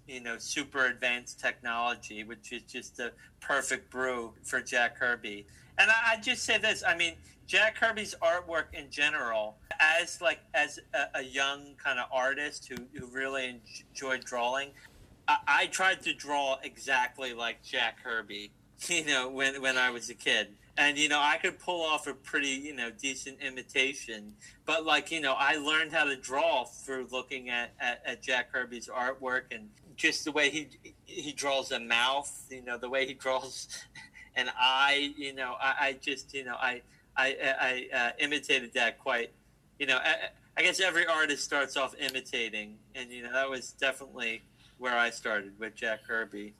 you 0.07 0.21
know 0.21 0.37
super 0.37 0.85
advanced 0.87 1.39
technology, 1.39 2.23
which 2.23 2.51
is 2.51 2.63
just 2.63 2.99
a 2.99 3.11
perfect 3.39 3.89
brew 3.89 4.33
for 4.43 4.61
Jack 4.61 4.99
Kirby. 4.99 5.45
And 5.77 5.91
I, 5.91 6.13
I 6.13 6.17
just 6.17 6.43
say 6.43 6.57
this: 6.57 6.83
I 6.85 6.95
mean, 6.95 7.13
Jack 7.47 7.79
Kirby's 7.79 8.15
artwork 8.21 8.73
in 8.73 8.89
general, 8.89 9.57
as 9.79 10.21
like 10.21 10.39
as 10.53 10.79
a, 10.93 11.19
a 11.19 11.23
young 11.23 11.75
kind 11.83 11.99
of 11.99 12.07
artist 12.11 12.67
who, 12.67 12.75
who 12.93 13.07
really 13.07 13.61
enjoyed 13.91 14.23
drawing, 14.23 14.71
I, 15.27 15.37
I 15.47 15.65
tried 15.67 16.01
to 16.03 16.13
draw 16.13 16.57
exactly 16.63 17.33
like 17.33 17.63
Jack 17.63 18.03
Kirby. 18.03 18.51
You 18.89 19.05
know, 19.05 19.27
when 19.27 19.59
when 19.59 19.75
I 19.75 19.89
was 19.89 20.11
a 20.11 20.13
kid 20.13 20.49
and 20.77 20.97
you 20.97 21.09
know 21.09 21.19
i 21.19 21.37
could 21.37 21.59
pull 21.59 21.83
off 21.83 22.07
a 22.07 22.13
pretty 22.13 22.49
you 22.49 22.75
know 22.75 22.89
decent 23.01 23.37
imitation. 23.41 24.33
But 24.65 24.85
like 24.85 25.11
you 25.11 25.21
know 25.21 25.35
i 25.37 25.55
learned 25.55 25.91
how 25.91 26.03
to 26.05 26.15
draw 26.15 26.65
through 26.65 27.07
looking 27.11 27.49
at, 27.49 27.73
at, 27.79 28.01
at, 28.05 28.21
jack 28.21 28.51
kirby's 28.51 28.87
artwork 28.87 29.43
and 29.51 29.69
just 29.95 30.25
the 30.25 30.31
way 30.31 30.49
he 30.49 30.67
he 31.05 31.31
draws 31.31 31.71
a 31.71 31.79
mouth 31.79 32.45
you 32.49 32.61
know 32.61 32.77
the 32.77 32.89
way 32.89 33.05
he 33.05 33.13
draws 33.25 33.67
an 34.35 34.49
eye 34.59 35.13
you 35.17 35.33
know 35.33 35.55
i, 35.59 35.75
I 35.79 35.93
just 35.93 36.33
you 36.33 36.43
know 36.43 36.55
i 36.55 36.81
i 37.15 37.87
i 37.93 37.97
uh, 37.97 38.11
imitated 38.19 38.73
that 38.73 38.99
quite 38.99 39.31
you 39.79 39.87
know 39.87 39.97
I, 39.97 40.29
I 40.57 40.63
guess 40.63 40.79
every 40.79 41.05
artist 41.05 41.43
starts 41.43 41.77
off 41.77 41.93
imitating. 41.99 42.77
And 42.95 43.11
you 43.11 43.21
know 43.23 43.31
that 43.31 43.47
was 43.47 43.73
definitely 43.73 44.41
where 44.79 44.97
i 44.97 45.09
started 45.11 45.57
with 45.59 45.75
jack 45.75 46.05
kirby. 46.05 46.55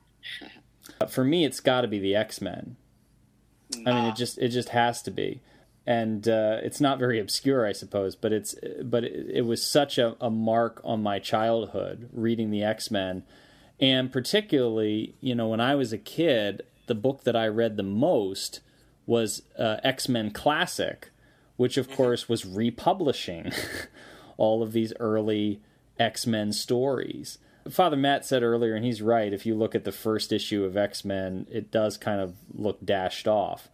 For 1.10 1.24
me 1.24 1.44
it's 1.46 1.60
got 1.60 1.82
to 1.82 1.88
be 1.88 2.00
the 2.00 2.16
x-men. 2.16 2.76
Nah. 2.78 2.87
I 3.86 3.94
mean, 3.94 4.06
it 4.06 4.16
just 4.16 4.38
it 4.38 4.50
just 4.50 4.70
has 4.70 5.02
to 5.04 5.12
be, 5.12 5.42
and 5.86 6.28
uh, 6.28 6.58
it's 6.64 6.82
not 6.82 7.00
very 7.00 7.20
obscure, 7.20 7.66
I 7.66 7.74
suppose, 7.74 8.16
but 8.16 8.32
it's 8.32 8.56
but 8.84 9.04
it, 9.04 9.30
it 9.30 9.42
was 9.46 9.66
such 9.66 9.98
a, 9.98 10.16
a 10.22 10.30
mark 10.30 10.82
on 10.84 11.04
my 11.04 11.20
childhood 11.20 12.10
reading 12.14 12.50
the 12.50 12.64
X 12.64 12.90
Men, 12.90 13.24
and 13.80 14.12
particularly, 14.12 15.16
you 15.22 15.36
know, 15.36 15.50
when 15.50 15.60
I 15.60 15.76
was 15.76 15.94
a 15.94 15.98
kid, 15.98 16.64
the 16.88 16.96
book 16.96 17.24
that 17.24 17.36
I 17.36 17.48
read 17.48 17.78
the 17.78 17.84
most 17.84 18.62
was 19.06 19.44
uh, 19.58 19.78
X 19.84 20.08
Men 20.08 20.32
Classic, 20.32 21.10
which 21.58 21.78
of 21.78 21.88
mm-hmm. 21.88 21.96
course 21.96 22.30
was 22.30 22.46
republishing 22.46 23.52
all 24.38 24.64
of 24.64 24.72
these 24.72 24.94
early 25.00 25.62
X 26.00 26.26
Men 26.26 26.52
stories. 26.52 27.38
Father 27.70 27.98
Matt 27.98 28.26
said 28.26 28.44
earlier, 28.44 28.76
and 28.76 28.86
he's 28.86 29.02
right. 29.02 29.32
If 29.32 29.46
you 29.46 29.56
look 29.56 29.76
at 29.76 29.84
the 29.84 29.92
first 29.92 30.32
issue 30.32 30.64
of 30.64 30.78
X 30.78 31.06
Men, 31.06 31.48
it 31.50 31.72
does 31.72 31.98
kind 31.98 32.22
of 32.22 32.36
look 32.54 32.84
dashed 32.86 33.28
off. 33.28 33.70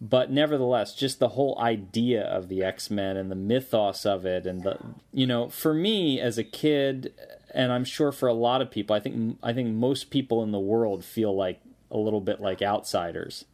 But 0.00 0.30
nevertheless, 0.30 0.94
just 0.94 1.18
the 1.18 1.30
whole 1.30 1.58
idea 1.60 2.22
of 2.22 2.48
the 2.48 2.62
X 2.62 2.90
Men 2.90 3.16
and 3.16 3.30
the 3.30 3.36
mythos 3.36 4.06
of 4.06 4.24
it, 4.24 4.46
and 4.46 4.62
the 4.62 4.78
you 5.12 5.26
know, 5.26 5.48
for 5.48 5.74
me 5.74 6.20
as 6.20 6.38
a 6.38 6.44
kid, 6.44 7.12
and 7.52 7.72
I'm 7.72 7.84
sure 7.84 8.12
for 8.12 8.28
a 8.28 8.34
lot 8.34 8.62
of 8.62 8.70
people, 8.70 8.94
I 8.94 9.00
think 9.00 9.38
I 9.42 9.52
think 9.52 9.74
most 9.74 10.10
people 10.10 10.42
in 10.42 10.52
the 10.52 10.60
world 10.60 11.04
feel 11.04 11.34
like 11.34 11.60
a 11.90 11.98
little 11.98 12.20
bit 12.20 12.40
like 12.40 12.62
outsiders, 12.62 13.44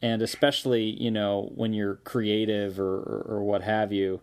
and 0.00 0.22
especially 0.22 0.84
you 0.84 1.10
know 1.10 1.52
when 1.54 1.74
you're 1.74 1.96
creative 1.96 2.80
or 2.80 2.96
or, 2.96 3.26
or 3.28 3.42
what 3.42 3.62
have 3.62 3.92
you, 3.92 4.22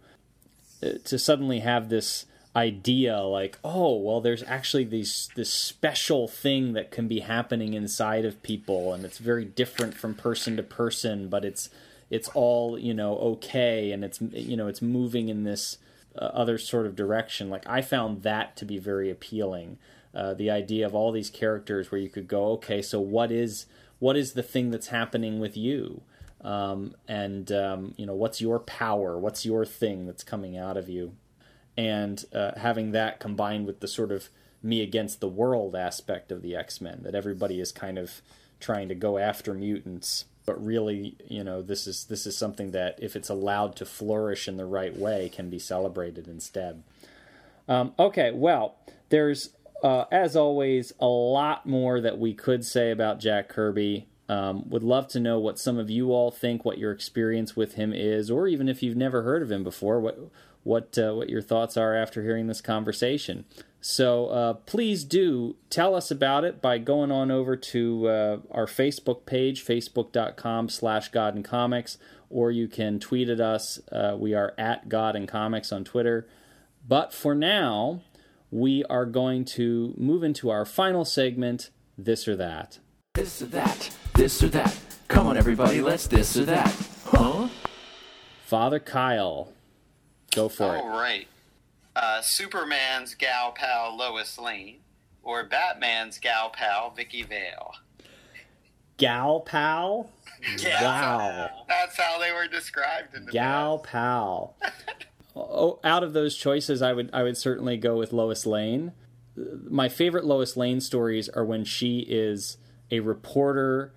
to 1.03 1.19
suddenly 1.19 1.59
have 1.59 1.89
this 1.89 2.25
idea 2.55 3.21
like 3.21 3.59
oh 3.63 3.95
well 3.95 4.21
there's 4.21 4.41
actually 4.43 4.83
these 4.83 5.29
this 5.35 5.53
special 5.53 6.27
thing 6.27 6.73
that 6.73 6.89
can 6.89 7.07
be 7.07 7.19
happening 7.19 7.75
inside 7.75 8.25
of 8.25 8.41
people 8.41 8.91
and 8.91 9.05
it's 9.05 9.19
very 9.19 9.45
different 9.45 9.93
from 9.93 10.15
person 10.15 10.57
to 10.57 10.63
person 10.63 11.29
but 11.29 11.45
it's 11.45 11.69
it's 12.09 12.27
all 12.29 12.77
you 12.77 12.93
know 12.93 13.15
okay 13.17 13.91
and 13.91 14.03
it's 14.03 14.19
you 14.21 14.57
know 14.57 14.67
it's 14.67 14.81
moving 14.81 15.29
in 15.29 15.43
this 15.43 15.77
uh, 16.17 16.25
other 16.25 16.57
sort 16.57 16.85
of 16.85 16.95
direction. 16.95 17.49
Like 17.49 17.67
i 17.67 17.81
found 17.81 18.23
that 18.23 18.55
to 18.57 18.65
be 18.65 18.77
very 18.77 19.09
appealing. 19.09 19.77
Uh, 20.13 20.33
the 20.33 20.49
idea 20.49 20.87
of 20.87 20.95
all 20.95 21.11
these 21.11 21.29
characters 21.29 21.91
where 21.91 22.01
you 22.01 22.09
could 22.09 22.27
go 22.27 22.47
okay 22.53 22.81
so 22.81 22.99
what 22.99 23.31
is 23.31 23.67
what 23.99 24.17
is 24.17 24.33
the 24.33 24.41
thing 24.41 24.71
that's 24.71 24.87
happening 24.87 25.39
with 25.39 25.55
you? 25.55 26.01
Um, 26.41 26.95
and 27.07 27.51
um, 27.51 27.93
you 27.97 28.05
know 28.05 28.15
what's 28.15 28.41
your 28.41 28.59
power? 28.59 29.19
What's 29.19 29.45
your 29.45 29.65
thing 29.65 30.07
that's 30.07 30.23
coming 30.23 30.57
out 30.57 30.77
of 30.77 30.89
you 30.89 31.13
and 31.79 32.25
uh, 32.33 32.51
having 32.59 32.91
that 32.91 33.21
combined 33.21 33.65
with 33.65 33.79
the 33.79 33.87
sort 33.87 34.11
of 34.11 34.27
me 34.61 34.81
against 34.81 35.21
the 35.21 35.29
world 35.29 35.77
aspect 35.77 36.29
of 36.29 36.41
the 36.41 36.53
X 36.53 36.81
Men, 36.81 36.99
that 37.03 37.15
everybody 37.15 37.61
is 37.61 37.71
kind 37.71 37.97
of 37.97 38.21
trying 38.59 38.89
to 38.89 38.95
go 38.95 39.17
after 39.17 39.53
mutants, 39.53 40.25
but 40.45 40.61
really, 40.63 41.15
you 41.25 41.41
know, 41.41 41.61
this 41.61 41.87
is 41.87 42.03
this 42.03 42.27
is 42.27 42.37
something 42.37 42.71
that 42.71 42.99
if 43.01 43.15
it's 43.15 43.29
allowed 43.29 43.77
to 43.77 43.85
flourish 43.85 44.45
in 44.45 44.57
the 44.57 44.65
right 44.65 44.93
way, 44.93 45.29
can 45.29 45.49
be 45.49 45.57
celebrated 45.57 46.27
instead. 46.27 46.83
Um, 47.69 47.93
okay, 47.97 48.31
well, 48.31 48.75
there's 49.07 49.51
uh, 49.81 50.03
as 50.11 50.35
always 50.35 50.91
a 50.99 51.07
lot 51.07 51.65
more 51.65 52.01
that 52.01 52.17
we 52.17 52.33
could 52.33 52.65
say 52.65 52.91
about 52.91 53.21
Jack 53.21 53.47
Kirby. 53.47 54.05
Um, 54.27 54.69
would 54.69 54.83
love 54.83 55.07
to 55.07 55.19
know 55.19 55.39
what 55.39 55.57
some 55.57 55.79
of 55.79 55.89
you 55.89 56.11
all 56.11 56.29
think, 56.29 56.63
what 56.63 56.77
your 56.77 56.91
experience 56.91 57.55
with 57.55 57.75
him 57.75 57.93
is, 57.93 58.29
or 58.29 58.47
even 58.47 58.69
if 58.69 58.83
you've 58.83 58.97
never 58.97 59.23
heard 59.23 59.41
of 59.41 59.51
him 59.51 59.63
before, 59.63 59.99
what 59.99 60.19
what 60.63 60.97
uh, 60.97 61.13
what 61.13 61.29
your 61.29 61.41
thoughts 61.41 61.77
are 61.77 61.95
after 61.95 62.23
hearing 62.23 62.47
this 62.47 62.61
conversation. 62.61 63.45
So 63.81 64.27
uh, 64.27 64.53
please 64.53 65.03
do 65.03 65.55
tell 65.69 65.95
us 65.95 66.11
about 66.11 66.43
it 66.43 66.61
by 66.61 66.79
going 66.79 67.11
on 67.11 67.31
over 67.31 67.55
to 67.55 68.07
uh, 68.07 68.37
our 68.51 68.65
Facebook 68.65 69.25
page, 69.25 69.63
facebook.com 69.65 70.67
slash 70.69 71.09
God 71.09 71.35
and 71.35 71.45
Comics, 71.45 71.97
or 72.29 72.51
you 72.51 72.67
can 72.67 72.99
tweet 72.99 73.29
at 73.29 73.39
us. 73.39 73.79
Uh, 73.91 74.17
we 74.19 74.33
are 74.33 74.53
at 74.57 74.89
God 74.89 75.15
and 75.15 75.27
Comics 75.27 75.71
on 75.71 75.85
Twitter. 75.85 76.27
But 76.85 77.13
for 77.13 77.33
now, 77.33 78.01
we 78.51 78.83
are 78.85 79.05
going 79.05 79.45
to 79.45 79.93
move 79.97 80.23
into 80.23 80.49
our 80.49 80.65
final 80.65 81.05
segment, 81.05 81.69
This 81.97 82.27
or 82.27 82.35
That. 82.35 82.79
This 83.13 83.41
or 83.41 83.47
that, 83.47 83.95
this 84.15 84.43
or 84.43 84.49
that. 84.49 84.77
Come 85.07 85.27
on, 85.27 85.37
everybody, 85.37 85.81
let's 85.81 86.07
this 86.07 86.35
or 86.37 86.45
that. 86.45 86.75
Huh? 87.05 87.49
Father 88.45 88.79
Kyle, 88.79 89.53
Go 90.31 90.49
for 90.49 90.63
All 90.63 90.73
it. 90.73 90.77
All 90.77 90.89
right. 90.89 91.27
Uh, 91.95 92.21
Superman's 92.21 93.15
gal 93.15 93.51
pal 93.51 93.97
Lois 93.97 94.37
Lane, 94.37 94.77
or 95.23 95.43
Batman's 95.43 96.17
gal 96.19 96.49
pal 96.49 96.91
Vicki 96.91 97.23
Vale. 97.23 97.73
Gal 98.97 99.39
pal? 99.41 100.09
wow. 100.63 101.49
That's 101.67 101.97
how 101.97 102.19
they 102.19 102.31
were 102.31 102.47
described 102.47 103.15
in 103.15 103.25
the 103.25 103.31
Gal 103.31 103.79
past. 103.79 103.91
pal. 103.91 104.55
oh, 105.35 105.79
out 105.83 106.03
of 106.03 106.13
those 106.13 106.35
choices, 106.35 106.81
I 106.81 106.93
would 106.93 107.09
I 107.13 107.23
would 107.23 107.37
certainly 107.37 107.77
go 107.77 107.97
with 107.97 108.13
Lois 108.13 108.45
Lane. 108.45 108.93
My 109.35 109.87
favorite 109.89 110.25
Lois 110.25 110.57
Lane 110.57 110.81
stories 110.81 111.29
are 111.29 111.45
when 111.45 111.63
she 111.63 111.99
is 112.07 112.57
a 112.91 112.99
reporter 112.99 113.93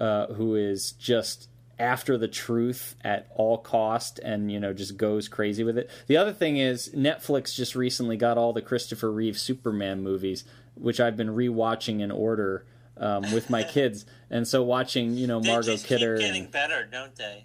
uh, 0.00 0.28
who 0.28 0.54
is 0.54 0.92
just 0.92 1.48
after 1.78 2.16
the 2.16 2.28
truth 2.28 2.94
at 3.02 3.28
all 3.34 3.58
cost 3.58 4.18
and 4.20 4.50
you 4.50 4.58
know 4.58 4.72
just 4.72 4.96
goes 4.96 5.28
crazy 5.28 5.64
with 5.64 5.78
it. 5.78 5.90
The 6.06 6.16
other 6.16 6.32
thing 6.32 6.56
is 6.56 6.90
Netflix 6.90 7.54
just 7.54 7.74
recently 7.74 8.16
got 8.16 8.38
all 8.38 8.52
the 8.52 8.62
Christopher 8.62 9.10
Reeve 9.10 9.38
Superman 9.38 10.02
movies, 10.02 10.44
which 10.74 11.00
I've 11.00 11.16
been 11.16 11.28
rewatching 11.28 12.00
in 12.00 12.10
order 12.10 12.64
um, 12.96 13.22
with 13.32 13.50
my 13.50 13.62
kids, 13.62 14.06
and 14.30 14.46
so 14.48 14.62
watching 14.62 15.14
you 15.14 15.26
know 15.26 15.40
they 15.40 15.50
Margot 15.50 15.72
just 15.72 15.86
Kidder. 15.86 16.16
Keep 16.16 16.26
getting 16.26 16.42
and... 16.44 16.52
better, 16.52 16.88
don't 16.90 17.14
they? 17.16 17.44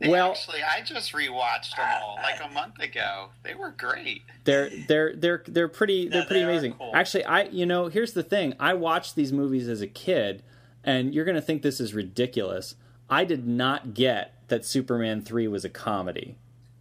They 0.00 0.08
well, 0.08 0.30
actually, 0.30 0.62
I 0.62 0.82
just 0.82 1.12
rewatched 1.12 1.74
them 1.76 1.88
all 2.02 2.18
like 2.22 2.40
a 2.44 2.48
month 2.52 2.78
ago. 2.78 3.30
They 3.42 3.54
were 3.54 3.70
great. 3.72 4.22
They're 4.44 4.70
they're 4.86 5.16
they're 5.16 5.42
they're 5.46 5.68
pretty 5.68 6.08
they're 6.08 6.20
no, 6.20 6.26
pretty 6.26 6.44
they 6.44 6.50
amazing. 6.50 6.74
Cool. 6.74 6.92
Actually, 6.94 7.24
I 7.24 7.42
you 7.44 7.66
know 7.66 7.88
here's 7.88 8.12
the 8.12 8.22
thing. 8.22 8.54
I 8.60 8.74
watched 8.74 9.16
these 9.16 9.32
movies 9.32 9.68
as 9.68 9.80
a 9.80 9.88
kid, 9.88 10.44
and 10.88 11.14
you're 11.14 11.26
going 11.26 11.34
to 11.34 11.42
think 11.42 11.60
this 11.60 11.80
is 11.80 11.92
ridiculous. 11.92 12.74
I 13.10 13.24
did 13.24 13.46
not 13.46 13.92
get 13.92 14.48
that 14.48 14.64
Superman 14.64 15.20
3 15.20 15.46
was 15.46 15.62
a 15.62 15.68
comedy 15.68 16.38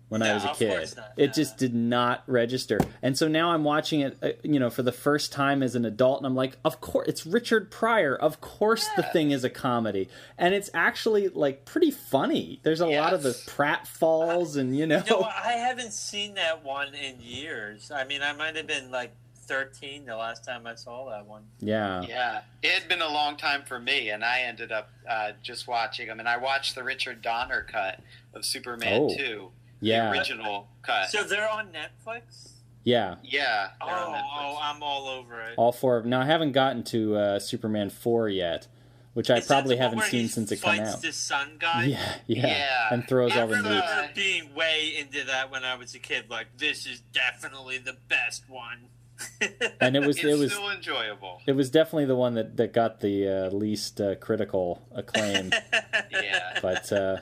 when 0.07 0.23
I 0.23 0.33
was 0.33 0.45
a 0.45 0.53
kid. 0.53 0.93
It 1.17 1.33
just 1.33 1.57
did 1.57 1.75
not 1.75 2.23
register. 2.25 2.79
And 3.01 3.17
so 3.17 3.27
now 3.27 3.51
I'm 3.51 3.65
watching 3.65 3.99
it, 3.99 4.17
uh, 4.23 4.29
you 4.43 4.61
know, 4.61 4.69
for 4.69 4.81
the 4.81 4.93
first 4.93 5.33
time 5.33 5.61
as 5.61 5.75
an 5.75 5.83
adult, 5.83 6.19
and 6.19 6.25
I'm 6.25 6.35
like, 6.35 6.57
of 6.63 6.79
course, 6.79 7.09
it's 7.09 7.25
Richard 7.25 7.69
Pryor. 7.69 8.15
Of 8.15 8.39
course, 8.39 8.87
the 8.95 9.03
thing 9.03 9.31
is 9.31 9.43
a 9.43 9.49
comedy, 9.49 10.07
and 10.37 10.53
it's 10.53 10.69
actually 10.73 11.27
like 11.27 11.65
pretty 11.65 11.91
funny. 11.91 12.61
There's 12.63 12.79
a 12.79 12.87
yes. 12.87 13.01
lot 13.01 13.13
of 13.13 13.23
the 13.23 13.37
prat 13.45 13.87
falls, 13.87 14.55
and 14.55 14.77
you 14.77 14.87
know. 14.87 15.03
You 15.05 15.19
know, 15.19 15.23
I 15.23 15.51
haven't 15.51 15.91
seen 15.91 16.35
that 16.35 16.63
one 16.63 16.95
in 16.95 17.19
years. 17.19 17.91
I 17.91 18.05
mean, 18.05 18.21
I 18.21 18.31
might 18.31 18.55
have 18.55 18.67
been 18.67 18.89
like 18.89 19.11
13 19.47 20.05
the 20.05 20.15
last 20.15 20.43
time 20.43 20.67
I 20.67 20.75
saw 20.75 21.09
that 21.09 21.25
one. 21.25 21.43
Yeah. 21.59 22.01
Yeah. 22.07 22.41
It 22.61 22.71
had 22.71 22.87
been 22.89 23.01
a 23.01 23.07
long 23.07 23.37
time 23.37 23.63
for 23.65 23.79
me, 23.79 24.09
and 24.09 24.23
I 24.23 24.41
ended 24.41 24.71
up 24.71 24.89
uh, 25.09 25.31
just 25.41 25.67
watching 25.67 26.07
them. 26.07 26.19
And 26.19 26.27
I 26.27 26.37
watched 26.37 26.75
the 26.75 26.83
Richard 26.83 27.21
Donner 27.21 27.65
cut 27.69 27.99
of 28.33 28.45
Superman 28.45 29.07
oh, 29.11 29.15
2. 29.15 29.49
Yeah. 29.81 30.11
The 30.11 30.17
original 30.17 30.67
cut. 30.81 31.09
So 31.09 31.23
they're 31.23 31.49
on 31.49 31.69
Netflix? 31.69 32.49
Yeah. 32.83 33.15
Yeah. 33.23 33.69
Oh, 33.81 33.87
oh, 33.89 34.59
I'm 34.61 34.81
all 34.83 35.07
over 35.07 35.41
it. 35.41 35.55
All 35.57 35.71
four. 35.71 35.97
Of, 35.97 36.05
Now, 36.05 36.21
I 36.21 36.25
haven't 36.25 36.53
gotten 36.53 36.83
to 36.85 37.15
uh, 37.15 37.39
Superman 37.39 37.89
4 37.89 38.29
yet. 38.29 38.67
which 39.13 39.29
I 39.31 39.37
Is 39.37 39.47
probably 39.47 39.77
haven't 39.77 39.97
where 39.97 40.07
seen 40.07 40.21
he 40.21 40.27
since 40.27 40.51
it 40.51 40.61
came 40.61 40.81
out. 40.83 41.01
The 41.01 41.11
sun 41.11 41.53
guy. 41.59 41.85
Yeah, 41.85 42.15
yeah, 42.27 42.47
Yeah. 42.47 42.93
and 42.93 43.07
throws 43.07 43.33
Yeah, 43.33 43.41
all 43.41 43.47
the 43.47 43.55
I 43.55 43.57
remember- 43.57 43.79
remember 43.81 44.11
being 44.15 44.53
way 44.53 44.95
into 44.97 45.23
that 45.25 45.49
when 45.51 45.63
I 45.65 45.73
was 45.75 45.95
a 45.95 45.99
kid. 45.99 46.29
Like, 46.29 46.55
this 46.57 46.85
is 46.85 47.01
definitely 47.13 47.77
the 47.79 47.97
best 48.07 48.47
one. 48.47 48.89
And 49.81 49.95
it 49.95 50.01
was 50.05 50.17
it 50.17 50.37
was 50.37 50.53
still 50.53 50.69
enjoyable. 50.71 51.41
it 51.47 51.53
was 51.53 51.69
definitely 51.69 52.05
the 52.05 52.15
one 52.15 52.33
that 52.35 52.57
that 52.57 52.73
got 52.73 52.99
the 53.01 53.27
uh, 53.27 53.49
least 53.49 53.99
uh, 54.01 54.15
critical 54.15 54.85
acclaim. 54.93 55.51
Yeah. 56.11 56.59
but 56.61 56.91
uh, 56.91 57.17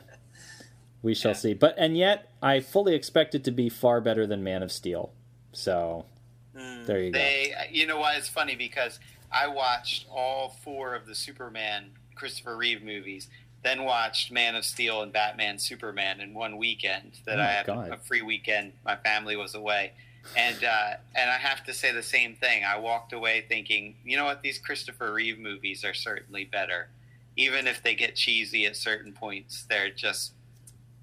we 1.02 1.14
shall 1.14 1.32
Yeah. 1.32 1.38
see. 1.38 1.54
But 1.54 1.76
and 1.78 1.98
yet, 1.98 2.32
I 2.42 2.60
fully 2.60 2.96
expect 2.96 3.36
it 3.36 3.44
to 3.46 3.52
be 3.52 3.70
far 3.70 4.02
better 4.02 4.26
than 4.28 4.44
Man 4.44 4.64
of 4.64 4.72
Steel. 4.72 5.14
So 5.52 6.06
Mm. 6.56 6.86
there 6.86 7.00
you 7.00 7.12
go. 7.12 7.30
You 7.70 7.86
know 7.86 8.00
why 8.00 8.16
it's 8.16 8.30
funny 8.30 8.56
because 8.56 9.00
I 9.30 9.48
watched 9.48 10.06
all 10.10 10.56
four 10.64 10.96
of 10.96 11.06
the 11.06 11.14
Superman 11.14 11.92
Christopher 12.16 12.56
Reeve 12.56 12.82
movies, 12.82 13.28
then 13.62 13.84
watched 13.84 14.32
Man 14.32 14.56
of 14.56 14.64
Steel 14.64 15.02
and 15.02 15.12
Batman 15.12 15.60
Superman 15.60 16.22
in 16.22 16.34
one 16.34 16.56
weekend. 16.58 17.20
That 17.26 17.40
Oh 17.40 17.44
I 17.44 17.48
had 17.48 17.66
God. 17.66 17.90
a 17.92 17.98
free 17.98 18.22
weekend. 18.22 18.72
My 18.86 18.96
family 18.96 19.36
was 19.36 19.54
away, 19.54 19.92
and 20.38 20.64
uh, 20.64 20.94
and 21.16 21.30
I 21.30 21.38
have 21.38 21.64
to 21.66 21.74
say 21.74 21.92
the 21.92 22.04
same 22.04 22.36
thing. 22.36 22.64
I 22.64 22.78
walked 22.80 23.14
away 23.14 23.46
thinking, 23.48 23.96
you 24.04 24.18
know 24.18 24.26
what, 24.26 24.42
these 24.42 24.58
Christopher 24.58 25.14
Reeve 25.14 25.40
movies 25.40 25.84
are 25.84 25.94
certainly 25.94 26.46
better, 26.46 26.90
even 27.38 27.68
if 27.68 27.82
they 27.84 27.96
get 27.96 28.16
cheesy 28.16 28.66
at 28.66 28.76
certain 28.76 29.14
points. 29.14 29.66
They're 29.70 29.90
just, 29.92 30.34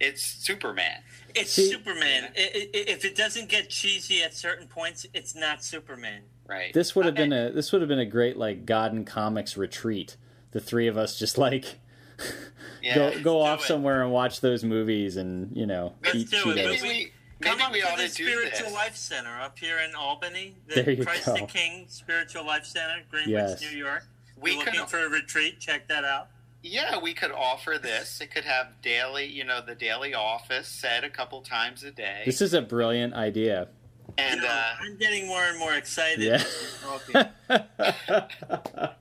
it's 0.00 0.22
Superman. 0.22 1.00
It's 1.34 1.52
See- 1.52 1.70
Superman. 1.70 2.24
I- 2.36 2.40
I- 2.40 2.68
if 2.72 3.04
it 3.04 3.16
doesn't 3.16 3.48
get 3.48 3.70
cheesy 3.70 4.22
at 4.22 4.34
certain 4.34 4.66
points, 4.66 5.06
it's 5.14 5.34
not 5.34 5.64
Superman. 5.64 6.22
Right. 6.46 6.74
This 6.74 6.94
would 6.96 7.06
have 7.06 7.14
Okay. 7.14 7.22
been 7.22 7.32
a 7.32 7.50
this 7.52 7.72
would 7.72 7.80
have 7.80 7.88
been 7.88 8.00
a 8.00 8.04
great 8.04 8.36
like 8.36 8.66
God 8.66 8.92
and 8.92 9.06
Comics 9.06 9.56
retreat. 9.56 10.16
The 10.50 10.60
three 10.60 10.86
of 10.88 10.98
us 10.98 11.18
just 11.18 11.38
like 11.38 11.78
yeah. 12.82 12.94
go 12.94 13.20
go 13.22 13.40
off 13.40 13.60
it. 13.62 13.66
somewhere 13.66 14.02
and 14.02 14.12
watch 14.12 14.40
those 14.40 14.62
movies 14.64 15.16
and 15.16 15.56
you 15.56 15.64
know 15.66 15.94
Let's 16.02 16.14
eat 16.16 16.30
do 16.30 16.50
it. 16.50 16.56
Maybe 16.56 16.82
we, 16.82 16.88
we- 16.88 17.12
maybe 17.42 17.56
Come 17.56 17.66
up 17.66 17.72
we 17.72 17.80
to 17.80 17.88
ought 17.90 17.98
the 17.98 18.08
to 18.08 18.14
do 18.14 18.24
Spiritual 18.26 18.64
this. 18.66 18.72
Life 18.74 18.96
Center 18.96 19.40
up 19.40 19.58
here 19.58 19.78
in 19.78 19.94
Albany. 19.94 20.56
The 20.68 20.82
There 20.82 20.90
you 20.90 21.04
Christ 21.04 21.26
go. 21.26 21.34
the 21.34 21.42
King 21.42 21.86
Spiritual 21.88 22.46
Life 22.46 22.64
Center, 22.66 23.02
Greenwich, 23.10 23.28
Yes. 23.30 23.60
New 23.60 23.76
York. 23.76 24.04
We 24.40 24.52
You're 24.54 24.64
could 24.64 24.74
looking 24.74 24.86
for 24.88 25.04
a 25.04 25.08
retreat? 25.08 25.60
Check 25.60 25.88
that 25.88 26.04
out. 26.04 26.28
Yeah, 26.64 26.98
we 27.00 27.12
could 27.14 27.32
offer 27.32 27.76
this. 27.82 28.20
It 28.20 28.30
could 28.32 28.44
have 28.44 28.80
daily, 28.82 29.26
you 29.26 29.42
know, 29.44 29.60
the 29.64 29.74
daily 29.74 30.14
office 30.14 30.68
said 30.68 31.02
a 31.04 31.10
couple 31.10 31.40
times 31.42 31.82
a 31.82 31.90
day. 31.90 32.22
This 32.24 32.40
is 32.40 32.54
a 32.54 32.62
brilliant 32.62 33.14
idea. 33.14 33.68
and 34.16 34.36
You 34.40 34.46
know, 34.46 34.52
uh, 34.52 34.74
I'm 34.80 34.96
getting 34.96 35.26
more 35.26 35.42
and 35.42 35.58
more 35.58 35.74
excited. 35.74 36.20
Yeah. 36.24 36.34
as 36.34 36.76
we're 36.84 37.24
talking. 37.50 38.92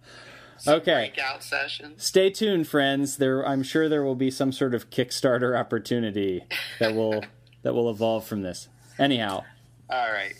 some 0.57 0.73
okay. 0.75 1.11
breakout 1.13 1.43
sessions. 1.43 2.03
Stay 2.03 2.29
tuned, 2.29 2.67
friends. 2.67 3.17
There, 3.17 3.45
I'm 3.47 3.63
sure 3.63 3.87
there 3.89 4.03
will 4.03 4.15
be 4.15 4.31
some 4.31 4.51
sort 4.51 4.73
of 4.75 4.89
Kickstarter 4.89 5.57
opportunity 5.59 6.43
that 6.79 6.93
will 6.95 7.23
that 7.63 7.73
will 7.73 7.89
evolve 7.89 8.25
from 8.25 8.41
this. 8.41 8.67
Anyhow, 8.99 9.43
All 9.89 10.11
right. 10.11 10.35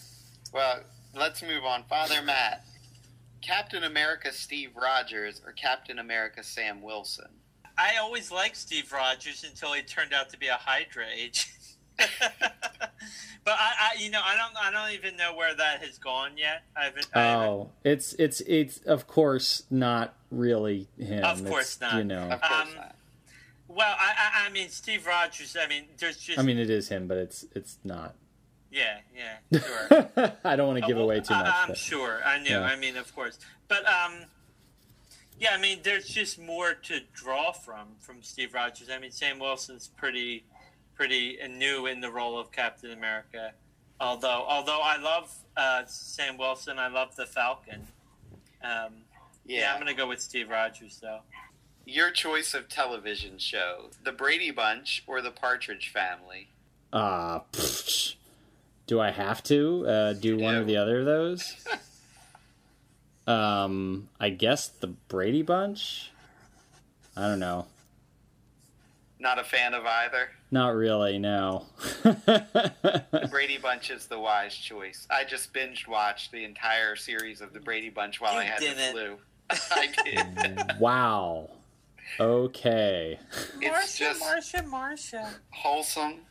Well, 0.53 0.81
let's 1.15 1.41
move 1.41 1.63
on. 1.63 1.83
Father 1.89 2.21
Matt, 2.21 2.65
Captain 3.41 3.83
America 3.83 4.31
Steve 4.31 4.71
Rogers 4.75 5.41
or 5.45 5.51
Captain 5.53 5.99
America 5.99 6.43
Sam 6.43 6.81
Wilson? 6.81 7.29
I 7.77 7.97
always 7.97 8.31
liked 8.31 8.57
Steve 8.57 8.91
Rogers 8.91 9.43
until 9.47 9.73
he 9.73 9.81
turned 9.81 10.13
out 10.13 10.29
to 10.29 10.37
be 10.37 10.47
a 10.47 10.53
Hydra 10.53 11.05
agent. 11.15 11.47
but 11.97 12.09
I, 13.47 13.73
I, 13.79 13.95
you 13.99 14.11
know, 14.11 14.21
I 14.23 14.35
don't, 14.35 14.55
I 14.57 14.71
don't 14.71 14.93
even 14.93 15.17
know 15.17 15.35
where 15.35 15.55
that 15.55 15.81
has 15.81 15.97
gone 15.97 16.31
yet. 16.37 16.63
I 16.75 16.85
haven't. 16.85 17.07
I 17.13 17.21
haven't 17.21 17.47
oh, 17.47 17.69
it's 17.83 18.13
it's 18.13 18.41
it's 18.41 18.77
of 18.79 19.07
course 19.07 19.63
not 19.69 20.15
really 20.29 20.87
him. 20.97 21.23
Of 21.23 21.45
course 21.45 21.73
It's, 21.73 21.81
not. 21.81 21.95
You 21.95 22.03
know, 22.03 22.29
Of 22.29 22.41
course 22.41 22.61
Um, 22.61 22.75
not. 22.75 22.95
Well, 23.75 23.95
I, 23.99 24.13
I, 24.43 24.47
I 24.47 24.49
mean, 24.51 24.69
Steve 24.69 25.05
Rogers. 25.07 25.55
I 25.59 25.67
mean, 25.67 25.83
there's 25.97 26.17
just. 26.17 26.39
I 26.39 26.41
mean 26.43 26.57
it 26.57 26.69
is 26.69 26.89
him, 26.89 27.07
but 27.07 27.17
it's 27.17 27.45
it's 27.55 27.77
not. 27.83 28.15
yeah, 28.71 28.99
yeah, 29.15 29.59
sure. 29.59 30.31
I 30.45 30.55
don't 30.55 30.67
want 30.67 30.79
to 30.81 30.87
give 30.87 30.97
Oh, 30.97 31.03
away 31.03 31.19
too 31.19 31.33
much. 31.33 31.45
I'm 31.53 31.67
but- 31.69 31.77
sure. 31.77 32.19
I 32.25 32.39
knew. 32.39 32.49
Yeah. 32.51 32.61
I 32.61 32.75
mean, 32.75 32.97
of 32.97 33.13
course. 33.15 33.37
But 33.67 33.85
um, 33.87 34.25
yeah. 35.39 35.51
I 35.53 35.57
mean, 35.57 35.79
there's 35.83 36.07
just 36.07 36.39
more 36.39 36.73
to 36.73 36.99
draw 37.13 37.51
from 37.51 37.87
from 37.99 38.21
Steve 38.21 38.53
Rogers. 38.53 38.89
I 38.89 38.99
mean, 38.99 39.11
Sam 39.11 39.39
Wilson's 39.39 39.87
pretty, 39.87 40.43
pretty 40.95 41.37
new 41.49 41.85
in 41.87 41.99
the 42.01 42.09
role 42.11 42.39
of 42.39 42.51
Captain 42.51 42.91
America. 42.91 43.53
Although, 43.99 44.45
although 44.47 44.81
I 44.81 44.97
love 44.97 45.33
uh, 45.55 45.83
Sam 45.85 46.37
Wilson, 46.37 46.79
I 46.79 46.87
love 46.87 47.15
the 47.15 47.25
Falcon. 47.25 47.87
Um, 48.63 48.93
yeah. 49.45 49.59
Yeah. 49.61 49.73
I'm 49.73 49.79
gonna 49.79 49.93
go 49.93 50.07
with 50.07 50.21
Steve 50.21 50.49
Rogers 50.49 50.97
though. 51.01 51.19
Your 51.85 52.11
choice 52.11 52.53
of 52.53 52.69
television 52.69 53.37
show: 53.37 53.89
The 54.03 54.11
Brady 54.11 54.51
Bunch 54.51 55.03
or 55.07 55.21
The 55.21 55.31
Partridge 55.31 55.89
Family? 55.89 56.49
Ah, 56.93 57.43
pfft. 57.51 58.15
do 58.87 58.99
I 58.99 59.11
have 59.11 59.41
to 59.43 59.85
uh, 59.87 60.13
do 60.13 60.37
one 60.37 60.55
or 60.55 60.63
the 60.63 60.77
other 60.77 60.99
of 60.99 61.05
those? 61.05 61.55
um, 63.27 64.09
I 64.19 64.29
guess 64.29 64.67
the 64.67 64.87
Brady 64.87 65.41
Bunch. 65.41 66.11
I 67.15 67.27
don't 67.27 67.39
know. 67.39 67.67
Not 69.19 69.37
a 69.37 69.43
fan 69.43 69.73
of 69.73 69.85
either. 69.85 70.29
Not 70.49 70.75
really. 70.75 71.17
No. 71.19 71.65
The 72.03 73.27
Brady 73.29 73.57
Bunch 73.57 73.91
is 73.91 74.07
the 74.07 74.19
wise 74.19 74.55
choice. 74.55 75.05
I 75.09 75.23
just 75.25 75.53
binge 75.53 75.87
watched 75.87 76.31
the 76.31 76.43
entire 76.43 76.95
series 76.95 77.39
of 77.41 77.53
The 77.53 77.59
Brady 77.59 77.89
Bunch 77.89 78.19
while 78.19 78.33
You 78.33 78.39
I 78.39 78.43
had 78.45 78.59
the 78.61 78.65
didn't. 78.65 78.91
flu. 78.93 79.17
I 79.49 79.87
did. 80.03 80.79
wow. 80.79 81.49
Okay. 82.19 83.19
It's 83.59 83.97
just 83.97 84.21
Marsha, 84.21 84.63
Marsha. 84.67 85.27
wholesome, 85.51 86.21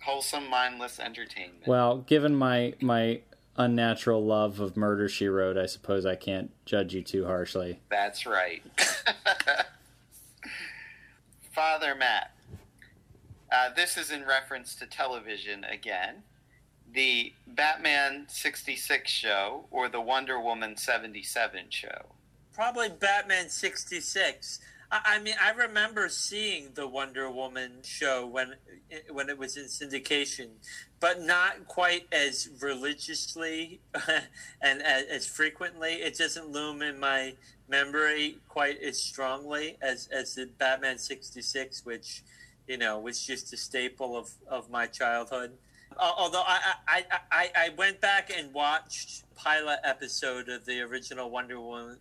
wholesome, 0.00 0.48
mindless 0.48 0.98
entertainment. 1.00 1.66
Well, 1.66 1.98
given 1.98 2.34
my 2.34 2.74
my 2.80 3.20
unnatural 3.56 4.24
love 4.24 4.60
of 4.60 4.76
Murder 4.76 5.08
She 5.08 5.28
Wrote, 5.28 5.58
I 5.58 5.66
suppose 5.66 6.06
I 6.06 6.16
can't 6.16 6.50
judge 6.64 6.94
you 6.94 7.02
too 7.02 7.26
harshly. 7.26 7.80
That's 7.90 8.24
right. 8.26 8.62
Father 11.52 11.94
Matt, 11.94 12.30
uh, 13.52 13.70
this 13.74 13.96
is 13.96 14.10
in 14.10 14.24
reference 14.24 14.74
to 14.76 14.86
television 14.86 15.64
again. 15.64 16.22
The 16.92 17.32
Batman 17.46 18.26
66 18.28 19.10
show 19.10 19.66
or 19.70 19.88
the 19.88 20.00
Wonder 20.00 20.40
Woman 20.40 20.76
77 20.76 21.66
show? 21.68 22.06
Probably 22.52 22.88
Batman 22.88 23.48
'66. 23.48 24.60
I, 24.92 25.20
mean, 25.20 25.34
I 25.40 25.50
remember 25.52 26.08
seeing 26.08 26.70
the 26.74 26.86
Wonder 26.86 27.30
Woman 27.30 27.70
show 27.82 28.26
when 28.26 28.54
when 29.10 29.28
it 29.28 29.38
was 29.38 29.56
in 29.56 29.66
syndication, 29.66 30.48
but 30.98 31.22
not 31.22 31.68
quite 31.68 32.06
as 32.12 32.48
religiously 32.60 33.80
and 34.60 34.82
as, 34.82 35.26
frequently. 35.26 35.94
It 35.94 36.18
doesn't 36.18 36.48
loom 36.48 36.82
in 36.82 36.98
my 36.98 37.34
memory 37.68 38.38
quite 38.48 38.82
as 38.82 39.00
strongly 39.00 39.78
as 39.80 40.08
as 40.08 40.34
the 40.34 40.46
Batman 40.58 40.98
'66, 40.98 41.84
which 41.86 42.22
you 42.66 42.76
know 42.76 42.98
was 42.98 43.24
just 43.24 43.52
a 43.52 43.56
staple 43.56 44.16
of 44.16 44.32
of 44.48 44.70
my 44.70 44.86
childhood. 44.86 45.52
Al- 45.98 46.14
Although 46.18 46.42
I, 46.46 46.74
I, 46.88 47.04
I, 47.32 47.50
I- 47.56 47.68
went 47.76 48.00
back 48.00 48.30
and 48.36 48.52
watched 48.52 49.24
pilot 49.34 49.80
episode 49.84 50.48
of 50.48 50.64
the 50.66 50.80
original 50.82 51.30
Wonder 51.30 51.58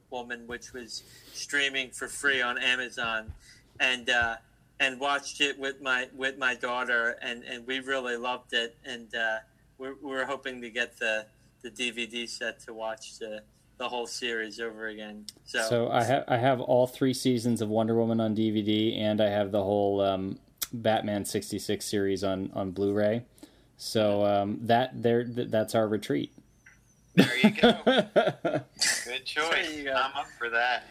Woman, 0.10 0.48
which 0.48 0.74
was 0.74 1.04
streaming 1.34 1.90
for 1.92 2.08
free 2.08 2.42
on 2.42 2.58
Amazon, 2.58 3.32
and 3.80 4.10
uh, 4.10 4.36
and 4.80 5.00
watched 5.00 5.42
it 5.42 5.58
with 5.58 5.82
my 5.82 6.08
with 6.16 6.38
my 6.38 6.56
daughter, 6.56 7.18
and, 7.22 7.44
and 7.44 7.66
we 7.66 7.80
really 7.80 8.18
loved 8.18 8.54
it, 8.54 8.76
and 8.86 9.14
uh, 9.16 9.38
we're, 9.78 9.96
we're 10.02 10.26
hoping 10.26 10.62
to 10.62 10.70
get 10.70 10.98
the 11.00 11.26
the 11.62 11.72
DVD 11.72 12.28
set 12.28 12.60
to 12.62 12.74
watch 12.74 13.18
the 13.20 13.42
the 13.78 13.88
whole 13.88 14.08
series 14.08 14.60
over 14.60 14.88
again. 14.88 15.26
So, 15.46 15.62
So 15.70 15.90
I 15.90 16.04
have 16.04 16.26
I 16.28 16.38
have 16.38 16.60
all 16.60 16.88
three 16.88 17.14
seasons 17.14 17.62
of 17.62 17.70
Wonder 17.70 17.96
Woman 17.96 18.20
on 18.20 18.36
DVD, 18.36 18.98
and 19.00 19.22
I 19.22 19.30
have 19.30 19.52
the 19.52 19.64
whole 19.64 20.02
um, 20.02 20.38
Batman 20.74 21.24
'66 21.26 21.86
series 21.86 22.24
on 22.24 22.52
on 22.54 22.72
Blu-ray. 22.72 23.24
So 23.82 24.26
um, 24.26 24.60
that 24.64 25.02
there 25.02 25.24
th- 25.24 25.50
that's 25.50 25.74
our 25.74 25.88
retreat. 25.88 26.32
There 27.16 27.38
you 27.42 27.52
go. 27.52 27.72
Good 27.84 29.26
choice. 29.26 29.74
You 29.76 29.86
go. 29.86 29.94
I'm 29.94 30.16
up 30.16 30.28
for 30.38 30.50
that. 30.50 30.84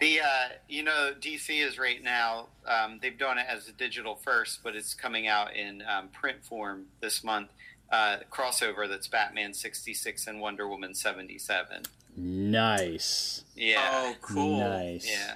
The 0.00 0.20
uh, 0.20 0.48
you 0.68 0.82
know 0.82 1.12
DC 1.18 1.66
is 1.66 1.78
right 1.78 2.02
now. 2.02 2.48
Um, 2.66 2.98
they've 3.00 3.16
done 3.16 3.38
it 3.38 3.46
as 3.48 3.68
a 3.68 3.72
digital 3.72 4.16
first, 4.16 4.60
but 4.62 4.76
it's 4.76 4.92
coming 4.92 5.26
out 5.26 5.56
in 5.56 5.82
um, 5.82 6.08
print 6.08 6.44
form 6.44 6.84
this 7.00 7.24
month. 7.24 7.48
Uh, 7.90 8.18
crossover 8.30 8.88
that's 8.88 9.08
Batman 9.08 9.54
66 9.54 10.26
and 10.26 10.40
Wonder 10.40 10.68
Woman 10.68 10.94
77. 10.94 11.82
nice, 12.16 13.44
Yeah, 13.54 13.78
oh, 13.92 14.14
cool. 14.20 14.58
nice. 14.58 15.08
yeah. 15.08 15.34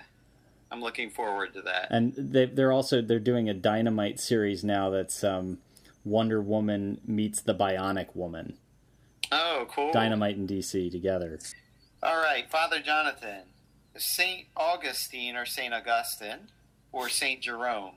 I'm 0.70 0.80
looking 0.82 1.08
forward 1.10 1.54
to 1.54 1.62
that. 1.62 1.88
And 1.90 2.12
they 2.14 2.44
they're 2.46 2.72
also 2.72 3.00
they're 3.00 3.18
doing 3.20 3.48
a 3.48 3.54
Dynamite 3.54 4.20
series 4.20 4.64
now 4.64 4.90
that's 4.90 5.24
um, 5.24 5.58
Wonder 6.04 6.40
Woman 6.40 7.00
meets 7.06 7.40
the 7.42 7.54
Bionic 7.54 8.14
Woman. 8.14 8.56
Oh, 9.30 9.66
cool. 9.70 9.92
Dynamite 9.92 10.36
and 10.36 10.48
DC 10.48 10.90
together. 10.90 11.38
All 12.02 12.16
right, 12.16 12.50
Father 12.50 12.80
Jonathan. 12.80 13.42
Saint 13.96 14.46
Augustine 14.56 15.36
or 15.36 15.44
Saint 15.44 15.74
Augustine 15.74 16.48
or 16.92 17.08
Saint 17.08 17.42
Jerome? 17.42 17.96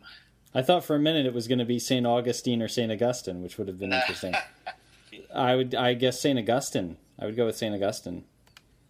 I 0.53 0.61
thought 0.61 0.83
for 0.83 0.95
a 0.95 0.99
minute 0.99 1.25
it 1.25 1.33
was 1.33 1.47
going 1.47 1.59
to 1.59 1.65
be 1.65 1.79
Saint 1.79 2.05
Augustine 2.05 2.61
or 2.61 2.67
Saint 2.67 2.91
Augustine, 2.91 3.41
which 3.41 3.57
would 3.57 3.67
have 3.67 3.79
been 3.79 3.93
interesting. 3.93 4.33
I 5.35 5.55
would, 5.55 5.75
I 5.75 5.93
guess, 5.93 6.19
Saint 6.19 6.37
Augustine. 6.39 6.97
I 7.17 7.25
would 7.25 7.35
go 7.35 7.45
with 7.45 7.55
Saint 7.55 7.75
Augustine. 7.75 8.25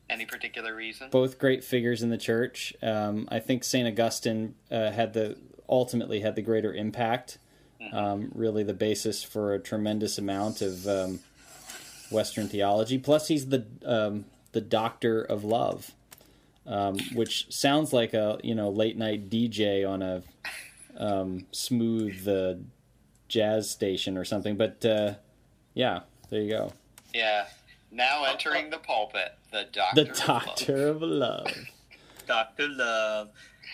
Any 0.10 0.26
particular 0.26 0.76
reason? 0.76 1.10
Both 1.10 1.38
great 1.38 1.64
figures 1.64 2.02
in 2.02 2.10
the 2.10 2.18
church. 2.18 2.74
Um, 2.82 3.28
I 3.32 3.40
think 3.40 3.64
Saint 3.64 3.88
Augustine 3.88 4.56
uh, 4.72 4.92
had 4.92 5.14
the 5.14 5.38
ultimately 5.70 6.20
had 6.20 6.36
the 6.36 6.42
greater 6.42 6.74
impact. 6.74 7.38
Um, 7.92 8.32
really, 8.36 8.64
the 8.64 8.74
basis 8.74 9.24
for 9.24 9.54
a 9.54 9.60
tremendous 9.60 10.18
amount 10.18 10.62
of 10.62 10.88
um, 10.88 11.20
Western 12.10 12.48
theology. 12.48 12.98
Plus, 12.98 13.28
he's 13.28 13.48
the 13.48 13.66
um, 13.86 14.26
the 14.52 14.62
doctor 14.62 15.22
of 15.22 15.44
love, 15.44 15.92
um, 16.68 16.98
which 17.14 17.52
sounds 17.52 17.94
like 17.94 18.14
a 18.14 18.40
you 18.44 18.56
know 18.56 18.70
late 18.70 18.98
night 18.98 19.30
DJ 19.30 19.88
on 19.88 20.02
a 20.02 20.24
um, 20.98 21.46
smooth 21.52 22.28
uh, 22.28 22.56
jazz 23.28 23.70
station 23.70 24.18
or 24.18 24.26
something. 24.26 24.58
But 24.58 24.86
uh, 24.86 25.14
yeah, 25.74 26.02
there 26.30 26.42
you 26.42 26.50
go. 26.50 26.74
Yeah. 27.14 27.46
Now 27.94 28.24
entering 28.24 28.70
the 28.70 28.78
pulpit, 28.78 29.34
the 29.52 29.68
doctor. 29.72 30.04
The 30.04 30.10
of 30.12 30.18
love. 30.18 30.46
doctor 30.46 30.88
of 30.88 31.02
love. 31.02 31.48
Doctor 32.28 32.70
Love. 32.70 33.30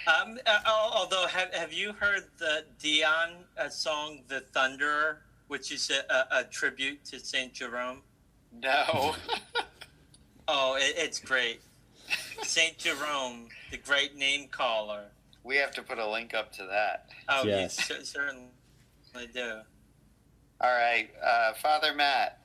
Um, 0.08 0.39
uh, 0.45 0.60
although, 0.66 1.28
have 1.28 1.53
have 1.53 1.74
you 1.74 1.91
heard 1.93 2.24
the 2.38 2.64
Dion 2.80 3.32
uh, 3.58 3.68
song 3.70 4.20
"The 4.28 4.43
Thunderer," 4.55 5.18
which 5.47 5.72
is 5.72 5.89
a, 5.91 6.14
a, 6.14 6.39
a 6.39 6.43
tribute 6.45 7.03
to 7.05 7.20
Saint 7.20 7.53
Jerome? 7.53 8.01
No. 8.51 9.16
Oh, 10.49 10.76
it, 10.80 10.93
it's 10.95 11.20
great. 11.20 11.60
Saint 12.43 12.78
Jerome, 12.78 13.49
the 13.70 13.76
great 13.76 14.16
name 14.16 14.47
caller. 14.47 15.03
we 15.43 15.58
have 15.58 15.72
to 15.72 15.84
put 15.84 15.99
a 15.99 16.10
link 16.10 16.34
up 16.34 16.53
to 16.53 16.64
that. 16.72 17.10
Oh, 17.28 17.43
Yes. 17.43 17.78
you 17.89 17.97
cer- 17.97 18.05
certainly 18.05 18.47
do. 19.34 19.60
All 20.62 20.72
right, 20.74 21.10
uh, 21.22 21.51
Father 21.55 21.93
Matt, 21.93 22.39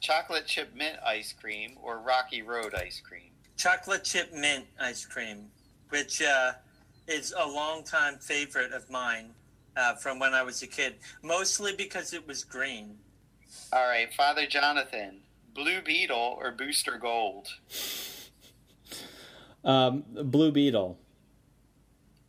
chocolate 0.00 0.46
chip 0.46 0.74
mint 0.74 0.96
ice 1.04 1.34
cream 1.38 1.72
or 1.82 1.98
Rocky 1.98 2.40
Road 2.40 2.74
ice 2.74 2.98
cream? 3.06 3.30
Chocolate 3.58 4.04
chip 4.04 4.32
mint 4.32 4.64
ice 4.80 5.04
cream, 5.04 5.50
which 5.90 6.22
uh, 6.22 6.52
is 7.08 7.34
a 7.36 7.46
longtime 7.46 8.18
favorite 8.18 8.72
of 8.72 8.88
mine 8.90 9.30
uh, 9.76 9.94
from 9.94 10.18
when 10.18 10.34
I 10.34 10.42
was 10.42 10.62
a 10.62 10.66
kid, 10.66 10.94
mostly 11.22 11.74
because 11.74 12.12
it 12.12 12.26
was 12.26 12.44
green. 12.44 12.96
All 13.72 13.86
right, 13.88 14.12
Father 14.14 14.46
Jonathan, 14.46 15.20
Blue 15.54 15.80
Beetle 15.82 16.36
or 16.40 16.50
Booster 16.52 16.98
Gold? 16.98 17.48
Um, 19.64 20.04
Blue 20.12 20.52
Beetle, 20.52 20.98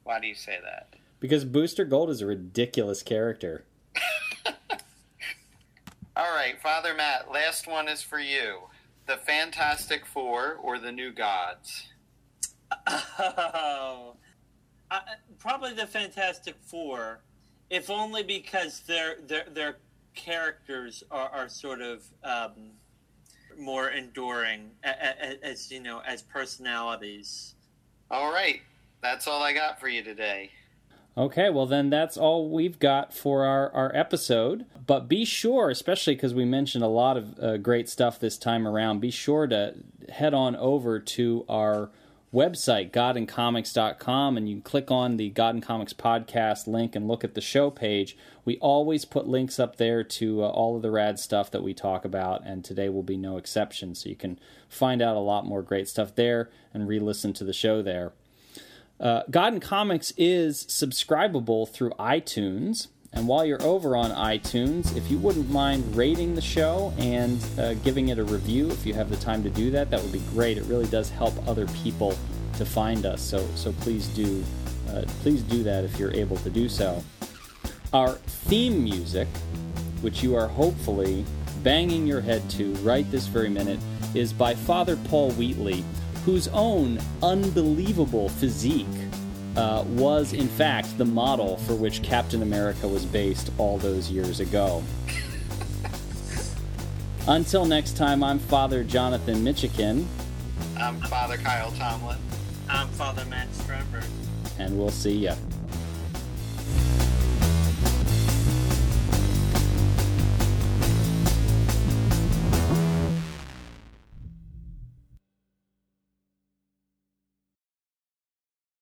Why 0.03 0.19
do 0.19 0.27
you 0.27 0.35
say 0.35 0.57
that? 0.63 0.95
because 1.19 1.43
Booster 1.45 1.85
Gold 1.85 2.09
is 2.09 2.21
a 2.21 2.25
ridiculous 2.25 3.03
character. 3.03 3.65
All 6.15 6.33
right, 6.35 6.59
Father 6.61 6.93
Matt, 6.93 7.31
last 7.31 7.67
one 7.67 7.87
is 7.87 8.01
for 8.01 8.19
you. 8.19 8.59
The 9.07 9.17
Fantastic 9.17 10.05
Four 10.05 10.55
or 10.61 10.79
the 10.79 10.91
New 10.91 11.11
Gods? 11.11 11.87
Oh, 13.19 14.15
uh, 14.91 14.99
probably 15.37 15.73
the 15.73 15.85
Fantastic 15.87 16.55
Four, 16.61 17.19
if 17.69 17.89
only 17.89 18.23
because 18.23 18.81
their 18.81 19.15
their 19.27 19.45
their 19.51 19.77
characters 20.15 21.03
are, 21.11 21.29
are 21.29 21.49
sort 21.49 21.81
of 21.81 22.03
um, 22.23 22.51
more 23.57 23.89
enduring 23.89 24.71
a- 24.83 24.89
a- 24.89 25.31
a- 25.33 25.45
as 25.45 25.71
you 25.71 25.79
know 25.79 26.01
as 26.05 26.21
personalities. 26.23 27.55
All 28.11 28.31
right, 28.31 28.61
that's 29.01 29.27
all 29.27 29.41
I 29.43 29.53
got 29.53 29.79
for 29.79 29.87
you 29.87 30.03
today. 30.03 30.51
Okay, 31.17 31.49
well 31.49 31.65
then 31.65 31.89
that's 31.89 32.15
all 32.17 32.49
we've 32.49 32.79
got 32.79 33.13
for 33.13 33.43
our, 33.43 33.71
our 33.73 33.93
episode. 33.95 34.65
But 34.87 35.07
be 35.09 35.25
sure, 35.25 35.69
especially 35.69 36.15
because 36.15 36.33
we 36.33 36.45
mentioned 36.45 36.83
a 36.83 36.87
lot 36.87 37.17
of 37.17 37.37
uh, 37.39 37.57
great 37.57 37.89
stuff 37.89 38.19
this 38.19 38.37
time 38.37 38.65
around, 38.67 39.01
be 39.01 39.11
sure 39.11 39.45
to 39.47 39.75
head 40.09 40.33
on 40.33 40.55
over 40.55 40.99
to 40.99 41.45
our 41.49 41.91
website, 42.33 42.91
godandcomics.com, 42.91 44.37
and 44.37 44.49
you 44.49 44.61
click 44.61 44.91
on 44.91 45.17
the 45.17 45.29
God 45.29 45.55
and 45.55 45.63
Comics 45.63 45.93
podcast 45.93 46.67
link 46.67 46.95
and 46.95 47.07
look 47.07 47.23
at 47.23 47.33
the 47.33 47.41
show 47.41 47.69
page. 47.69 48.15
We 48.45 48.57
always 48.59 49.05
put 49.05 49.27
links 49.27 49.59
up 49.59 49.77
there 49.77 50.03
to 50.03 50.43
uh, 50.43 50.47
all 50.47 50.75
of 50.75 50.81
the 50.81 50.91
rad 50.91 51.19
stuff 51.19 51.49
that 51.51 51.63
we 51.63 51.73
talk 51.73 52.05
about, 52.05 52.45
and 52.45 52.63
today 52.63 52.89
will 52.89 53.03
be 53.03 53.17
no 53.17 53.37
exception. 53.37 53.95
So 53.95 54.09
you 54.09 54.15
can 54.15 54.39
find 54.67 55.01
out 55.01 55.15
a 55.15 55.19
lot 55.19 55.45
more 55.45 55.63
great 55.63 55.87
stuff 55.87 56.15
there 56.15 56.49
and 56.73 56.87
re 56.87 56.99
listen 56.99 57.33
to 57.33 57.43
the 57.43 57.53
show 57.53 57.81
there. 57.81 58.13
Uh, 58.99 59.23
God 59.31 59.53
and 59.53 59.61
Comics 59.61 60.13
is 60.17 60.65
subscribable 60.65 61.67
through 61.67 61.91
iTunes. 61.91 62.87
And 63.13 63.27
while 63.27 63.43
you're 63.43 63.61
over 63.63 63.95
on 63.95 64.11
iTunes, 64.11 64.95
if 64.95 65.09
you 65.09 65.17
wouldn't 65.17 65.49
mind 65.49 65.95
rating 65.95 66.35
the 66.35 66.41
show 66.41 66.93
and 66.97 67.43
uh, 67.57 67.73
giving 67.75 68.09
it 68.09 68.19
a 68.19 68.23
review, 68.23 68.69
if 68.69 68.85
you 68.85 68.93
have 68.93 69.09
the 69.09 69.17
time 69.17 69.43
to 69.43 69.49
do 69.49 69.71
that, 69.71 69.89
that 69.89 70.01
would 70.01 70.11
be 70.11 70.21
great. 70.31 70.57
It 70.57 70.63
really 70.65 70.87
does 70.87 71.09
help 71.09 71.33
other 71.47 71.65
people 71.67 72.15
to 72.57 72.65
find 72.65 73.05
us. 73.05 73.21
So, 73.21 73.45
so 73.55 73.71
please 73.73 74.07
do, 74.09 74.43
uh, 74.89 75.03
please 75.21 75.41
do 75.41 75.63
that 75.63 75.83
if 75.83 75.97
you're 75.97 76.13
able 76.13 76.37
to 76.37 76.49
do 76.49 76.69
so. 76.69 77.03
Our 77.93 78.13
theme 78.13 78.83
music, 78.83 79.27
which 80.01 80.21
you 80.21 80.35
are 80.35 80.47
hopefully 80.47 81.25
banging 81.63 82.05
your 82.05 82.21
head 82.21 82.47
to 82.51 82.73
right 82.75 83.09
this 83.09 83.25
very 83.25 83.49
minute, 83.49 83.79
is 84.13 84.31
by 84.33 84.53
Father 84.53 84.95
Paul 84.95 85.31
Wheatley, 85.31 85.83
whose 86.25 86.47
own 86.49 86.99
unbelievable 87.23 88.29
physique 88.29 88.85
uh, 89.55 89.83
was, 89.89 90.33
in 90.33 90.47
fact, 90.47 90.97
the 90.97 91.05
model 91.05 91.57
for 91.57 91.75
which 91.75 92.01
Captain 92.03 92.41
America 92.41 92.87
was 92.87 93.05
based 93.05 93.51
all 93.57 93.77
those 93.77 94.09
years 94.09 94.39
ago. 94.39 94.83
Until 97.27 97.65
next 97.65 97.97
time, 97.97 98.23
I'm 98.23 98.39
Father 98.39 98.83
Jonathan 98.83 99.37
Mitchican, 99.43 100.05
I'm 100.77 100.99
Father 101.01 101.37
Kyle 101.37 101.71
Tomlin. 101.71 102.17
I'm 102.69 102.87
Father 102.89 103.25
Matt 103.25 103.49
Strenberg. 103.51 104.05
and 104.59 104.77
we'll 104.77 104.89
see 104.91 105.13
ya. 105.13 105.35